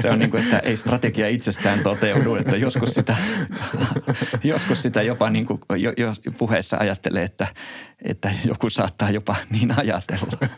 Se 0.00 0.10
on 0.10 0.18
niin 0.18 0.30
kuin, 0.30 0.42
että 0.42 0.58
ei 0.58 0.76
strategia 0.76 1.28
itsestään 1.28 1.80
toteudu, 1.80 2.34
että 2.34 2.56
joskus 2.56 2.94
sitä, 2.94 3.16
joskus 4.44 4.82
sitä 4.82 5.02
jopa 5.02 5.30
niin 5.30 5.46
kuin, 5.46 5.60
jos 5.96 6.20
puheessa 6.38 6.76
ajattelee, 6.80 7.22
että 7.22 7.46
että 8.02 8.32
joku 8.44 8.70
saattaa 8.70 9.10
jopa 9.10 9.36
niin 9.50 9.78
ajatella. 9.78 10.38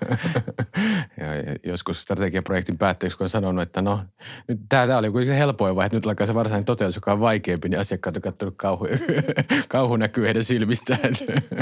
ja 1.20 1.26
joskus 1.64 2.02
strategiaprojektin 2.02 2.78
päätteeksi, 2.78 3.18
kun 3.18 3.24
on 3.24 3.28
sanonut, 3.28 3.62
että 3.62 3.82
no, 3.82 4.00
nyt 4.48 4.60
tämä, 4.68 4.98
oli 4.98 5.10
kuitenkin 5.10 5.34
se 5.34 5.38
helpoin 5.38 5.76
vaihe, 5.76 5.86
että 5.86 5.96
nyt 5.96 6.06
alkaa 6.06 6.26
se 6.26 6.34
varsinainen 6.34 6.64
toteutus, 6.64 6.96
joka 6.96 7.12
on 7.12 7.20
vaikeampi, 7.20 7.68
niin 7.68 7.80
asiakkaat 7.80 8.16
on 8.16 8.22
katsonut 8.22 8.54
kauhu, 8.56 8.88
kauhu 9.68 9.96
näkyy 9.96 10.24
heidän 10.24 10.44
silmistään. 10.44 11.16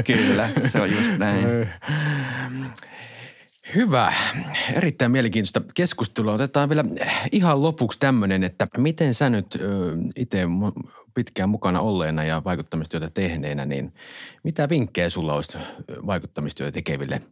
Kyllä, 0.06 0.48
se 0.64 0.80
on 0.80 0.90
just 0.90 1.18
näin. 1.18 1.46
Hyvä. 3.74 4.12
Erittäin 4.74 5.10
mielenkiintoista 5.10 5.62
keskustelua. 5.74 6.34
Otetaan 6.34 6.68
vielä 6.68 6.84
ihan 7.32 7.62
lopuksi 7.62 7.98
tämmöinen, 7.98 8.44
että 8.44 8.68
miten 8.78 9.14
sä 9.14 9.30
nyt 9.30 9.58
itse 10.16 10.46
pitkään 11.14 11.48
mukana 11.48 11.80
olleena 11.80 12.24
ja 12.24 12.42
vaikuttamistyötä 12.44 13.10
tehneenä, 13.10 13.66
niin 13.66 13.94
mitä 14.44 14.68
vinkkejä 14.68 15.10
sulla 15.10 15.34
olisi 15.34 15.58
vaikuttamistyötä 16.06 16.72
tekeville 16.72 17.22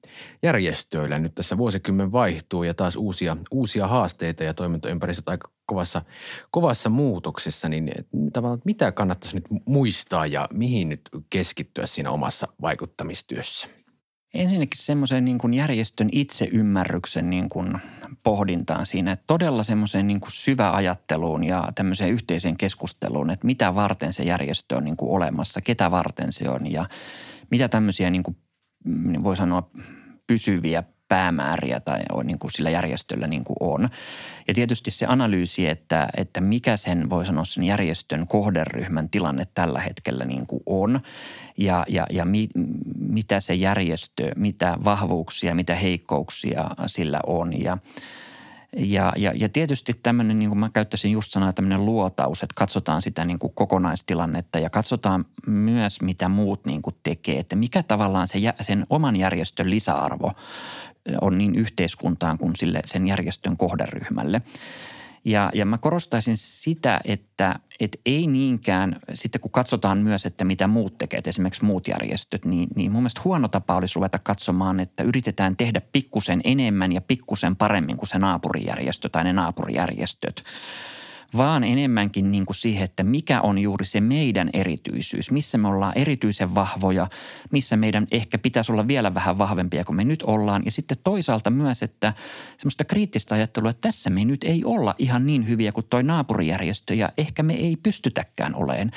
järjestöille? 0.43 1.19
Nyt 1.19 1.35
tässä 1.35 1.59
vuosikymmen 1.59 2.13
vaihtuu 2.13 2.63
ja 2.63 2.75
taas 2.75 2.97
uusia, 2.97 3.37
uusia 3.51 3.87
haasteita 3.87 4.45
ja 4.45 4.55
toimintaympäristöt 4.55 5.29
aika 5.29 5.51
kovassa, 5.67 6.03
kovassa 6.51 6.89
muutoksessa, 6.89 7.69
niin 7.69 7.93
tavallaan 8.33 8.63
mitä 8.65 8.93
kannattaisi 8.93 9.37
nyt 9.37 9.47
muistaa 9.67 10.27
ja 10.27 10.49
mihin 10.53 10.89
nyt 10.89 11.01
keskittyä 11.31 11.87
siinä 11.87 12.11
omassa 12.11 12.49
vaikuttamistyössä? 12.63 13.78
Ensinnäkin 14.35 14.83
semmoisen 14.83 15.25
niin 15.25 15.39
kuin 15.39 15.55
järjestön 15.55 16.09
itseymmärryksen 16.13 17.31
niin 17.31 17.49
kuin 17.49 17.79
pohdintaan 18.23 18.87
siinä, 18.87 19.13
että 19.13 19.25
todella 19.27 19.65
semmoiseen 19.65 20.07
niin 20.07 20.21
kuin 20.21 20.33
syväajatteluun 20.33 21.45
ja 21.45 21.69
tämmöiseen 21.75 22.11
yhteiseen 22.11 22.57
keskusteluun, 22.57 23.31
että 23.31 23.47
mitä 23.47 23.75
varten 23.75 24.13
se 24.13 24.23
järjestö 24.23 24.77
on 24.77 24.85
niin 24.85 24.97
kuin 24.97 25.11
olemassa, 25.11 25.61
ketä 25.61 25.91
varten 25.91 26.33
se 26.33 26.49
on 26.49 26.73
ja 26.73 26.89
mitä 27.51 27.69
tämmöisiä 27.69 28.11
niin 28.11 28.23
kuin, 28.23 28.37
voi 29.23 29.37
sanoa 29.37 29.71
pysyviä 30.27 30.83
päämääriä 31.09 31.81
tai 31.81 32.01
on 32.13 32.27
niin 32.27 32.39
kuin 32.39 32.51
sillä 32.51 32.71
järjestöllä 32.71 33.27
niin 33.27 33.45
kuin 33.45 33.57
on. 33.61 33.89
Ja 34.49 34.55
tietysti 34.55 34.91
se 34.91 35.07
analyysi, 35.07 35.67
että, 35.67 36.09
että 36.17 36.41
mikä 36.41 36.77
sen 36.77 37.11
voi 37.11 37.27
sanoa 37.27 37.45
sen 37.45 37.65
järjestön 37.65 38.27
kohderyhmän 38.27 39.09
tilanne 39.09 39.45
tällä 39.55 39.81
hetkellä 39.81 40.25
niin 40.25 40.47
kuin 40.47 40.63
on 40.67 41.01
ja, 41.59 41.85
ja, 41.89 42.07
ja 42.11 42.25
mi, 42.25 42.49
mitä 42.99 43.41
se 43.41 43.55
järjestö, 43.55 44.31
mitä 44.37 44.79
vahvuuksia, 44.85 45.55
mitä 45.55 45.75
heikkouksia 45.75 46.71
sillä 46.87 47.21
on 47.27 47.63
ja– 47.63 47.79
ja, 48.77 49.13
ja, 49.17 49.33
ja 49.35 49.49
tietysti 49.49 49.93
tämmöinen, 50.03 50.39
niin 50.39 50.49
kuin 50.49 50.59
mä 50.59 50.71
käyttäisin 50.71 51.13
just 51.13 51.33
sanaa, 51.33 51.53
tämmöinen 51.53 51.87
luotaus, 51.87 52.43
että 52.43 52.55
katsotaan 52.57 53.03
sitä 53.03 53.25
niin 53.25 53.39
kuin 53.39 53.53
kokonaistilannetta 53.55 54.59
ja 54.59 54.71
katsotaan 54.71 55.25
myös, 55.47 56.01
mitä 56.01 56.29
muut 56.29 56.65
niin 56.65 56.83
kuin 56.83 56.97
tekee. 57.03 57.39
Että 57.39 57.57
mikä 57.57 57.83
tavallaan 57.83 58.29
se, 58.29 58.39
sen 58.61 58.87
oman 58.91 59.17
järjestön 59.17 59.71
lisäarvo 59.71 60.33
on 61.21 61.39
niin 61.39 61.55
yhteiskuntaan 61.55 62.39
kuin 62.39 62.57
sille 62.57 62.81
sen 62.85 63.09
järjestön 63.09 63.57
kohderyhmälle. 63.57 64.43
Ja, 65.25 65.51
ja 65.55 65.67
mä 65.67 65.79
korostaisin 65.79 66.37
sitä, 66.37 67.01
että, 67.05 67.59
että 67.81 67.99
ei 68.07 68.27
niinkään, 68.27 68.97
sitten 69.15 69.41
kun 69.41 69.51
katsotaan 69.51 69.99
myös, 69.99 70.27
että 70.27 70.45
mitä 70.45 70.67
muut 70.67 70.99
tekevät, 70.99 71.27
esimerkiksi 71.27 71.65
muut 71.65 71.89
järjestöt, 71.89 72.45
niin, 72.45 72.69
niin 72.77 72.93
mun 72.93 73.03
mielestä 73.03 73.21
huono 73.25 73.49
tapa 73.49 73.77
olisi 73.77 73.95
ruveta 73.95 74.19
katsomaan, 74.19 74.81
että 74.81 75.03
yritetään 75.03 75.57
tehdä 75.57 75.81
pikkusen 75.93 76.41
enemmän 76.45 76.93
ja 76.93 77.01
pikkusen 77.01 77.57
paremmin 77.57 77.97
kuin 77.97 78.09
se 78.09 78.19
naapurijärjestö 78.19 79.09
tai 79.09 79.25
ne 79.25 79.33
naapurijärjestöt 79.33 80.45
vaan 81.37 81.65
enemmänkin 81.65 82.31
niin 82.31 82.47
kuin 82.47 82.57
siihen, 82.57 82.85
että 82.85 83.03
mikä 83.03 83.41
on 83.41 83.59
juuri 83.59 83.87
se 83.87 84.01
meidän 84.01 84.51
erityisyys, 84.53 85.31
missä 85.31 85.59
me 85.59 85.69
ollaan 85.69 85.93
erityisen 85.97 86.55
vahvoja, 86.55 87.07
missä 87.51 87.77
meidän 87.77 88.07
ehkä 88.11 88.39
pitäisi 88.39 88.73
olla 88.73 88.89
vielä 88.89 89.15
vähän 89.15 89.39
vahvempia 89.39 89.85
kuin 89.85 89.97
me 89.97 90.05
nyt 90.05 90.23
ollaan. 90.23 90.63
Ja 90.65 90.71
sitten 90.71 90.99
toisaalta 91.05 91.51
myös, 91.51 91.83
että 91.83 92.13
semmoista 92.59 92.85
kriittistä 92.85 93.35
ajattelua, 93.35 93.71
että 93.71 93.89
tässä 93.89 94.11
me 94.11 94.25
nyt 94.25 94.45
ei 94.45 94.65
olla 94.65 94.95
ihan 94.99 95.27
niin 95.27 95.49
hyviä 95.49 95.73
kuin 95.73 95.87
toi 95.91 96.03
naapurijärjestö 96.03 96.95
ja 96.95 97.09
ehkä 97.19 97.43
me 97.43 97.55
ei 97.55 97.77
pystytäkään 97.77 98.55
oleen, 98.55 98.91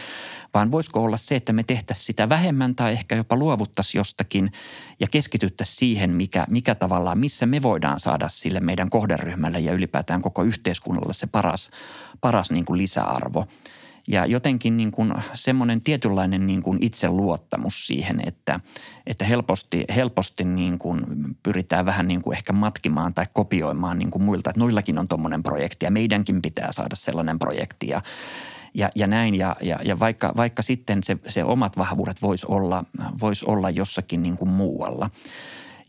vaan 0.54 0.72
voisiko 0.72 1.04
olla 1.04 1.18
se, 1.18 1.36
että 1.36 1.54
me 1.54 1.64
tehtäisiin 1.64 2.06
sitä 2.06 2.30
vähemmän 2.30 2.76
tai 2.76 2.92
ehkä 2.92 3.16
jopa 3.16 3.36
luovuttaisiin 3.36 4.00
jostakin 4.00 4.52
ja 5.00 5.08
keskityttäisiin 5.12 5.78
siihen, 5.78 6.10
mikä, 6.10 6.46
mikä 6.50 6.76
tavallaan, 6.76 7.18
missä 7.18 7.46
me 7.46 7.62
voidaan 7.62 8.00
saada 8.00 8.30
sille 8.30 8.60
meidän 8.60 8.90
kohderyhmälle 8.90 9.60
ja 9.60 9.74
ylipäätään 9.74 10.22
koko 10.22 10.44
yhteiskunnalle 10.44 11.14
se 11.14 11.28
paras, 11.28 11.72
paras 12.22 12.52
niin 12.52 12.66
kuin 12.66 12.78
lisäarvo. 12.78 13.46
Ja 14.08 14.26
jotenkin 14.26 14.78
niin 14.78 14.92
kuin 14.92 15.14
semmoinen 15.34 15.82
tietynlainen 15.82 16.48
niin 16.48 16.62
kuin 16.62 16.78
itseluottamus 16.82 17.88
siihen, 17.88 18.22
että, 18.28 18.60
että 19.08 19.26
helposti, 19.26 19.86
helposti 19.96 20.44
niin 20.44 20.80
kuin 20.80 21.06
pyritään 21.44 21.86
vähän 21.86 22.08
niin 22.08 22.22
kuin 22.22 22.38
ehkä 22.38 22.54
matkimaan 22.54 23.14
tai 23.14 23.26
kopioimaan 23.34 24.00
niin 24.00 24.12
kuin 24.12 24.24
muilta, 24.24 24.50
että 24.50 24.60
noillakin 24.60 25.00
on 25.00 25.08
tuommoinen 25.08 25.44
projekti 25.44 25.86
ja 25.86 25.92
meidänkin 25.92 26.42
pitää 26.42 26.72
saada 26.72 26.96
sellainen 26.96 27.40
projekti. 27.40 27.88
Ja, 27.88 28.02
ja, 28.74 28.90
ja 28.96 29.08
näin. 29.08 29.36
Ja, 29.36 29.56
ja, 29.62 29.80
ja 29.84 30.00
vaikka, 30.00 30.34
vaikka 30.38 30.62
sitten 30.62 31.04
se, 31.04 31.18
se 31.28 31.44
omat 31.44 31.78
vahvuudet 31.78 32.22
voisi 32.22 32.46
olla, 32.50 32.84
vois 33.22 33.44
olla 33.44 33.70
jossakin 33.70 34.24
niin 34.24 34.38
kuin 34.38 34.50
muualla. 34.50 35.10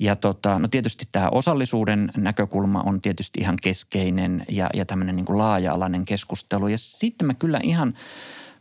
Ja 0.03 0.17
tota, 0.17 0.59
no 0.59 0.69
tietysti 0.69 1.09
tämä 1.13 1.29
osallisuuden 1.29 2.13
näkökulma 2.17 2.83
on 2.83 3.01
tietysti 3.01 3.41
ihan 3.41 3.57
keskeinen 3.63 4.45
ja, 4.49 4.71
ja 4.75 4.85
tämmöinen 4.85 5.17
niin 5.17 5.39
laaja-alainen 5.39 6.05
keskustelu. 6.05 6.69
Ja 6.69 6.79
sitten 6.79 7.27
mä 7.27 7.35
kyllä 7.35 7.61
ihan, 7.63 7.95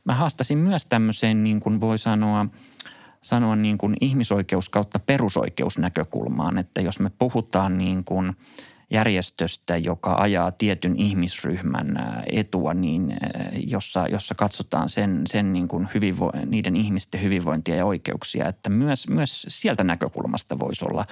mä 0.05 0.15
haastasin 0.15 0.57
myös 0.57 0.85
tämmöiseen 0.85 1.43
niin 1.43 1.59
kuin 1.59 1.81
voi 1.81 1.97
sanoa, 1.97 2.45
sanoa 3.21 3.55
niin 3.55 3.77
kuin 3.77 3.95
ihmisoikeus 4.01 4.69
kautta 4.69 4.99
perusoikeusnäkökulmaan, 4.99 6.57
että 6.57 6.81
jos 6.81 6.99
me 6.99 7.11
puhutaan 7.19 7.77
niin 7.77 8.03
kuin– 8.03 8.33
järjestöstä, 8.91 9.77
joka 9.77 10.13
ajaa 10.13 10.51
tietyn 10.51 10.95
ihmisryhmän 10.95 12.23
etua, 12.31 12.73
niin 12.73 13.17
jossa, 13.67 14.07
jossa 14.07 14.35
katsotaan 14.35 14.89
sen, 14.89 15.21
sen 15.27 15.53
niin 15.53 15.67
kuin 15.67 15.89
hyvinvo- 15.93 16.45
niiden 16.45 16.75
ihmisten 16.75 17.21
hyvinvointia 17.21 17.75
ja 17.75 17.85
oikeuksia, 17.85 18.47
että 18.47 18.69
myös, 18.69 19.09
myös 19.09 19.45
sieltä 19.49 19.83
näkökulmasta 19.83 20.59
voisi 20.59 20.85
olla 20.85 21.05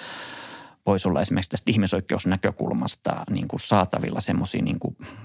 voisi 0.86 1.08
olla 1.08 1.22
esimerkiksi 1.22 1.50
tästä 1.50 1.72
ihmisoikeusnäkökulmasta 1.72 3.24
niin 3.30 3.48
kuin 3.48 3.60
saatavilla 3.60 4.22
semmoisia, 4.22 4.62
niin 4.62 4.78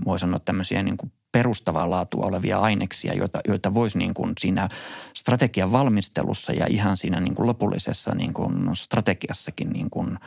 voi 0.04 0.18
sanoa 0.18 0.38
tämmöisiä 0.38 0.82
niin 0.82 0.96
kuin 0.96 1.12
perustavaa 1.32 1.90
laatua 1.90 2.26
olevia 2.26 2.58
aineksia, 2.58 3.14
joita, 3.14 3.40
joita 3.48 3.74
voisi 3.74 3.98
niin 3.98 4.14
kuin 4.14 4.32
siinä 4.40 4.68
strategian 5.14 5.72
valmistelussa 5.72 6.52
ja 6.52 6.66
ihan 6.70 6.96
siinä 6.96 7.20
niin 7.20 7.34
kuin 7.34 7.46
lopullisessa 7.46 8.14
niin 8.14 8.34
kuin 8.34 8.76
strategiassakin 8.76 9.70
niin 9.70 9.90
kuin– 9.90 10.18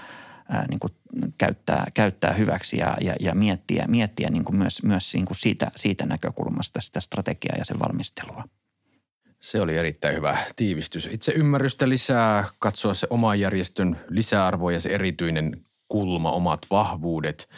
ää, 0.50 0.66
niin 0.70 0.80
kuin 0.80 0.94
käyttää, 1.38 1.88
käyttää 1.94 2.34
hyväksi 2.34 2.78
ja, 2.78 2.98
ja, 3.02 3.16
ja 3.20 3.36
miettiä, 3.36 3.86
miettiä 3.88 4.30
niin 4.30 4.46
kuin 4.46 4.56
myös, 4.56 4.84
myös 4.84 5.14
niin 5.14 5.26
kuin 5.26 5.38
siitä, 5.38 5.72
siitä 5.76 6.06
näkökulmasta 6.06 6.82
sitä 6.82 7.00
strategiaa 7.00 7.58
ja 7.58 7.66
sen 7.66 7.80
valmistelua. 7.80 8.44
Se 9.40 9.62
oli 9.62 9.78
erittäin 9.78 10.16
hyvä 10.16 10.38
tiivistys. 10.56 11.10
Itse 11.12 11.32
ymmärrystä 11.32 11.90
lisää, 11.90 12.44
katsoa 12.60 12.94
se 12.94 13.08
oma 13.10 13.36
järjestön 13.36 13.98
lisäarvo 14.10 14.70
ja 14.70 14.82
se 14.82 14.90
erityinen 14.90 15.62
kulma, 15.88 16.32
omat 16.32 16.66
vahvuudet. 16.72 17.50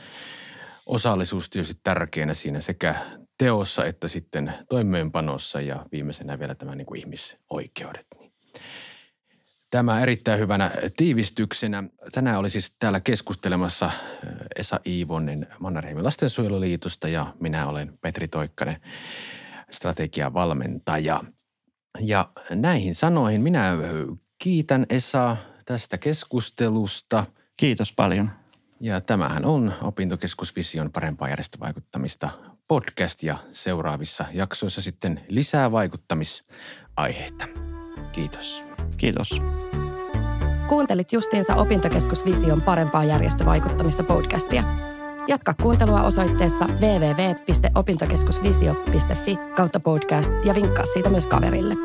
Osallisuus 0.85 1.49
tietysti 1.49 1.79
tärkeänä 1.83 2.33
siinä 2.33 2.61
sekä 2.61 2.95
teossa 3.37 3.85
että 3.85 4.07
sitten 4.07 4.53
toimeenpanossa 4.69 5.61
ja 5.61 5.85
viimeisenä 5.91 6.39
vielä 6.39 6.55
tämä 6.55 6.75
niin 6.75 6.85
kuin 6.85 6.99
ihmisoikeudet. 6.99 8.07
Tämä 9.69 10.01
erittäin 10.01 10.39
hyvänä 10.39 10.71
tiivistyksenä. 10.97 11.83
Tänään 12.11 12.39
oli 12.39 12.49
siis 12.49 12.75
täällä 12.79 12.99
keskustelemassa 12.99 13.85
äh, 13.85 13.93
Esa 14.55 14.79
Iivonen 14.85 15.47
Mannerheimin 15.59 16.03
lastensuojeluliitosta 16.03 17.07
ja 17.07 17.33
minä 17.39 17.67
olen 17.67 17.97
Petri 18.01 18.27
Toikkanen, 18.27 18.81
strategiavalmentaja. 19.71 21.23
Ja 21.99 22.29
näihin 22.49 22.95
sanoihin 22.95 23.41
minä 23.41 23.69
äh, 23.69 23.77
kiitän 24.37 24.85
Esa 24.89 25.37
tästä 25.65 25.97
keskustelusta. 25.97 27.25
Kiitos 27.57 27.93
paljon. 27.93 28.31
Ja 28.79 29.01
tämähän 29.01 29.45
on 29.45 29.73
Opintokeskus 29.81 30.55
Vision 30.55 30.91
parempaa 30.91 31.29
järjestövaikuttamista 31.29 32.29
podcast 32.67 33.23
ja 33.23 33.37
seuraavissa 33.51 34.25
jaksoissa 34.33 34.81
sitten 34.81 35.21
lisää 35.27 35.71
vaikuttamisaiheita. 35.71 37.47
Kiitos. 38.11 38.63
Kiitos. 38.97 39.41
Kuuntelit 40.67 41.13
justiinsa 41.13 41.55
Opintokeskus 41.55 42.25
Vision 42.25 42.61
parempaa 42.61 43.03
järjestövaikuttamista 43.03 44.03
podcastia. 44.03 44.63
Jatka 45.27 45.53
kuuntelua 45.61 46.03
osoitteessa 46.03 46.65
www.opintokeskusvisio.fi 46.65 49.37
kautta 49.55 49.79
podcast 49.79 50.31
ja 50.43 50.55
vinkkaa 50.55 50.85
siitä 50.85 51.09
myös 51.09 51.27
kaverille. 51.27 51.75